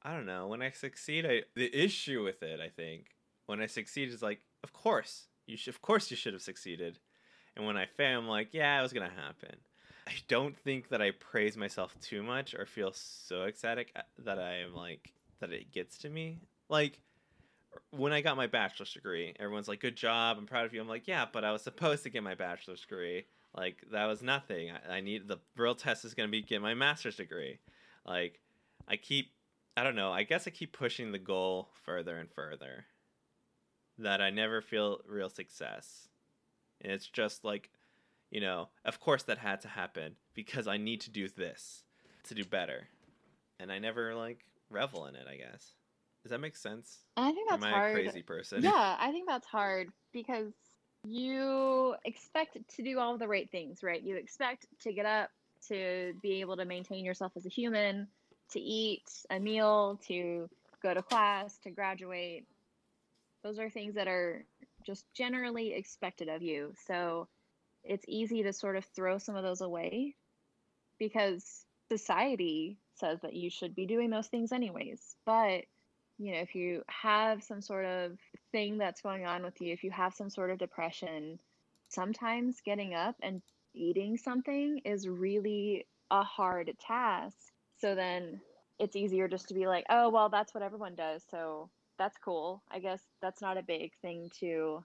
I 0.02 0.12
don't 0.12 0.26
know. 0.26 0.46
When 0.48 0.62
I 0.62 0.70
succeed, 0.70 1.24
I 1.24 1.42
the 1.54 1.74
issue 1.74 2.22
with 2.22 2.42
it, 2.42 2.61
I 2.61 2.68
think, 2.68 3.07
when 3.46 3.61
I 3.61 3.66
succeed 3.66 4.11
is 4.11 4.22
like, 4.22 4.40
of 4.62 4.72
course, 4.72 5.28
you 5.46 5.57
should, 5.57 5.74
of 5.74 5.83
course 5.83 6.11
you 6.11 6.16
should 6.16 6.35
have 6.35 6.42
succeeded. 6.42 6.98
And 7.57 7.66
when 7.66 7.76
I 7.76 7.87
fail, 7.87 8.18
I'm 8.18 8.28
like, 8.28 8.48
yeah, 8.52 8.78
it 8.78 8.83
was 8.83 8.92
to 8.92 9.00
happen. 9.00 9.57
I 10.07 10.12
don't 10.28 10.57
think 10.57 10.90
that 10.90 11.00
I 11.00 11.12
praise 11.12 11.57
myself 11.57 11.94
too 12.00 12.22
much 12.22 12.54
or 12.54 12.66
feel 12.66 12.92
so 12.92 13.44
ecstatic 13.44 13.92
uh, 13.96 14.02
that 14.24 14.38
I 14.38 14.59
am 14.59 14.74
like 14.74 15.14
that 15.40 15.52
it 15.52 15.72
gets 15.72 15.98
to 15.98 16.11
me. 16.11 16.40
Like 16.68 17.00
when 17.90 18.12
I 18.12 18.20
got 18.20 18.37
my 18.37 18.46
bachelor's 18.46 18.92
degree, 18.92 19.35
everyone's 19.38 19.68
like, 19.68 19.80
"Good 19.80 19.96
job, 19.96 20.37
I'm 20.38 20.46
proud 20.46 20.66
of 20.66 20.74
you." 20.74 20.80
I'm 20.80 20.88
like, 20.88 21.09
"Yeah, 21.09 21.26
but 21.33 21.44
I 21.44 21.52
was 21.52 21.62
supposed 21.62 22.02
to 22.02 22.11
get 22.11 22.22
my 22.22 22.35
bachelor's 22.35 22.83
degree. 22.83 23.24
Like 23.56 23.84
that 23.92 24.06
was 24.06 24.22
nothing. 24.22 24.70
I, 24.70 24.96
I 24.96 25.00
need 25.00 25.28
the 25.28 25.38
real 25.56 25.74
test 25.74 26.04
is 26.04 26.14
gonna 26.14 26.28
be 26.28 26.42
get 26.42 26.62
my 26.62 26.74
master's 26.74 27.16
degree." 27.16 27.58
Like 28.04 28.40
I 28.88 28.96
keep, 28.96 29.32
I 29.76 29.82
don't 29.84 29.96
know. 29.96 30.12
I 30.12 30.24
guess 30.24 30.46
I 30.46 30.50
keep 30.50 30.72
pushing 30.76 31.12
the 31.12 31.18
goal 31.18 31.70
further 31.84 32.18
and 32.18 32.30
further. 32.30 32.86
That 33.98 34.20
I 34.20 34.30
never 34.30 34.60
feel 34.60 34.98
real 35.08 35.30
success, 35.30 36.08
and 36.80 36.92
it's 36.92 37.06
just 37.06 37.44
like 37.44 37.70
you 38.30 38.40
know, 38.40 38.68
of 38.84 38.98
course 38.98 39.22
that 39.24 39.38
had 39.38 39.60
to 39.60 39.68
happen 39.68 40.16
because 40.34 40.66
I 40.66 40.76
need 40.76 41.00
to 41.02 41.10
do 41.10 41.28
this 41.28 41.84
to 42.24 42.34
do 42.34 42.44
better. 42.44 42.88
And 43.60 43.70
I 43.70 43.78
never 43.78 44.16
like 44.16 44.40
revel 44.68 45.06
in 45.06 45.14
it, 45.14 45.26
I 45.30 45.36
guess. 45.36 45.74
Does 46.24 46.30
that 46.30 46.40
make 46.40 46.56
sense? 46.56 46.98
I 47.16 47.30
think 47.30 47.48
that's 47.48 47.62
Am 47.62 47.72
I 47.72 47.76
hard. 47.76 47.90
a 47.92 48.02
crazy 48.02 48.22
person? 48.22 48.62
Yeah, 48.62 48.96
I 48.98 49.12
think 49.12 49.28
that's 49.28 49.46
hard 49.46 49.90
because 50.12 50.52
you 51.04 51.94
expect 52.04 52.58
to 52.76 52.82
do 52.82 52.98
all 52.98 53.18
the 53.18 53.28
right 53.28 53.50
things, 53.50 53.82
right? 53.82 54.02
You 54.02 54.16
expect 54.16 54.66
to 54.82 54.92
get 54.92 55.06
up, 55.06 55.30
to 55.68 56.14
be 56.22 56.40
able 56.40 56.56
to 56.56 56.64
maintain 56.64 57.04
yourself 57.04 57.32
as 57.36 57.46
a 57.46 57.50
human, 57.50 58.08
to 58.50 58.60
eat 58.60 59.10
a 59.30 59.38
meal, 59.38 60.00
to 60.08 60.48
go 60.82 60.94
to 60.94 61.02
class, 61.02 61.56
to 61.64 61.70
graduate. 61.70 62.46
Those 63.42 63.58
are 63.58 63.70
things 63.70 63.94
that 63.94 64.08
are 64.08 64.44
just 64.86 65.04
generally 65.14 65.74
expected 65.74 66.28
of 66.28 66.42
you. 66.42 66.72
So 66.86 67.28
it's 67.82 68.04
easy 68.08 68.42
to 68.42 68.52
sort 68.52 68.76
of 68.76 68.84
throw 68.96 69.18
some 69.18 69.36
of 69.36 69.42
those 69.42 69.60
away 69.60 70.14
because 70.98 71.64
society 71.90 72.78
says 72.94 73.20
that 73.22 73.34
you 73.34 73.50
should 73.50 73.74
be 73.74 73.86
doing 73.86 74.10
those 74.10 74.28
things 74.28 74.52
anyways. 74.52 75.16
But, 75.26 75.64
you 76.18 76.33
know, 76.33 76.40
if 76.40 76.55
you 76.55 76.83
have 76.88 77.42
some 77.42 77.61
sort 77.61 77.85
of 77.85 78.18
thing 78.53 78.79
that's 78.79 79.00
going 79.00 79.27
on 79.27 79.42
with 79.42 79.61
you, 79.61 79.72
if 79.72 79.83
you 79.83 79.90
have 79.90 80.14
some 80.14 80.31
sort 80.31 80.50
of 80.50 80.59
depression, 80.59 81.38
sometimes 81.88 82.61
getting 82.64 82.94
up 82.94 83.16
and 83.22 83.42
eating 83.74 84.16
something 84.16 84.81
is 84.85 85.09
really 85.09 85.87
a 86.11 86.22
hard 86.22 86.70
task. 86.81 87.37
So 87.79 87.94
then 87.94 88.40
it's 88.79 88.96
easier 88.96 89.29
just 89.29 89.48
to 89.48 89.55
be 89.55 89.66
like, 89.66 89.85
oh, 89.90 90.09
well, 90.09 90.29
that's 90.29 90.55
what 90.55 90.62
everyone 90.62 90.94
does. 90.94 91.22
So 91.31 91.70
that's 91.98 92.16
cool. 92.24 92.62
I 92.70 92.79
guess 92.79 93.00
that's 93.20 93.42
not 93.42 93.59
a 93.59 93.62
big 93.62 93.92
thing 94.03 94.31
to 94.40 94.85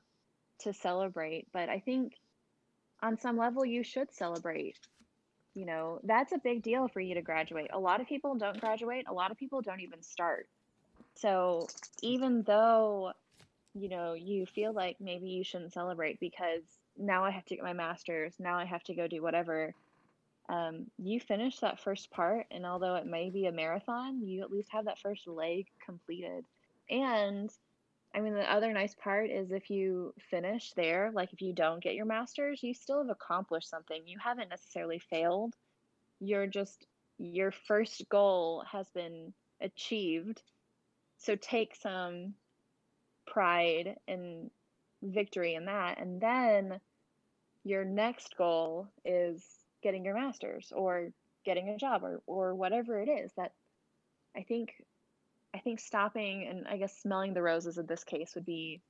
to 0.62 0.74
celebrate, 0.74 1.48
but 1.54 1.70
I 1.70 1.80
think 1.80 2.14
on 3.02 3.18
some 3.18 3.38
level 3.38 3.66
you 3.66 3.82
should 3.82 4.12
celebrate 4.12 4.76
you 5.56 5.66
know 5.66 6.00
that's 6.04 6.32
a 6.32 6.38
big 6.38 6.62
deal 6.62 6.88
for 6.88 7.00
you 7.00 7.16
to 7.16 7.22
graduate 7.22 7.70
a 7.74 7.80
lot 7.80 8.02
of 8.02 8.08
people 8.08 8.36
don't 8.36 8.60
graduate 8.60 9.06
a 9.10 9.14
lot 9.14 9.32
of 9.32 9.38
people 9.38 9.62
don't 9.62 9.82
even 9.82 10.02
start 10.02 10.48
so 11.16 11.68
even 12.02 12.44
though 12.44 13.12
you 13.74 13.90
know 13.90 14.14
you 14.14 14.46
feel 14.46 14.74
like 14.74 14.98
maybe 15.00 15.28
you 15.28 15.44
shouldn't 15.44 15.74
celebrate 15.74 16.20
because 16.20 16.64
now 16.98 17.24
i 17.24 17.32
have 17.32 17.46
to 17.46 17.56
get 17.56 17.64
my 17.64 17.74
master's 17.74 18.34
now 18.40 18.58
i 18.58 18.66
have 18.66 18.84
to 18.84 18.96
go 18.96 19.08
do 19.08 19.22
whatever 19.22 19.74
um, 20.50 20.88
you 20.98 21.20
finish 21.20 21.60
that 21.60 21.80
first 21.80 22.10
part 22.10 22.48
and 22.50 22.66
although 22.66 22.96
it 22.96 23.06
may 23.06 23.30
be 23.30 23.46
a 23.46 23.52
marathon 23.52 24.22
you 24.22 24.42
at 24.42 24.52
least 24.52 24.70
have 24.72 24.86
that 24.86 25.00
first 25.00 25.28
leg 25.28 25.68
completed 25.86 26.44
and 26.90 27.52
I 28.14 28.22
mean, 28.22 28.34
the 28.34 28.52
other 28.52 28.74
nice 28.74 28.96
part 28.96 29.30
is 29.30 29.52
if 29.52 29.70
you 29.70 30.14
finish 30.32 30.72
there, 30.74 31.12
like 31.14 31.32
if 31.32 31.42
you 31.42 31.54
don't 31.54 31.82
get 31.82 31.94
your 31.94 32.06
master's, 32.06 32.64
you 32.64 32.74
still 32.74 33.00
have 33.00 33.10
accomplished 33.10 33.70
something. 33.70 34.02
You 34.06 34.18
haven't 34.18 34.50
necessarily 34.50 35.00
failed. 35.00 35.56
You're 36.20 36.48
just, 36.48 36.88
your 37.20 37.52
first 37.52 38.10
goal 38.10 38.64
has 38.70 38.90
been 38.90 39.34
achieved. 39.62 40.42
So 41.20 41.36
take 41.36 41.76
some 41.76 42.34
pride 43.28 43.96
and 44.08 44.50
victory 45.02 45.56
in 45.56 45.66
that. 45.66 46.00
And 46.00 46.20
then 46.20 46.80
your 47.64 47.86
next 47.86 48.36
goal 48.38 48.88
is 49.06 49.46
getting 49.84 50.04
your 50.06 50.16
master's 50.16 50.72
or 50.76 51.10
getting 51.46 51.70
a 51.70 51.78
job 51.78 52.04
or, 52.04 52.22
or 52.26 52.56
whatever 52.56 53.00
it 53.00 53.10
is 53.10 53.32
that 53.38 53.54
I 54.36 54.44
think 54.44 54.74
I 55.54 55.60
think 55.60 55.80
stopping 55.80 56.48
and 56.48 56.68
I 56.68 56.78
guess 56.78 56.96
smelling 56.98 57.34
the 57.34 57.42
roses 57.42 57.78
in 57.78 57.86
this 57.88 58.04
case 58.04 58.36
would 58.36 58.46
be 58.46 58.82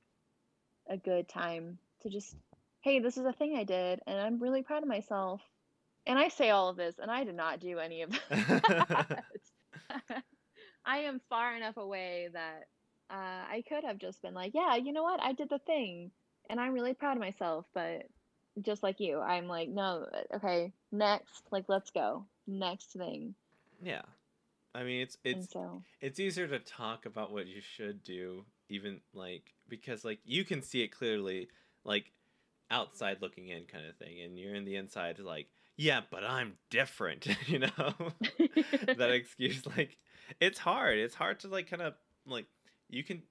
a 0.88 0.96
good 0.96 1.26
time 1.28 1.78
to 2.02 2.10
just, 2.10 2.36
hey, 2.82 2.98
this 3.00 3.16
is 3.16 3.24
a 3.24 3.32
thing 3.32 3.56
I 3.56 3.64
did 3.64 4.00
and 4.06 4.18
I'm 4.18 4.38
really 4.38 4.62
proud 4.62 4.82
of 4.82 4.88
myself. 4.88 5.40
And 6.06 6.18
I 6.18 6.28
say 6.28 6.50
all 6.50 6.68
of 6.68 6.76
this 6.76 6.96
and 7.00 7.10
I 7.10 7.24
did 7.24 7.34
not 7.34 7.60
do 7.60 7.78
any 7.78 8.02
of 8.02 8.10
that. 8.30 9.24
I 10.84 10.98
am 10.98 11.20
far 11.28 11.56
enough 11.56 11.76
away 11.76 12.28
that 12.32 12.68
uh, 13.10 13.44
I 13.50 13.64
could 13.68 13.84
have 13.84 13.98
just 13.98 14.22
been 14.22 14.34
like, 14.34 14.52
yeah, 14.54 14.76
you 14.76 14.92
know 14.92 15.02
what? 15.02 15.20
I 15.22 15.32
did 15.32 15.48
the 15.48 15.58
thing 15.58 16.10
and 16.48 16.60
I'm 16.60 16.72
really 16.72 16.94
proud 16.94 17.16
of 17.16 17.20
myself. 17.20 17.66
But 17.74 18.06
just 18.62 18.82
like 18.82 19.00
you, 19.00 19.20
I'm 19.20 19.46
like, 19.46 19.68
no, 19.68 20.06
okay, 20.34 20.72
next, 20.92 21.42
like, 21.50 21.64
let's 21.68 21.90
go. 21.90 22.26
Next 22.46 22.92
thing. 22.92 23.34
Yeah. 23.82 24.02
I 24.74 24.84
mean, 24.84 25.02
it's 25.02 25.18
it's 25.24 25.50
so, 25.50 25.82
it's 26.00 26.20
easier 26.20 26.46
to 26.46 26.58
talk 26.60 27.06
about 27.06 27.32
what 27.32 27.46
you 27.46 27.60
should 27.60 28.04
do, 28.04 28.44
even 28.68 29.00
like 29.12 29.54
because 29.68 30.04
like 30.04 30.20
you 30.24 30.44
can 30.44 30.62
see 30.62 30.82
it 30.82 30.88
clearly, 30.92 31.48
like 31.84 32.12
outside 32.70 33.16
looking 33.20 33.48
in 33.48 33.64
kind 33.64 33.86
of 33.86 33.96
thing, 33.96 34.20
and 34.20 34.38
you're 34.38 34.54
in 34.54 34.64
the 34.64 34.76
inside 34.76 35.18
like, 35.18 35.48
yeah, 35.80 36.02
but 36.10 36.24
I'm 36.24 36.58
different, 36.68 37.26
you 37.46 37.60
know. 37.60 37.70
that 38.98 39.10
excuse, 39.12 39.62
like, 39.66 39.96
it's 40.38 40.58
hard. 40.58 40.98
It's 40.98 41.14
hard 41.14 41.40
to 41.40 41.48
like 41.48 41.70
kind 41.70 41.80
of 41.80 41.94
like 42.26 42.44
you 42.90 43.02
can. 43.02 43.22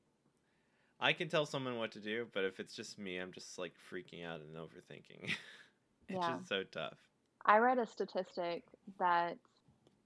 I 0.99 1.13
can 1.13 1.29
tell 1.29 1.45
someone 1.45 1.77
what 1.77 1.91
to 1.91 1.99
do, 1.99 2.25
but 2.33 2.43
if 2.43 2.59
it's 2.59 2.73
just 2.73 2.97
me, 2.97 3.17
I'm 3.17 3.31
just 3.31 3.59
like 3.59 3.73
freaking 3.91 4.25
out 4.25 4.41
and 4.41 4.55
overthinking. 4.57 5.25
it's 6.09 6.17
yeah. 6.19 6.37
just 6.37 6.49
so 6.49 6.63
tough. 6.63 6.97
I 7.45 7.59
read 7.59 7.77
a 7.77 7.85
statistic 7.85 8.63
that 8.97 9.37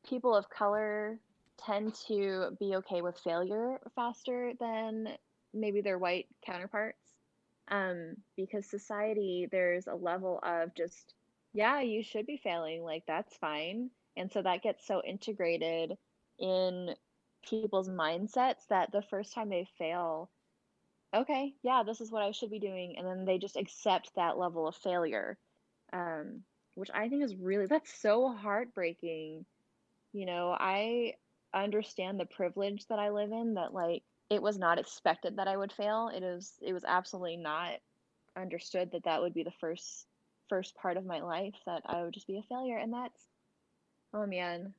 people 0.07 0.35
of 0.35 0.49
color 0.49 1.17
tend 1.57 1.95
to 2.07 2.57
be 2.59 2.75
okay 2.75 3.01
with 3.01 3.17
failure 3.17 3.79
faster 3.95 4.51
than 4.59 5.07
maybe 5.53 5.79
their 5.79 5.97
white 5.97 6.27
counterparts. 6.45 7.13
Um, 7.69 8.17
because 8.35 8.67
society, 8.67 9.47
there's 9.49 9.87
a 9.87 9.95
level 9.95 10.41
of 10.43 10.75
just, 10.75 11.15
yeah, 11.53 11.81
you 11.81 12.03
should 12.03 12.25
be 12.25 12.37
failing, 12.37 12.83
like 12.83 13.05
that's 13.07 13.35
fine. 13.37 13.91
And 14.17 14.31
so 14.31 14.41
that 14.41 14.63
gets 14.63 14.85
so 14.85 15.01
integrated 15.03 15.97
in 16.39 16.95
people's 17.47 17.89
mindsets 17.89 18.67
that 18.69 18.91
the 18.91 19.01
first 19.03 19.33
time 19.33 19.49
they 19.49 19.67
fail, 19.77 20.31
okay, 21.15 21.55
yeah, 21.63 21.83
this 21.83 22.01
is 22.01 22.11
what 22.11 22.23
I 22.23 22.31
should 22.31 22.51
be 22.51 22.59
doing. 22.59 22.97
And 22.97 23.07
then 23.07 23.25
they 23.25 23.37
just 23.39 23.57
accept 23.57 24.11
that 24.15 24.37
level 24.37 24.67
of 24.67 24.75
failure, 24.75 25.37
um, 25.93 26.43
which 26.75 26.89
I 26.93 27.09
think 27.09 27.23
is 27.23 27.35
really, 27.35 27.67
that's 27.67 27.93
so 27.93 28.29
heartbreaking 28.31 29.45
you 30.13 30.25
know, 30.25 30.55
I 30.59 31.15
understand 31.53 32.19
the 32.19 32.25
privilege 32.25 32.85
that 32.87 32.99
I 32.99 33.09
live 33.09 33.31
in 33.31 33.55
that 33.55 33.73
like 33.73 34.03
it 34.29 34.41
was 34.41 34.57
not 34.57 34.79
expected 34.79 35.37
that 35.37 35.47
I 35.47 35.57
would 35.57 35.71
fail. 35.73 36.09
It 36.13 36.23
is 36.23 36.53
it 36.61 36.73
was 36.73 36.85
absolutely 36.85 37.37
not 37.37 37.73
understood 38.35 38.91
that 38.91 39.03
that 39.05 39.21
would 39.21 39.33
be 39.33 39.43
the 39.43 39.51
first 39.51 40.07
first 40.53 40.75
part 40.75 40.97
of 40.97 41.05
my 41.05 41.19
life 41.19 41.55
that 41.65 41.81
I 41.83 42.03
would 42.03 42.13
just 42.13 42.27
be 42.27 42.37
a 42.37 42.43
failure 42.43 42.77
and 42.77 42.93
that's 42.93 43.19
oh 44.13 44.27
man. 44.27 44.75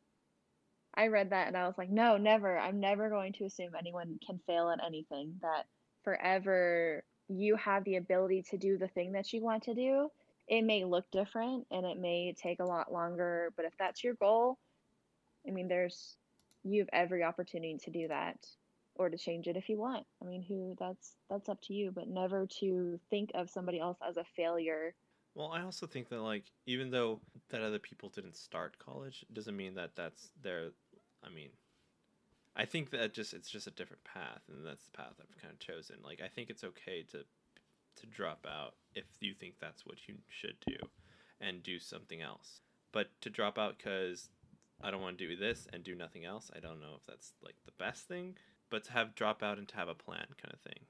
I 0.95 1.09
read 1.09 1.31
that 1.31 1.49
and 1.49 1.57
I 1.57 1.67
was 1.67 1.77
like, 1.77 1.91
no, 1.91 2.17
never. 2.17 2.57
I'm 2.57 2.79
never 2.79 3.11
going 3.11 3.33
to 3.33 3.45
assume 3.45 3.73
anyone 3.77 4.21
can 4.25 4.39
fail 4.47 4.71
at 4.71 4.79
anything. 4.87 5.33
That 5.43 5.65
forever 6.05 7.03
you 7.29 7.57
have 7.57 7.83
the 7.83 7.97
ability 7.97 8.45
to 8.51 8.57
do 8.57 8.79
the 8.79 8.87
thing 8.87 9.11
that 9.13 9.33
you 9.33 9.43
want 9.43 9.65
to 9.65 9.75
do. 9.75 10.11
It 10.47 10.63
may 10.63 10.85
look 10.85 11.11
different 11.11 11.67
and 11.73 11.85
it 11.85 11.99
may 11.99 12.37
take 12.41 12.61
a 12.61 12.65
lot 12.65 12.93
longer, 12.93 13.53
but 13.57 13.65
if 13.65 13.73
that's 13.77 14.05
your 14.05 14.15
goal, 14.15 14.59
I 15.49 15.51
mean, 15.51 15.67
there's 15.67 16.17
you 16.63 16.83
have 16.83 16.91
every 16.93 17.25
opportunity 17.25 17.79
to 17.85 17.91
do 17.91 18.07
that 18.07 18.37
or 18.95 19.11
to 19.11 19.19
change 19.19 19.49
it 19.49 19.57
if 19.57 19.69
you 19.69 19.77
want. 19.77 20.07
I 20.23 20.27
mean, 20.27 20.45
who 20.47 20.77
that's 20.79 21.17
that's 21.29 21.49
up 21.49 21.61
to 21.63 21.75
you, 21.75 21.91
but 21.91 22.07
never 22.07 22.47
to 22.61 23.01
think 23.11 23.33
of 23.35 23.51
somebody 23.51 23.81
else 23.81 23.99
as 24.09 24.17
a 24.17 24.25
failure. 24.37 24.95
Well, 25.35 25.51
I 25.53 25.63
also 25.63 25.87
think 25.87 26.09
that 26.11 26.21
like 26.21 26.45
even 26.67 26.91
though 26.91 27.21
that 27.51 27.61
other 27.61 27.79
people 27.79 28.09
didn't 28.09 28.37
start 28.37 28.79
college, 28.79 29.25
doesn't 29.33 29.57
mean 29.57 29.75
that 29.75 29.97
that's 29.97 30.31
their. 30.43 30.71
I 31.25 31.29
mean, 31.31 31.51
I 32.57 32.65
think 32.65 32.91
that 32.91 33.15
just 33.15 33.35
it's 33.35 33.51
just 33.51 33.67
a 33.67 33.73
different 33.73 34.05
path, 34.05 34.43
and 34.49 34.65
that's 34.65 34.85
the 34.85 34.97
path 34.97 35.15
I've 35.21 35.43
kind 35.43 35.53
of 35.53 35.59
chosen. 35.59 35.97
Like 36.05 36.21
I 36.25 36.29
think 36.29 36.51
it's 36.51 36.63
okay 36.65 37.03
to 37.11 37.25
to 37.97 38.07
drop 38.07 38.47
out 38.49 38.75
if 38.95 39.05
you 39.21 39.35
think 39.35 39.55
that's 39.61 39.85
what 39.85 40.09
you 40.09 40.17
should 40.29 40.57
do, 40.67 40.77
and 41.41 41.63
do 41.63 41.81
something 41.81 42.21
else. 42.21 42.61
But 42.93 43.09
to 43.23 43.31
drop 43.31 43.59
out 43.59 43.77
because 43.79 44.29
I 44.81 44.91
don't 44.93 45.03
want 45.03 45.19
to 45.19 45.29
do 45.29 45.37
this 45.37 45.67
and 45.73 45.83
do 45.83 45.97
nothing 45.97 46.25
else, 46.25 46.51
I 46.55 46.61
don't 46.61 46.81
know 46.81 46.95
if 46.97 47.07
that's 47.07 47.33
like 47.43 47.57
the 47.67 47.73
best 47.79 48.07
thing. 48.07 48.37
But 48.71 48.85
to 48.85 48.93
have 48.93 49.15
drop 49.17 49.43
out 49.43 49.59
and 49.59 49.69
to 49.69 49.77
have 49.77 49.89
a 49.89 49.95
plan, 49.95 50.27
kind 50.41 50.55
of 50.55 50.61
thing. 50.61 50.85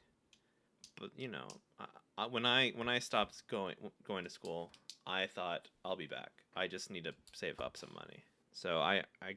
But 1.01 1.11
you 1.17 1.29
know, 1.29 1.49
I, 1.79 1.87
When 2.31 2.47
I 2.47 2.71
when 2.71 2.89
I 2.89 2.99
stopped 2.99 3.47
going 3.49 3.75
going 4.07 4.25
to 4.25 4.31
school, 4.31 4.71
I 5.07 5.27
thought 5.27 5.69
I'll 5.85 5.97
be 5.97 6.07
back. 6.07 6.31
I 6.57 6.69
just 6.69 6.91
need 6.91 7.05
to 7.05 7.13
save 7.33 7.61
up 7.61 7.77
some 7.77 7.91
money. 7.95 8.25
So 8.53 8.79
I 8.79 9.03
I 9.21 9.37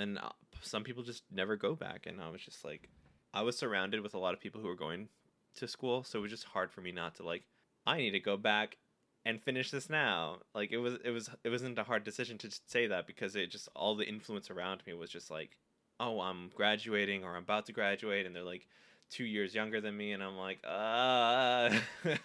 and 0.00 0.18
uh, 0.18 0.30
some 0.62 0.82
people 0.82 1.02
just 1.02 1.22
never 1.30 1.56
go 1.56 1.74
back 1.74 2.06
and 2.06 2.20
i 2.20 2.28
was 2.28 2.40
just 2.40 2.64
like 2.64 2.88
i 3.34 3.42
was 3.42 3.56
surrounded 3.56 4.00
with 4.00 4.14
a 4.14 4.18
lot 4.18 4.34
of 4.34 4.40
people 4.40 4.60
who 4.60 4.66
were 4.66 4.74
going 4.74 5.08
to 5.54 5.68
school 5.68 6.02
so 6.02 6.18
it 6.18 6.22
was 6.22 6.30
just 6.30 6.44
hard 6.44 6.70
for 6.70 6.80
me 6.80 6.90
not 6.90 7.14
to 7.14 7.22
like 7.22 7.42
i 7.86 7.98
need 7.98 8.10
to 8.12 8.20
go 8.20 8.36
back 8.36 8.76
and 9.24 9.42
finish 9.42 9.70
this 9.70 9.90
now 9.90 10.38
like 10.54 10.72
it 10.72 10.78
was 10.78 10.94
it 11.04 11.10
was 11.10 11.28
it 11.44 11.50
wasn't 11.50 11.78
a 11.78 11.84
hard 11.84 12.04
decision 12.04 12.38
to 12.38 12.48
say 12.66 12.86
that 12.86 13.06
because 13.06 13.36
it 13.36 13.50
just 13.50 13.68
all 13.76 13.94
the 13.94 14.08
influence 14.08 14.50
around 14.50 14.82
me 14.86 14.94
was 14.94 15.10
just 15.10 15.30
like 15.30 15.56
oh 15.98 16.20
i'm 16.20 16.50
graduating 16.54 17.24
or 17.24 17.36
i'm 17.36 17.42
about 17.42 17.66
to 17.66 17.72
graduate 17.72 18.26
and 18.26 18.34
they're 18.34 18.42
like 18.42 18.66
two 19.10 19.24
years 19.24 19.54
younger 19.54 19.80
than 19.80 19.96
me 19.96 20.12
and 20.12 20.22
i'm 20.22 20.36
like 20.36 20.58
uh 20.66 21.70
she's 22.04 22.18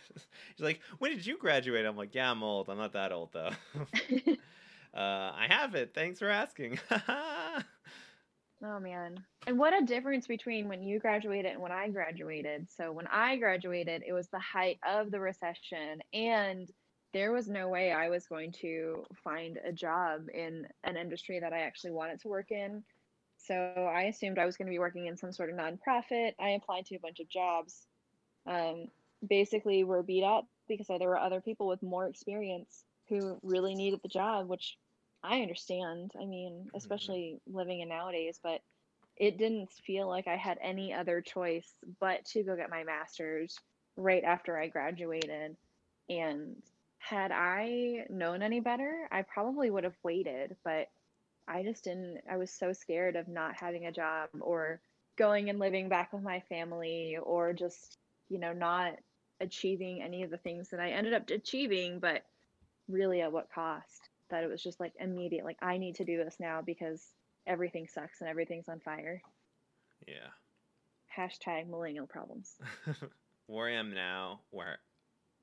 like 0.60 0.80
when 1.00 1.12
did 1.12 1.26
you 1.26 1.38
graduate 1.38 1.86
i'm 1.86 1.98
like 1.98 2.14
yeah 2.16 2.30
i'm 2.32 2.44
old 2.44 2.70
i'm 2.70 2.78
not 2.78 2.94
that 2.94 3.12
old 3.12 3.32
though 3.34 3.52
uh, 4.94 5.32
I 5.36 5.48
have 5.50 5.76
it. 5.76 5.94
Thanks 5.94 6.20
for 6.20 6.30
asking. 6.30 6.80
oh 8.64 8.80
man. 8.80 9.18
And 9.48 9.60
what 9.60 9.80
a 9.80 9.86
difference 9.86 10.28
between 10.28 10.68
when 10.68 10.82
you 10.84 11.00
graduated 11.00 11.52
and 11.52 11.62
when 11.62 11.72
I 11.72 11.90
graduated. 11.90 12.68
So 12.76 12.92
when 12.92 13.08
I 13.08 13.38
graduated, 13.38 14.04
it 14.08 14.14
was 14.14 14.30
the 14.30 14.40
height 14.40 14.80
of 14.88 15.12
the 15.12 15.20
recession 15.20 16.02
and 16.14 16.70
there 17.14 17.32
was 17.32 17.48
no 17.48 17.70
way 17.70 17.94
I 17.94 18.10
was 18.10 18.28
going 18.28 18.52
to 18.62 19.06
find 19.24 19.58
a 19.66 19.72
job 19.72 20.28
in 20.34 20.68
an 20.84 20.98
industry 20.98 21.40
that 21.40 21.54
I 21.54 21.60
actually 21.60 21.92
wanted 21.92 22.20
to 22.22 22.28
work 22.28 22.52
in. 22.52 22.84
So 23.48 23.56
I 23.94 24.04
assumed 24.04 24.40
I 24.40 24.46
was 24.46 24.58
going 24.58 24.68
to 24.68 24.72
be 24.72 24.80
working 24.80 25.06
in 25.08 25.18
some 25.18 25.32
sort 25.32 25.50
of 25.50 25.56
nonprofit. 25.56 26.34
I 26.40 26.50
applied 26.52 26.86
to 26.88 26.96
a 26.96 27.00
bunch 27.00 27.20
of 27.20 27.30
jobs. 27.30 27.86
Um, 28.48 28.88
basically, 29.28 29.84
were 29.84 30.04
beat 30.04 30.24
up 30.24 30.46
because 30.68 30.88
there 30.88 31.08
were 31.08 31.18
other 31.18 31.42
people 31.42 31.68
with 31.68 31.84
more 31.84 32.08
experience 32.08 32.84
who 33.10 33.38
really 33.44 33.76
needed 33.76 34.00
the 34.02 34.10
job, 34.10 34.48
which 34.48 34.78
I 35.24 35.42
understand. 35.42 36.12
I 36.20 36.26
mean, 36.26 36.54
mm-hmm. 36.54 36.78
especially 36.78 37.40
mm-hmm. 37.48 37.58
living 37.58 37.80
in 37.82 37.90
nowadays, 37.90 38.40
but 38.42 38.62
it 39.18 39.38
didn't 39.38 39.72
feel 39.72 40.08
like 40.08 40.28
I 40.28 40.36
had 40.36 40.58
any 40.62 40.94
other 40.94 41.22
choice 41.22 41.72
but 42.00 42.26
to 42.26 42.44
go 42.44 42.56
get 42.56 42.70
my 42.70 42.84
master's 42.84 43.58
right 43.96 44.24
after 44.24 44.58
I 44.58 44.68
graduated. 44.68 45.56
And 46.10 46.56
had 47.00 47.32
I 47.32 48.06
known 48.10 48.42
any 48.42 48.60
better, 48.60 49.08
I 49.12 49.22
probably 49.22 49.70
would 49.70 49.84
have 49.84 49.96
waited, 50.04 50.56
but 50.64 50.88
I 51.48 51.64
just 51.64 51.84
didn't. 51.84 52.22
I 52.30 52.38
was 52.38 52.52
so 52.52 52.74
scared 52.74 53.16
of 53.16 53.28
not 53.28 53.56
having 53.56 53.86
a 53.86 53.92
job 53.92 54.30
or 54.40 54.80
going 55.18 55.50
and 55.50 55.60
living 55.60 55.90
back 55.90 56.12
with 56.12 56.24
my 56.24 56.42
family 56.50 57.18
or 57.22 57.54
just, 57.54 57.98
you 58.30 58.40
know, 58.40 58.54
not 58.54 58.94
achieving 59.40 60.02
any 60.02 60.24
of 60.24 60.32
the 60.32 60.38
things 60.38 60.70
that 60.70 60.80
I 60.80 60.92
ended 60.92 61.14
up 61.14 61.30
achieving, 61.30 62.00
but 62.00 62.24
really 62.88 63.22
at 63.22 63.32
what 63.32 63.52
cost? 63.54 64.10
That 64.30 64.44
it 64.44 64.50
was 64.50 64.64
just 64.64 64.80
like 64.80 64.94
immediate 65.00 65.46
like 65.46 65.60
i 65.62 65.78
need 65.78 65.96
to 65.96 66.04
do 66.04 66.18
this 66.18 66.38
now 66.40 66.62
because 66.66 67.14
everything 67.46 67.88
sucks 67.88 68.22
and 68.22 68.30
everything's 68.30 68.68
on 68.68 68.80
fire. 68.80 69.22
Yeah. 70.08 70.32
Hashtag 71.16 71.70
millennial 71.70 72.08
problems. 72.08 72.56
Where 73.48 73.68
i 73.68 73.74
am 73.74 73.94
now 73.94 74.40
where 74.50 74.80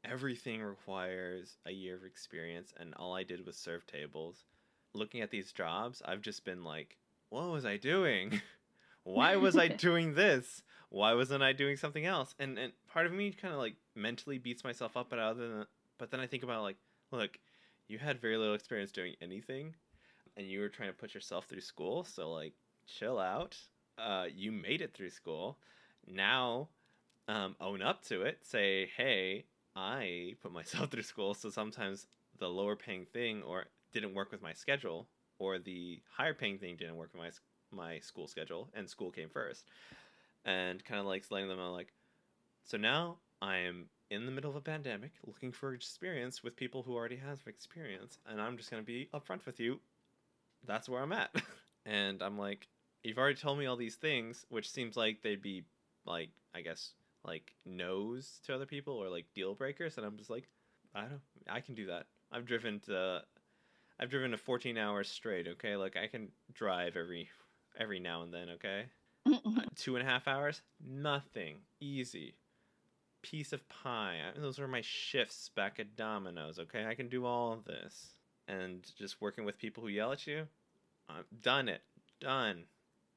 everything 0.05 0.61
requires 0.61 1.57
a 1.64 1.70
year 1.70 1.94
of 1.94 2.03
experience 2.03 2.74
and 2.76 2.92
all 2.94 3.14
i 3.14 3.22
did 3.22 3.46
was 3.46 3.57
serve 3.57 3.86
tables 3.86 4.44
looking 4.95 5.20
at 5.20 5.30
these 5.30 5.53
jobs 5.53 6.03
i've 6.05 6.20
just 6.20 6.45
been 6.45 6.64
like 6.64 6.97
what 7.32 7.51
was 7.51 7.64
i 7.64 7.78
doing? 7.78 8.43
Why 9.05 9.36
was 9.36 9.57
i 9.57 9.66
doing 9.88 10.14
this? 10.14 10.62
Why 10.90 11.14
wasn't 11.14 11.43
i 11.43 11.53
doing 11.53 11.78
something 11.78 12.05
else? 12.05 12.34
And 12.38 12.59
and 12.59 12.72
part 12.93 13.07
of 13.07 13.12
me 13.12 13.32
kind 13.32 13.55
of 13.55 13.59
like 13.59 13.76
mentally 13.97 14.36
beats 14.38 14.62
myself 14.64 14.97
up 14.97 15.09
but 15.09 15.18
other 15.18 15.49
than 15.49 15.66
but 15.99 16.11
then 16.11 16.20
i 16.20 16.26
think 16.26 16.43
about 16.43 16.62
like 16.62 16.76
look 17.11 17.38
you 17.88 17.99
had 17.99 18.20
very 18.20 18.36
little 18.36 18.55
experience 18.55 18.93
doing 18.93 19.14
anything 19.22 19.74
and 20.36 20.47
you 20.47 20.61
were 20.61 20.68
trying 20.68 20.90
to 20.90 20.95
put 20.95 21.14
yourself 21.14 21.47
through 21.47 21.62
school 21.62 22.05
so 22.05 22.30
like 22.30 22.53
chill 22.86 23.18
out. 23.18 23.57
Uh, 23.99 24.26
you 24.34 24.51
made 24.53 24.80
it 24.80 24.95
through 24.95 25.11
school. 25.11 25.59
Now 26.07 26.68
um, 27.28 27.55
own 27.61 27.82
up 27.82 28.03
to 28.05 28.22
it. 28.22 28.40
Say 28.43 28.90
hey 28.97 29.45
i 29.74 30.34
put 30.43 30.53
myself 30.53 30.90
through 30.90 31.03
school 31.03 31.32
so 31.32 31.49
sometimes 31.49 32.07
the 32.38 32.49
lower 32.49 32.76
paying 32.76 33.07
thing 33.07 33.43
or 33.43 33.64
didn't 33.93 34.14
work 34.14 34.32
with 34.32 34.43
my 34.43 34.53
schedule 34.53 35.09
or 35.38 35.59
the 35.59 36.01
higher 36.11 36.34
paying 36.34 36.59
thing 36.59 36.76
didn't 36.76 36.97
work 36.97 37.11
with 37.12 37.22
my 37.22 37.30
my 37.70 37.99
school 38.01 38.28
schedule 38.28 38.68
and 38.74 38.88
school 38.88 39.11
came 39.11 39.28
first. 39.28 39.66
And 40.45 40.84
kind 40.84 41.01
of 41.01 41.07
like 41.07 41.24
letting 41.30 41.49
them 41.49 41.59
know 41.59 41.72
like 41.72 41.93
so 42.64 42.76
now 42.76 43.18
i'm 43.40 43.86
in 44.11 44.26
the 44.26 44.32
middle 44.32 44.51
of 44.51 44.57
a 44.57 44.61
pandemic 44.61 45.12
looking 45.24 45.53
for 45.53 45.72
experience 45.72 46.43
with 46.43 46.57
people 46.57 46.82
who 46.82 46.95
already 46.95 47.16
have 47.16 47.40
experience 47.47 48.18
and 48.26 48.40
i'm 48.40 48.57
just 48.57 48.70
going 48.70 48.82
to 48.82 48.86
be 48.86 49.09
upfront 49.14 49.47
with 49.47 49.61
you 49.61 49.78
that's 50.66 50.88
where 50.88 51.03
i'm 51.03 51.12
at. 51.12 51.30
And 51.86 52.22
i'm 52.22 52.38
like 52.38 52.68
you've 53.03 53.18
already 53.18 53.36
told 53.36 53.59
me 53.59 53.66
all 53.66 53.76
these 53.76 53.97
things 53.97 54.47
which 54.49 54.70
seems 54.70 54.97
like 54.97 55.22
they'd 55.22 55.43
be 55.43 55.64
like 56.07 56.30
i 56.55 56.61
guess 56.61 56.93
like 57.24 57.55
no's 57.66 58.40
to 58.47 58.55
other 58.55 58.66
people 58.66 58.95
or 58.95 59.09
like 59.09 59.26
deal 59.34 59.55
breakers 59.55 59.97
and 59.97 60.07
i'm 60.07 60.16
just 60.16 60.30
like 60.30 60.49
i 60.95 61.01
don't 61.01 61.20
i 61.49 61.61
can 61.61 61.74
do 61.74 61.86
that. 61.86 62.07
I've 62.32 62.47
driven 62.47 62.80
to 62.80 63.22
i've 64.03 64.11
driven 64.11 64.32
to 64.32 64.36
14 64.36 64.76
hours 64.76 65.09
straight 65.09 65.46
okay 65.48 65.76
like 65.76 65.96
i 65.96 66.07
can 66.07 66.28
drive 66.53 66.96
every 66.96 67.28
every 67.78 68.00
now 68.00 68.22
and 68.22 68.34
then 68.34 68.48
okay 68.50 68.84
uh, 69.26 69.38
two 69.76 69.96
and 69.96 70.07
a 70.07 70.11
half 70.11 70.28
hours 70.28 70.61
nothing 70.84 71.57
easy 71.80 72.34
piece 73.22 73.53
of 73.53 73.66
pie. 73.68 74.18
Those 74.36 74.59
are 74.59 74.68
my 74.68 74.82
shifts 74.82 75.48
back 75.48 75.80
at 75.80 75.96
Domino's, 75.96 76.59
okay? 76.59 76.86
I 76.86 76.94
can 76.94 77.09
do 77.09 77.24
all 77.24 77.53
of 77.53 77.64
this. 77.64 78.14
And 78.48 78.84
just 78.98 79.20
working 79.20 79.44
with 79.44 79.59
people 79.59 79.82
who 79.82 79.88
yell 79.88 80.12
at 80.12 80.26
you, 80.26 80.46
I've 81.09 81.24
done 81.40 81.68
it. 81.68 81.82
Done. 82.20 82.64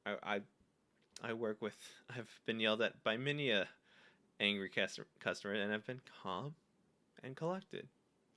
I, 0.06 0.14
I, 0.22 0.40
I 1.22 1.32
work 1.34 1.60
with, 1.60 1.76
I've 2.16 2.30
been 2.46 2.60
yelled 2.60 2.80
at 2.80 3.02
by 3.02 3.16
many 3.16 3.50
a 3.50 3.66
angry 4.38 4.70
customer, 5.20 5.54
and 5.54 5.72
I've 5.72 5.86
been 5.86 6.00
calm 6.22 6.54
and 7.22 7.36
collected. 7.36 7.88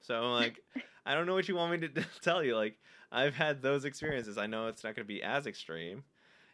So, 0.01 0.15
I'm 0.15 0.31
like, 0.31 0.63
I 1.05 1.13
don't 1.13 1.25
know 1.27 1.33
what 1.33 1.47
you 1.47 1.55
want 1.55 1.79
me 1.79 1.87
to 1.87 2.05
tell 2.21 2.43
you. 2.43 2.55
Like, 2.55 2.77
I've 3.11 3.35
had 3.35 3.61
those 3.61 3.85
experiences. 3.85 4.37
I 4.37 4.47
know 4.47 4.67
it's 4.67 4.83
not 4.83 4.95
going 4.95 5.05
to 5.05 5.13
be 5.13 5.23
as 5.23 5.47
extreme, 5.47 6.03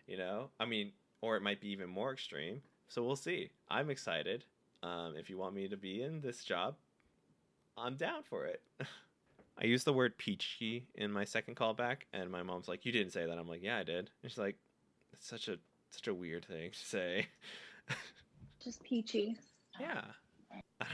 you 0.07 0.17
know? 0.17 0.49
I 0.59 0.65
mean, 0.65 0.91
or 1.21 1.35
it 1.37 1.43
might 1.43 1.61
be 1.61 1.69
even 1.69 1.89
more 1.89 2.13
extreme. 2.13 2.61
So, 2.87 3.03
we'll 3.03 3.15
see. 3.15 3.49
I'm 3.69 3.89
excited. 3.89 4.45
Um, 4.83 5.15
if 5.17 5.29
you 5.29 5.37
want 5.37 5.55
me 5.55 5.67
to 5.67 5.77
be 5.77 6.03
in 6.03 6.21
this 6.21 6.43
job, 6.43 6.75
I'm 7.77 7.95
down 7.95 8.23
for 8.23 8.45
it. 8.45 8.61
I 9.57 9.65
used 9.65 9.85
the 9.85 9.93
word 9.93 10.17
peachy 10.17 10.85
in 10.95 11.11
my 11.11 11.23
second 11.23 11.55
callback, 11.55 11.99
and 12.13 12.29
my 12.29 12.43
mom's 12.43 12.67
like, 12.67 12.85
"You 12.85 12.91
didn't 12.91 13.13
say 13.13 13.25
that." 13.25 13.37
I'm 13.37 13.47
like, 13.47 13.63
"Yeah, 13.63 13.77
I 13.77 13.83
did." 13.83 14.09
And 14.21 14.31
she's 14.31 14.37
like, 14.37 14.57
"It's 15.13 15.27
such 15.27 15.47
a 15.47 15.57
such 15.91 16.07
a 16.07 16.13
weird 16.13 16.45
thing 16.45 16.71
to 16.71 16.77
say." 16.77 17.27
Just 18.63 18.83
peachy. 18.83 19.37
Yeah. 19.79 20.01
I 20.81 20.85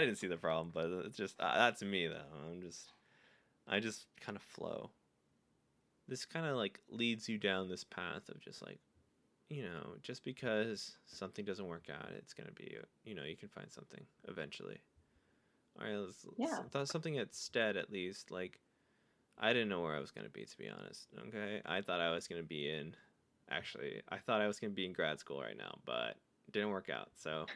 didn't 0.00 0.16
see 0.16 0.26
the 0.26 0.36
problem, 0.36 0.70
but 0.72 0.90
it's 1.06 1.16
just 1.16 1.40
uh, 1.40 1.56
that's 1.56 1.82
me 1.82 2.06
though. 2.06 2.50
I'm 2.50 2.60
just 2.60 2.92
I 3.66 3.80
just 3.80 4.06
kind 4.20 4.36
of 4.36 4.42
flow. 4.42 4.90
This 6.06 6.24
kind 6.24 6.46
of 6.46 6.56
like 6.56 6.80
leads 6.90 7.28
you 7.28 7.38
down 7.38 7.68
this 7.68 7.84
path 7.84 8.28
of 8.28 8.40
just 8.40 8.62
like 8.62 8.80
you 9.48 9.62
know, 9.62 9.94
just 10.02 10.24
because 10.24 10.96
something 11.06 11.44
doesn't 11.44 11.66
work 11.66 11.86
out, 11.90 12.10
it's 12.16 12.34
gonna 12.34 12.52
be, 12.52 12.76
you 13.04 13.14
know, 13.14 13.24
you 13.24 13.36
can 13.36 13.48
find 13.48 13.70
something 13.72 14.04
eventually. 14.28 14.78
All 15.78 15.86
right, 15.86 15.96
let's, 15.96 16.26
yeah. 16.36 16.84
something 16.84 17.18
at 17.18 17.34
stead 17.34 17.76
at 17.76 17.90
least. 17.90 18.30
Like, 18.30 18.60
I 19.38 19.52
didn't 19.52 19.68
know 19.68 19.80
where 19.80 19.96
I 19.96 20.00
was 20.00 20.10
gonna 20.10 20.28
be 20.28 20.44
to 20.44 20.58
be 20.58 20.68
honest. 20.68 21.08
Okay, 21.28 21.62
I 21.64 21.80
thought 21.80 22.00
I 22.00 22.10
was 22.10 22.28
gonna 22.28 22.42
be 22.42 22.70
in. 22.70 22.94
Actually, 23.50 24.02
I 24.10 24.18
thought 24.18 24.42
I 24.42 24.46
was 24.46 24.60
gonna 24.60 24.72
be 24.72 24.84
in 24.84 24.92
grad 24.92 25.18
school 25.18 25.40
right 25.40 25.56
now, 25.56 25.78
but 25.86 26.16
it 26.46 26.52
didn't 26.52 26.70
work 26.70 26.90
out. 26.90 27.10
So 27.16 27.46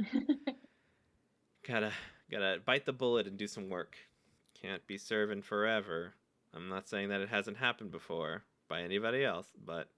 gotta 1.68 1.92
gotta 2.32 2.60
bite 2.64 2.86
the 2.86 2.92
bullet 2.92 3.26
and 3.26 3.36
do 3.36 3.46
some 3.46 3.68
work. 3.68 3.96
Can't 4.60 4.86
be 4.86 4.98
serving 4.98 5.42
forever. 5.42 6.14
I'm 6.54 6.68
not 6.68 6.88
saying 6.88 7.08
that 7.10 7.20
it 7.20 7.28
hasn't 7.28 7.56
happened 7.56 7.90
before 7.90 8.42
by 8.68 8.82
anybody 8.82 9.24
else, 9.24 9.48
but 9.64 9.88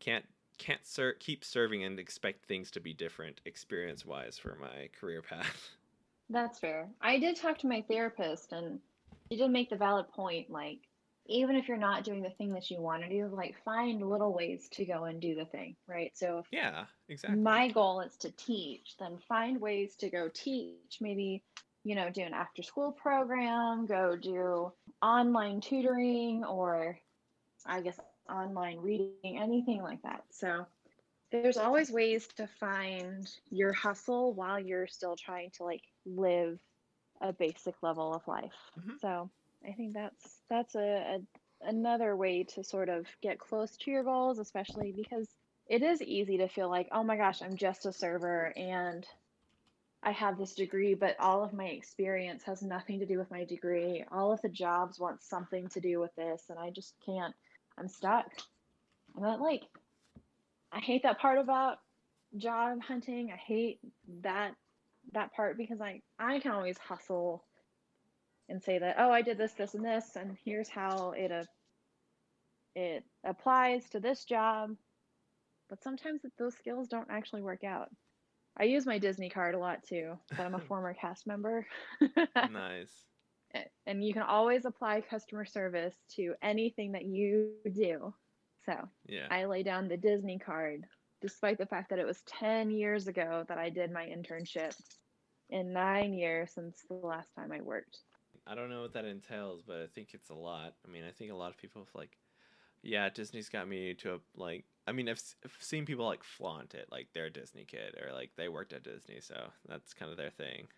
can't 0.00 0.24
can't 0.58 0.86
ser- 0.86 1.14
keep 1.14 1.44
serving 1.44 1.84
and 1.84 1.98
expect 1.98 2.46
things 2.46 2.70
to 2.70 2.80
be 2.80 2.94
different 2.94 3.40
experience 3.44 4.06
wise 4.06 4.38
for 4.38 4.56
my 4.60 4.88
career 4.98 5.22
path. 5.22 5.70
That's 6.30 6.58
fair. 6.58 6.88
I 7.00 7.18
did 7.18 7.36
talk 7.36 7.58
to 7.58 7.68
my 7.68 7.82
therapist, 7.88 8.52
and 8.52 8.80
she 9.30 9.36
did 9.36 9.50
make 9.50 9.70
the 9.70 9.76
valid 9.76 10.08
point. 10.08 10.50
Like, 10.50 10.78
even 11.26 11.56
if 11.56 11.68
you're 11.68 11.76
not 11.76 12.04
doing 12.04 12.22
the 12.22 12.30
thing 12.30 12.52
that 12.54 12.70
you 12.70 12.80
want 12.80 13.02
to 13.02 13.08
do, 13.08 13.28
like, 13.28 13.54
find 13.64 14.00
little 14.02 14.32
ways 14.32 14.68
to 14.72 14.84
go 14.84 15.04
and 15.04 15.20
do 15.20 15.34
the 15.34 15.44
thing, 15.44 15.76
right? 15.86 16.10
So, 16.16 16.38
if 16.38 16.46
Yeah, 16.50 16.86
exactly. 17.08 17.38
my 17.38 17.68
goal 17.68 18.00
is 18.00 18.16
to 18.18 18.30
teach, 18.32 18.96
then 18.98 19.18
find 19.28 19.60
ways 19.60 19.94
to 19.96 20.10
go 20.10 20.28
teach. 20.32 20.98
Maybe, 21.00 21.44
you 21.86 22.02
know, 22.02 22.14
do 22.14 22.26
an 22.26 22.44
after 22.44 22.70
school 22.74 23.02
program, 23.02 23.96
go 23.96 24.26
do 24.26 24.74
online 25.02 25.62
tutoring, 25.62 26.44
or 26.56 27.00
I 27.66 27.82
guess 27.82 28.00
online 28.30 28.80
reading, 28.80 29.38
anything 29.40 29.82
like 29.82 30.02
that. 30.02 30.24
So, 30.32 30.68
there's 31.32 31.58
always 31.58 31.90
ways 31.92 32.28
to 32.36 32.46
find 32.46 33.28
your 33.50 33.72
hustle 33.72 34.34
while 34.34 34.58
you're 34.60 34.86
still 34.88 35.16
trying 35.16 35.50
to 35.52 35.64
like 35.64 35.84
live 36.04 36.60
a 37.20 37.32
basic 37.32 37.82
level 37.82 38.14
of 38.14 38.26
life. 38.28 38.54
Mhm. 38.78 39.00
So 39.00 39.30
I 39.66 39.72
think 39.72 39.94
that's 39.94 40.42
that's 40.48 40.74
a, 40.76 41.18
a 41.18 41.20
another 41.62 42.16
way 42.16 42.44
to 42.44 42.64
sort 42.64 42.88
of 42.88 43.06
get 43.22 43.38
close 43.38 43.76
to 43.78 43.90
your 43.90 44.04
goals, 44.04 44.38
especially 44.38 44.92
because 44.92 45.36
it 45.68 45.82
is 45.82 46.02
easy 46.02 46.38
to 46.38 46.48
feel 46.48 46.70
like, 46.70 46.88
oh 46.92 47.04
my 47.04 47.16
gosh, 47.16 47.42
I'm 47.42 47.56
just 47.56 47.86
a 47.86 47.92
server 47.92 48.52
and 48.56 49.06
I 50.06 50.12
have 50.12 50.38
this 50.38 50.54
degree, 50.54 50.94
but 50.94 51.16
all 51.18 51.42
of 51.42 51.52
my 51.52 51.64
experience 51.66 52.44
has 52.44 52.62
nothing 52.62 53.00
to 53.00 53.06
do 53.06 53.18
with 53.18 53.28
my 53.28 53.44
degree. 53.44 54.04
All 54.12 54.32
of 54.32 54.40
the 54.40 54.48
jobs 54.48 55.00
want 55.00 55.20
something 55.20 55.68
to 55.70 55.80
do 55.80 55.98
with 55.98 56.14
this, 56.14 56.44
and 56.48 56.56
I 56.60 56.70
just 56.70 56.94
can't. 57.04 57.34
I'm 57.76 57.88
stuck. 57.88 58.26
I'm 59.16 59.24
not 59.24 59.40
like 59.40 59.62
I 60.72 60.78
hate 60.78 61.02
that 61.02 61.18
part 61.18 61.38
about 61.38 61.78
job 62.36 62.80
hunting. 62.82 63.32
I 63.32 63.36
hate 63.36 63.80
that 64.22 64.54
that 65.12 65.32
part 65.34 65.58
because 65.58 65.80
I 65.80 66.02
I 66.20 66.38
can 66.38 66.52
always 66.52 66.78
hustle 66.78 67.42
and 68.48 68.62
say 68.62 68.78
that 68.78 68.96
oh 69.00 69.10
I 69.10 69.22
did 69.22 69.38
this 69.38 69.54
this 69.54 69.74
and 69.74 69.84
this 69.84 70.14
and 70.14 70.36
here's 70.44 70.68
how 70.68 71.14
it 71.16 71.32
uh, 71.32 71.44
it 72.76 73.02
applies 73.24 73.88
to 73.90 73.98
this 73.98 74.24
job. 74.24 74.70
But 75.68 75.82
sometimes 75.82 76.20
those 76.38 76.54
skills 76.54 76.86
don't 76.86 77.10
actually 77.10 77.42
work 77.42 77.64
out. 77.64 77.88
I 78.56 78.64
use 78.64 78.86
my 78.86 78.98
Disney 78.98 79.30
card 79.30 79.54
a 79.54 79.58
lot 79.58 79.82
too, 79.84 80.18
but 80.36 80.46
I'm 80.46 80.54
a 80.54 80.60
former 80.60 80.94
cast 80.94 81.26
member. 81.26 81.66
nice. 82.42 83.06
And 83.86 84.04
you 84.04 84.12
can 84.12 84.22
always 84.22 84.64
apply 84.64 85.00
customer 85.02 85.44
service 85.44 85.96
to 86.16 86.34
anything 86.42 86.92
that 86.92 87.04
you 87.04 87.60
do. 87.72 88.14
So 88.64 88.90
Yeah. 89.04 89.30
I 89.30 89.44
lay 89.46 89.62
down 89.62 89.88
the 89.88 89.96
Disney 89.96 90.38
card, 90.38 90.86
despite 91.20 91.58
the 91.58 91.66
fact 91.66 91.90
that 91.90 91.98
it 91.98 92.06
was 92.06 92.22
10 92.22 92.70
years 92.70 93.06
ago 93.06 93.44
that 93.48 93.58
I 93.58 93.70
did 93.70 93.92
my 93.92 94.06
internship, 94.06 94.74
in 95.50 95.72
nine 95.72 96.14
years 96.14 96.54
since 96.54 96.84
the 96.88 96.94
last 96.94 97.32
time 97.34 97.52
I 97.52 97.62
worked. 97.62 98.00
I 98.46 98.54
don't 98.54 98.70
know 98.70 98.82
what 98.82 98.92
that 98.94 99.04
entails, 99.04 99.62
but 99.62 99.80
I 99.82 99.86
think 99.86 100.14
it's 100.14 100.30
a 100.30 100.34
lot. 100.34 100.76
I 100.84 100.88
mean, 100.88 101.04
I 101.04 101.12
think 101.12 101.30
a 101.30 101.34
lot 101.36 101.50
of 101.50 101.58
people 101.58 101.84
have 101.84 101.94
like, 101.94 102.18
yeah, 102.86 103.08
Disney's 103.08 103.48
got 103.48 103.68
me 103.68 103.94
to 103.94 104.14
a 104.14 104.18
like. 104.36 104.64
I 104.86 104.92
mean, 104.92 105.08
I've, 105.08 105.20
I've 105.44 105.56
seen 105.58 105.84
people 105.84 106.06
like 106.06 106.22
flaunt 106.22 106.74
it, 106.74 106.86
like 106.92 107.08
they're 107.12 107.26
a 107.26 107.32
Disney 107.32 107.64
kid 107.64 107.96
or 108.00 108.12
like 108.12 108.30
they 108.36 108.48
worked 108.48 108.72
at 108.72 108.84
Disney, 108.84 109.20
so 109.20 109.34
that's 109.68 109.92
kind 109.92 110.10
of 110.10 110.16
their 110.16 110.30
thing. 110.30 110.68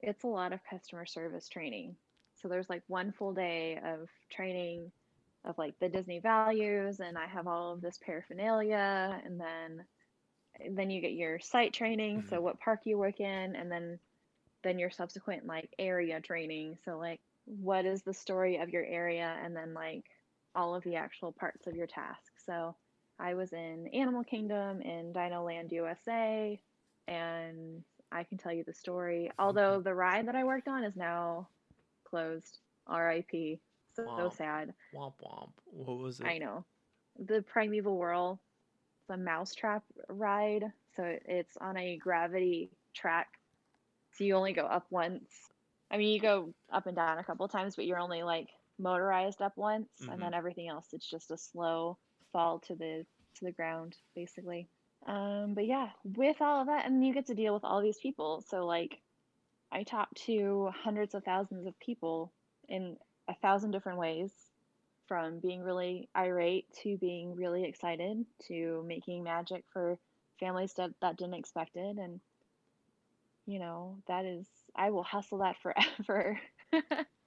It's 0.00 0.22
a 0.22 0.28
lot 0.28 0.52
of 0.52 0.60
customer 0.70 1.04
service 1.04 1.48
training. 1.48 1.96
So 2.40 2.48
there's 2.48 2.68
like 2.68 2.82
one 2.86 3.12
full 3.12 3.32
day 3.32 3.80
of 3.84 4.08
training 4.30 4.92
of 5.44 5.58
like 5.58 5.74
the 5.80 5.88
Disney 5.88 6.20
values, 6.20 7.00
and 7.00 7.18
I 7.18 7.26
have 7.26 7.48
all 7.48 7.72
of 7.72 7.80
this 7.80 7.98
paraphernalia, 8.04 9.20
and 9.24 9.40
then 9.40 9.84
then 10.70 10.90
you 10.90 11.00
get 11.00 11.12
your 11.12 11.38
site 11.40 11.72
training, 11.72 12.24
so 12.28 12.36
mm-hmm. 12.36 12.44
what 12.44 12.60
park 12.60 12.80
you 12.84 12.96
work 12.98 13.20
in, 13.20 13.56
and 13.56 13.70
then 13.70 13.98
then 14.62 14.78
your 14.78 14.90
subsequent 14.90 15.46
like 15.46 15.70
area 15.78 16.20
training. 16.20 16.78
So 16.84 16.98
like 16.98 17.20
what 17.46 17.86
is 17.86 18.02
the 18.02 18.12
story 18.12 18.58
of 18.58 18.70
your 18.70 18.84
area 18.84 19.36
and 19.42 19.54
then 19.54 19.72
like 19.72 20.04
all 20.56 20.74
of 20.74 20.82
the 20.84 20.96
actual 20.96 21.32
parts 21.32 21.66
of 21.66 21.76
your 21.76 21.86
task. 21.86 22.32
So 22.44 22.74
I 23.20 23.34
was 23.34 23.52
in 23.52 23.88
Animal 23.92 24.24
Kingdom 24.24 24.80
in 24.82 25.12
Dino 25.12 25.44
Land 25.44 25.70
USA 25.72 26.58
and 27.06 27.82
I 28.10 28.24
can 28.24 28.38
tell 28.38 28.52
you 28.52 28.64
the 28.64 28.74
story. 28.74 29.30
Although 29.38 29.80
the 29.80 29.94
ride 29.94 30.26
that 30.28 30.34
I 30.34 30.44
worked 30.44 30.68
on 30.68 30.82
is 30.84 30.96
now 30.96 31.48
closed. 32.04 32.58
RIP. 32.88 33.60
So, 33.94 34.04
Wow. 34.04 34.28
sad. 34.30 34.74
Womp 34.94 35.14
womp. 35.22 35.52
What 35.66 35.98
was 35.98 36.20
it? 36.20 36.26
I 36.26 36.38
know. 36.38 36.64
The 37.18 37.42
Primeval 37.42 37.96
Whirl, 37.96 38.40
it's 39.00 39.10
a 39.10 39.16
mousetrap 39.16 39.84
ride. 40.08 40.64
So 40.94 41.04
it's 41.24 41.56
on 41.58 41.76
a 41.76 41.96
gravity 41.96 42.70
track. 42.94 43.28
So 44.12 44.24
you 44.24 44.34
only 44.34 44.52
go 44.52 44.66
up 44.66 44.86
once. 44.90 45.30
I 45.90 45.98
mean, 45.98 46.12
you 46.12 46.20
go 46.20 46.54
up 46.72 46.86
and 46.86 46.96
down 46.96 47.18
a 47.18 47.24
couple 47.24 47.46
times, 47.48 47.76
but 47.76 47.86
you're 47.86 47.98
only 47.98 48.22
like 48.22 48.48
motorized 48.78 49.42
up 49.42 49.52
once, 49.56 49.88
and 50.10 50.20
then 50.20 50.34
everything 50.34 50.68
else 50.68 50.88
it's 50.92 51.08
just 51.08 51.30
a 51.30 51.38
slow 51.38 51.98
fall 52.32 52.58
to 52.60 52.74
the 52.74 53.04
to 53.36 53.44
the 53.44 53.52
ground, 53.52 53.96
basically. 54.14 54.68
Um, 55.06 55.54
but 55.54 55.66
yeah, 55.66 55.88
with 56.04 56.40
all 56.40 56.60
of 56.60 56.66
that, 56.68 56.86
and 56.86 57.06
you 57.06 57.14
get 57.14 57.26
to 57.26 57.34
deal 57.34 57.54
with 57.54 57.64
all 57.64 57.82
these 57.82 57.98
people. 57.98 58.42
So 58.48 58.66
like, 58.66 59.00
I 59.70 59.82
talked 59.82 60.16
to 60.26 60.70
hundreds 60.82 61.14
of 61.14 61.24
thousands 61.24 61.66
of 61.66 61.78
people 61.78 62.32
in 62.68 62.96
a 63.28 63.34
thousand 63.34 63.72
different 63.72 63.98
ways 63.98 64.32
from 65.06 65.38
being 65.38 65.62
really 65.62 66.08
irate 66.16 66.66
to 66.82 66.96
being 66.98 67.36
really 67.36 67.64
excited 67.64 68.24
to 68.48 68.84
making 68.86 69.22
magic 69.22 69.64
for 69.72 69.98
families 70.40 70.72
that, 70.74 70.90
that 71.00 71.16
didn't 71.16 71.34
expect 71.34 71.76
it 71.76 71.96
and 71.96 72.20
you 73.46 73.58
know 73.58 73.96
that 74.08 74.24
is 74.24 74.46
i 74.74 74.90
will 74.90 75.02
hustle 75.02 75.38
that 75.38 75.56
forever 75.62 76.38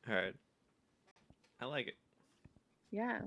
Alright. 0.08 0.36
I 1.62 1.66
like 1.66 1.88
it. 1.88 1.97
yeah 2.91 3.20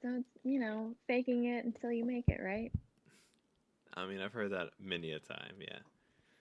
so 0.00 0.08
it's 0.18 0.28
you 0.42 0.58
know 0.58 0.94
faking 1.06 1.44
it 1.46 1.64
until 1.64 1.92
you 1.92 2.04
make 2.04 2.28
it 2.28 2.40
right 2.42 2.72
I 3.94 4.06
mean, 4.06 4.20
I've 4.20 4.32
heard 4.32 4.52
that 4.52 4.70
many 4.80 5.12
a 5.12 5.18
time. 5.18 5.56
Yeah. 5.60 5.78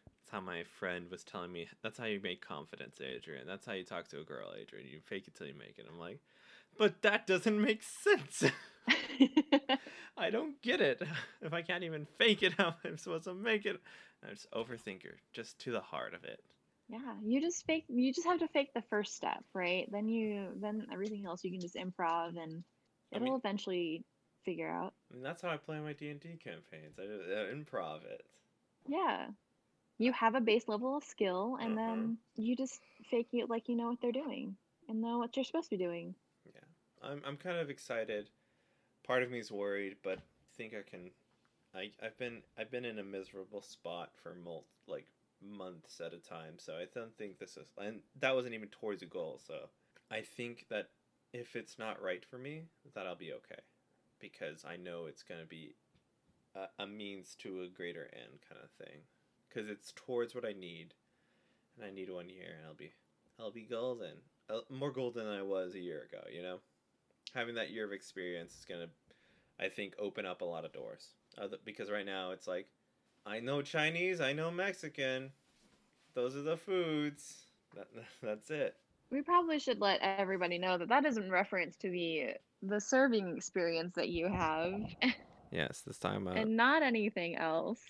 That's 0.06 0.30
how 0.32 0.40
my 0.40 0.64
friend 0.80 1.10
was 1.12 1.24
telling 1.24 1.52
me. 1.52 1.68
That's 1.84 1.98
how 2.00 2.06
you 2.06 2.20
make 2.24 2.46
confidence, 2.46 3.00
Adrian. 3.02 3.46
That's 3.46 3.66
how 3.66 3.74
you 3.74 3.84
talk 3.84 4.08
to 4.10 4.20
a 4.22 4.24
girl, 4.24 4.54
Adrian. 4.58 4.88
You 4.88 5.02
fake 5.06 5.28
it 5.28 5.36
till 5.36 5.48
you 5.48 5.54
make 5.58 5.78
it. 5.78 5.86
I'm 5.92 6.00
like, 6.00 6.20
but 6.78 7.02
that 7.02 7.28
doesn't 7.28 7.62
make 7.62 7.84
sense. 7.84 8.46
I 10.18 10.30
don't 10.30 10.62
get 10.62 10.80
it. 10.82 11.02
If 11.42 11.54
I 11.54 11.62
can't 11.62 11.84
even 11.84 12.06
fake 12.18 12.44
it, 12.44 12.54
how 12.58 12.68
am 12.86 12.94
I 12.94 12.96
supposed 12.96 13.26
to 13.26 13.34
make 13.34 13.66
it? 13.66 13.82
I'm 14.24 14.30
just 14.36 14.50
overthinker, 14.52 15.16
just 15.34 15.60
to 15.60 15.72
the 15.72 15.82
heart 15.82 16.14
of 16.14 16.24
it. 16.24 16.42
Yeah 16.92 17.16
you 17.24 17.42
just 17.42 17.66
fake 17.66 17.86
you 17.90 18.14
just 18.14 18.28
have 18.28 18.40
to 18.40 18.50
fake 18.50 18.72
the 18.76 18.84
first 18.90 19.16
step 19.16 19.44
right 19.56 19.88
then 19.92 20.08
you 20.10 20.50
then 20.62 20.88
everything 20.94 21.26
else 21.26 21.44
you 21.46 21.52
can 21.52 21.62
just 21.62 21.76
improv 21.76 22.38
and 22.42 22.64
it'll 23.12 23.36
mean- 23.36 23.38
eventually 23.38 24.06
figure 24.46 24.70
out 24.70 24.94
I 25.12 25.16
mean, 25.16 25.24
that's 25.24 25.42
how 25.44 25.50
I 25.50 25.58
play 25.58 25.80
my 25.80 25.94
D 25.94 26.10
and 26.10 26.20
D 26.20 26.38
campaigns. 26.38 27.00
I 27.00 27.06
just, 27.08 27.24
uh, 27.30 27.54
improv 27.54 28.06
it. 28.06 28.26
Yeah. 28.88 29.32
You 29.98 30.12
have 30.14 30.36
a 30.36 30.42
base 30.42 30.68
level 30.68 30.98
of 30.98 31.04
skill, 31.04 31.58
and 31.60 31.78
Uh-huh. 31.78 31.78
then 31.78 32.20
you 32.36 32.56
just 32.56 32.82
fake 33.10 33.30
it 33.34 33.50
like 33.50 33.70
you 33.70 33.76
know 33.76 33.90
what 33.90 34.02
they're 34.02 34.12
doing 34.12 34.58
and 34.88 35.02
know 35.02 35.18
what 35.20 35.36
you're 35.36 35.44
supposed 35.46 35.70
to 35.70 35.78
be 35.78 35.84
doing. 35.84 36.16
Yeah, 36.46 36.62
I'm 37.02 37.22
I'm 37.26 37.38
kind 37.38 37.58
of 37.58 37.70
excited. 37.70 38.30
Part 39.04 39.24
of 39.24 39.32
me 39.32 39.40
is 39.40 39.52
worried, 39.52 39.98
but 40.04 40.20
I 40.20 40.56
think 40.56 40.74
I 40.74 40.82
can. 40.84 41.12
I 41.74 41.92
I've 42.04 42.18
been 42.18 42.44
I've 42.58 42.72
been 42.72 42.86
in 42.86 43.00
a 43.00 43.04
miserable 43.04 43.62
spot 43.62 44.12
for 44.16 44.36
mul 44.36 44.66
like 44.88 45.08
months 45.42 46.00
at 46.00 46.14
a 46.14 46.18
time, 46.18 46.56
so 46.58 46.74
I 46.74 46.86
don't 46.94 47.16
think 47.18 47.40
this 47.40 47.58
is 47.58 47.66
and 47.78 48.02
that 48.20 48.36
wasn't 48.36 48.54
even 48.54 48.70
towards 48.70 49.02
a 49.02 49.08
goal. 49.08 49.40
So 49.46 49.70
I 50.10 50.22
think 50.22 50.66
that 50.70 50.90
if 51.34 51.56
it's 51.56 51.80
not 51.80 52.02
right 52.02 52.24
for 52.26 52.38
me, 52.38 52.64
that 52.94 53.08
I'll 53.08 53.16
be 53.16 53.34
okay, 53.34 53.62
because 54.20 54.66
I 54.66 54.76
know 54.76 55.06
it's 55.06 55.24
gonna 55.24 55.46
be 55.46 55.76
a, 56.56 56.84
a 56.84 56.88
means 56.88 57.36
to 57.40 57.62
a 57.62 57.68
greater 57.68 58.10
end 58.14 58.40
kind 58.48 58.62
of 58.64 58.86
thing, 58.86 59.00
because 59.50 59.70
it's 59.70 59.94
towards 59.96 60.36
what 60.36 60.46
I 60.46 60.54
need, 60.54 60.94
and 61.78 61.86
I 61.86 61.92
need 61.92 62.10
one 62.10 62.30
year, 62.30 62.56
and 62.58 62.68
I'll 62.68 62.76
be 62.76 62.94
I'll 63.40 63.52
be 63.52 63.64
golden, 63.64 64.18
uh, 64.50 64.60
more 64.70 64.92
golden 64.92 65.26
than 65.26 65.38
I 65.38 65.44
was 65.44 65.76
a 65.76 65.80
year 65.80 66.08
ago. 66.12 66.24
You 66.32 66.42
know 66.42 66.60
having 67.34 67.56
that 67.56 67.72
year 67.72 67.86
of 67.86 67.94
experience 67.94 68.58
is 68.58 68.66
gonna, 68.66 68.88
I 69.60 69.70
think, 69.70 69.96
open 70.00 70.26
up 70.26 70.42
a 70.42 70.46
lot 70.46 70.66
of 70.66 70.74
doors. 70.74 71.10
Other, 71.38 71.58
because 71.64 71.90
right 71.90 72.06
now 72.06 72.32
it's 72.32 72.48
like, 72.48 72.68
I 73.26 73.40
know 73.40 73.62
Chinese, 73.62 74.20
I 74.22 74.34
know 74.34 74.52
Mexican, 74.52 75.32
those 76.14 76.36
are 76.36 76.42
the 76.42 76.58
foods. 76.58 77.46
That, 77.76 77.88
that's 78.24 78.50
it. 78.50 78.76
We 79.12 79.22
probably 79.22 79.60
should 79.60 79.80
let 79.82 80.00
everybody 80.02 80.58
know 80.58 80.78
that 80.78 80.90
that 80.90 81.06
is 81.06 81.18
in 81.18 81.30
reference 81.30 81.76
to 81.78 81.90
the 81.90 82.36
the 82.64 82.80
serving 82.80 83.36
experience 83.36 83.96
that 83.96 84.10
you 84.10 84.28
have 84.28 84.74
Yes, 85.52 85.82
this 85.82 85.98
time 85.98 86.28
uh, 86.28 86.32
and 86.32 86.56
not 86.56 86.82
anything 86.82 87.36
else. 87.36 87.82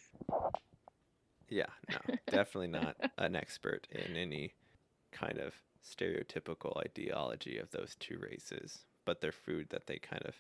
yeah, 1.49 1.67
no, 1.91 1.99
definitely 2.29 2.69
not 2.69 2.95
an 3.17 3.35
expert 3.35 3.87
in 3.91 4.15
any 4.15 4.53
kind 5.11 5.37
of 5.37 5.53
stereotypical 5.85 6.75
ideology 6.77 7.57
of 7.57 7.69
those 7.71 7.95
two 7.99 8.17
races, 8.19 8.85
but 9.05 9.21
their 9.21 9.31
food 9.31 9.67
that 9.69 9.85
they 9.87 9.97
kind 9.97 10.23
of 10.25 10.35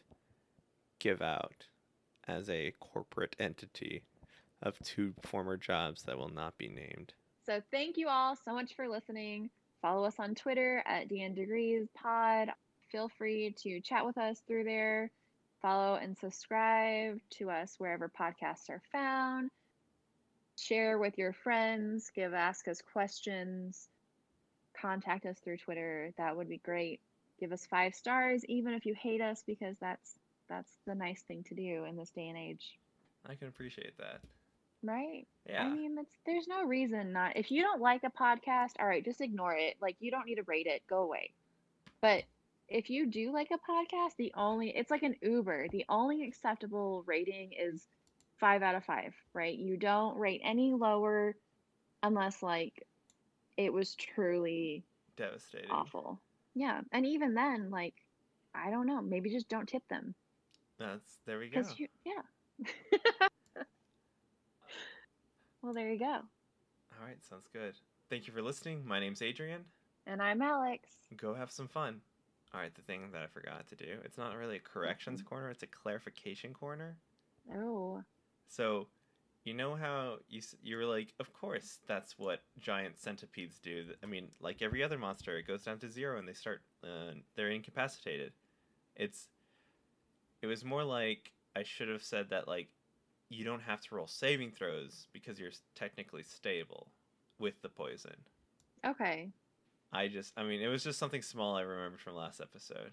give 0.99 1.21
out 1.21 1.67
as 2.27 2.49
a 2.49 2.73
corporate 2.79 3.35
entity 3.39 4.03
of 4.61 4.77
two 4.79 5.13
former 5.23 5.57
jobs 5.57 6.03
that 6.03 6.17
will 6.17 6.29
not 6.29 6.57
be 6.57 6.67
named. 6.67 7.13
So 7.45 7.61
thank 7.71 7.97
you 7.97 8.07
all 8.07 8.35
so 8.35 8.53
much 8.53 8.75
for 8.75 8.87
listening. 8.87 9.49
Follow 9.81 10.05
us 10.05 10.15
on 10.19 10.35
Twitter 10.35 10.83
at 10.85 11.09
DN 11.09 11.35
Degrees 11.35 11.87
Pod. 11.95 12.49
Feel 12.91 13.09
free 13.09 13.55
to 13.63 13.79
chat 13.81 14.05
with 14.05 14.17
us 14.17 14.41
through 14.47 14.63
there. 14.63 15.11
Follow 15.61 15.95
and 15.95 16.17
subscribe 16.17 17.19
to 17.31 17.49
us 17.49 17.75
wherever 17.77 18.09
podcasts 18.09 18.69
are 18.69 18.81
found. 18.91 19.49
Share 20.57 20.99
with 20.99 21.17
your 21.17 21.33
friends. 21.33 22.11
Give 22.15 22.33
ask 22.33 22.67
us 22.67 22.81
questions. 22.93 23.87
Contact 24.79 25.25
us 25.25 25.39
through 25.39 25.57
Twitter. 25.57 26.11
That 26.17 26.35
would 26.35 26.49
be 26.49 26.57
great. 26.57 26.99
Give 27.39 27.51
us 27.51 27.65
five 27.65 27.95
stars, 27.95 28.45
even 28.45 28.73
if 28.73 28.85
you 28.85 28.93
hate 28.93 29.21
us, 29.21 29.43
because 29.45 29.75
that's 29.79 30.15
that's 30.51 30.71
the 30.85 30.93
nice 30.93 31.21
thing 31.21 31.43
to 31.43 31.55
do 31.55 31.85
in 31.85 31.95
this 31.95 32.09
day 32.11 32.27
and 32.27 32.37
age, 32.37 32.77
I 33.27 33.35
can 33.35 33.47
appreciate 33.47 33.97
that. 33.97 34.21
Right? 34.83 35.27
Yeah. 35.47 35.63
I 35.63 35.69
mean, 35.69 35.97
it's, 35.99 36.15
there's 36.25 36.47
no 36.47 36.63
reason 36.65 37.11
not. 37.13 37.35
If 37.35 37.51
you 37.51 37.61
don't 37.61 37.81
like 37.81 38.03
a 38.03 38.09
podcast, 38.09 38.71
all 38.79 38.87
right, 38.87 39.03
just 39.03 39.21
ignore 39.21 39.53
it. 39.53 39.75
Like, 39.81 39.95
you 39.99 40.11
don't 40.11 40.25
need 40.25 40.35
to 40.35 40.43
rate 40.43 40.67
it. 40.67 40.81
Go 40.89 41.03
away. 41.03 41.31
But 42.01 42.23
if 42.67 42.89
you 42.89 43.05
do 43.07 43.33
like 43.33 43.49
a 43.51 43.71
podcast, 43.71 44.15
the 44.17 44.31
only, 44.35 44.69
it's 44.69 44.91
like 44.91 45.03
an 45.03 45.15
Uber. 45.21 45.67
The 45.71 45.85
only 45.89 46.23
acceptable 46.23 47.03
rating 47.05 47.51
is 47.59 47.87
five 48.37 48.61
out 48.63 48.75
of 48.75 48.83
five, 48.85 49.13
right? 49.33 49.57
You 49.57 49.77
don't 49.77 50.17
rate 50.17 50.41
any 50.43 50.73
lower 50.73 51.35
unless, 52.03 52.41
like, 52.41 52.85
it 53.57 53.71
was 53.71 53.95
truly 53.95 54.83
Devastating. 55.17 55.69
awful. 55.69 56.19
Yeah. 56.55 56.81
And 56.91 57.05
even 57.05 57.33
then, 57.33 57.69
like, 57.69 57.93
I 58.55 58.69
don't 58.69 58.87
know. 58.87 59.01
Maybe 59.01 59.29
just 59.29 59.49
don't 59.49 59.67
tip 59.67 59.87
them. 59.89 60.15
That's 60.79 61.19
there 61.25 61.37
we 61.37 61.49
go. 61.49 61.61
You, 61.77 61.87
yeah. 62.05 62.67
well, 65.61 65.73
there 65.73 65.89
you 65.91 65.99
go. 65.99 66.05
All 66.05 67.05
right, 67.05 67.23
sounds 67.23 67.47
good. 67.51 67.73
Thank 68.09 68.27
you 68.27 68.33
for 68.33 68.41
listening. 68.41 68.85
My 68.85 68.99
name's 68.99 69.21
Adrian. 69.21 69.61
And 70.05 70.21
I'm 70.21 70.41
Alex. 70.41 70.89
Go 71.15 71.33
have 71.33 71.51
some 71.51 71.67
fun. 71.67 72.01
All 72.53 72.59
right, 72.59 72.73
the 72.73 72.81
thing 72.81 73.11
that 73.13 73.21
I 73.21 73.27
forgot 73.27 73.67
to 73.69 73.75
do. 73.75 73.99
It's 74.03 74.17
not 74.17 74.35
really 74.35 74.57
a 74.57 74.59
corrections 74.59 75.21
Mhm. 75.21 75.25
corner, 75.25 75.49
it's 75.49 75.63
a 75.63 75.67
clarification 75.67 76.53
corner. 76.53 76.97
Oh. 77.53 78.03
So, 78.47 78.87
you 79.43 79.53
know 79.53 79.75
how 79.75 80.19
you 80.27 80.41
you 80.61 80.75
were 80.77 80.85
like, 80.85 81.13
of 81.19 81.31
course, 81.33 81.79
that's 81.87 82.17
what 82.19 82.43
giant 82.59 82.99
centipedes 82.99 83.59
do. 83.59 83.95
I 84.03 84.05
mean, 84.05 84.31
like 84.39 84.61
every 84.61 84.83
other 84.83 84.97
monster, 84.97 85.37
it 85.37 85.43
goes 85.47 85.63
down 85.63 85.79
to 85.79 85.89
zero 85.89 86.19
and 86.19 86.27
they 86.27 86.33
start 86.33 86.61
uh, 86.83 87.13
they're 87.35 87.49
incapacitated. 87.49 88.33
It's 88.95 89.29
it 90.41 90.47
was 90.47 90.63
more 90.65 90.83
like 90.83 91.31
I 91.55 91.63
should 91.63 91.87
have 91.89 92.03
said 92.03 92.29
that 92.29 92.47
like 92.47 92.69
you 93.31 93.45
don't 93.45 93.61
have 93.61 93.79
to 93.81 93.95
roll 93.95 94.07
saving 94.07 94.51
throws 94.51 95.07
because 95.13 95.39
you're 95.39 95.51
technically 95.73 96.23
stable 96.23 96.87
with 97.39 97.61
the 97.61 97.69
poison. 97.69 98.15
Okay. 98.85 99.29
I 99.93 100.07
just 100.09 100.33
I 100.37 100.43
mean, 100.43 100.61
it 100.61 100.67
was 100.67 100.83
just 100.83 100.99
something 100.99 101.21
small 101.21 101.55
I 101.55 101.61
remembered 101.61 102.01
from 102.01 102.15
last 102.15 102.41
episode. 102.41 102.91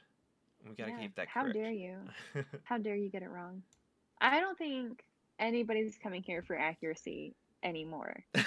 We 0.68 0.74
got 0.74 0.86
to 0.86 0.90
Yeah. 0.92 1.00
keep 1.00 1.14
that 1.16 1.28
How 1.28 1.42
correct. 1.42 1.54
dare 1.56 1.70
you? 1.72 1.96
How 2.64 2.78
dare 2.78 2.96
you 2.96 3.10
get 3.10 3.22
it 3.22 3.30
wrong? 3.30 3.62
I 4.20 4.40
don't 4.40 4.58
think 4.58 5.04
anybody's 5.38 5.96
coming 6.02 6.22
here 6.22 6.42
for 6.42 6.56
accuracy 6.56 7.34
anymore. 7.62 8.24
All 8.34 8.44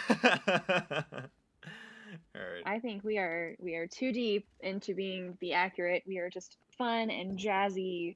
right. 2.35 2.63
I 2.65 2.79
think 2.79 3.03
we 3.03 3.17
are 3.17 3.55
we 3.59 3.75
are 3.75 3.87
too 3.87 4.11
deep 4.13 4.45
into 4.61 4.93
being 4.93 5.37
the 5.41 5.53
accurate. 5.53 6.03
We 6.05 6.17
are 6.19 6.29
just 6.29 6.57
fun 6.77 7.09
and 7.09 7.37
jazzy 7.37 8.15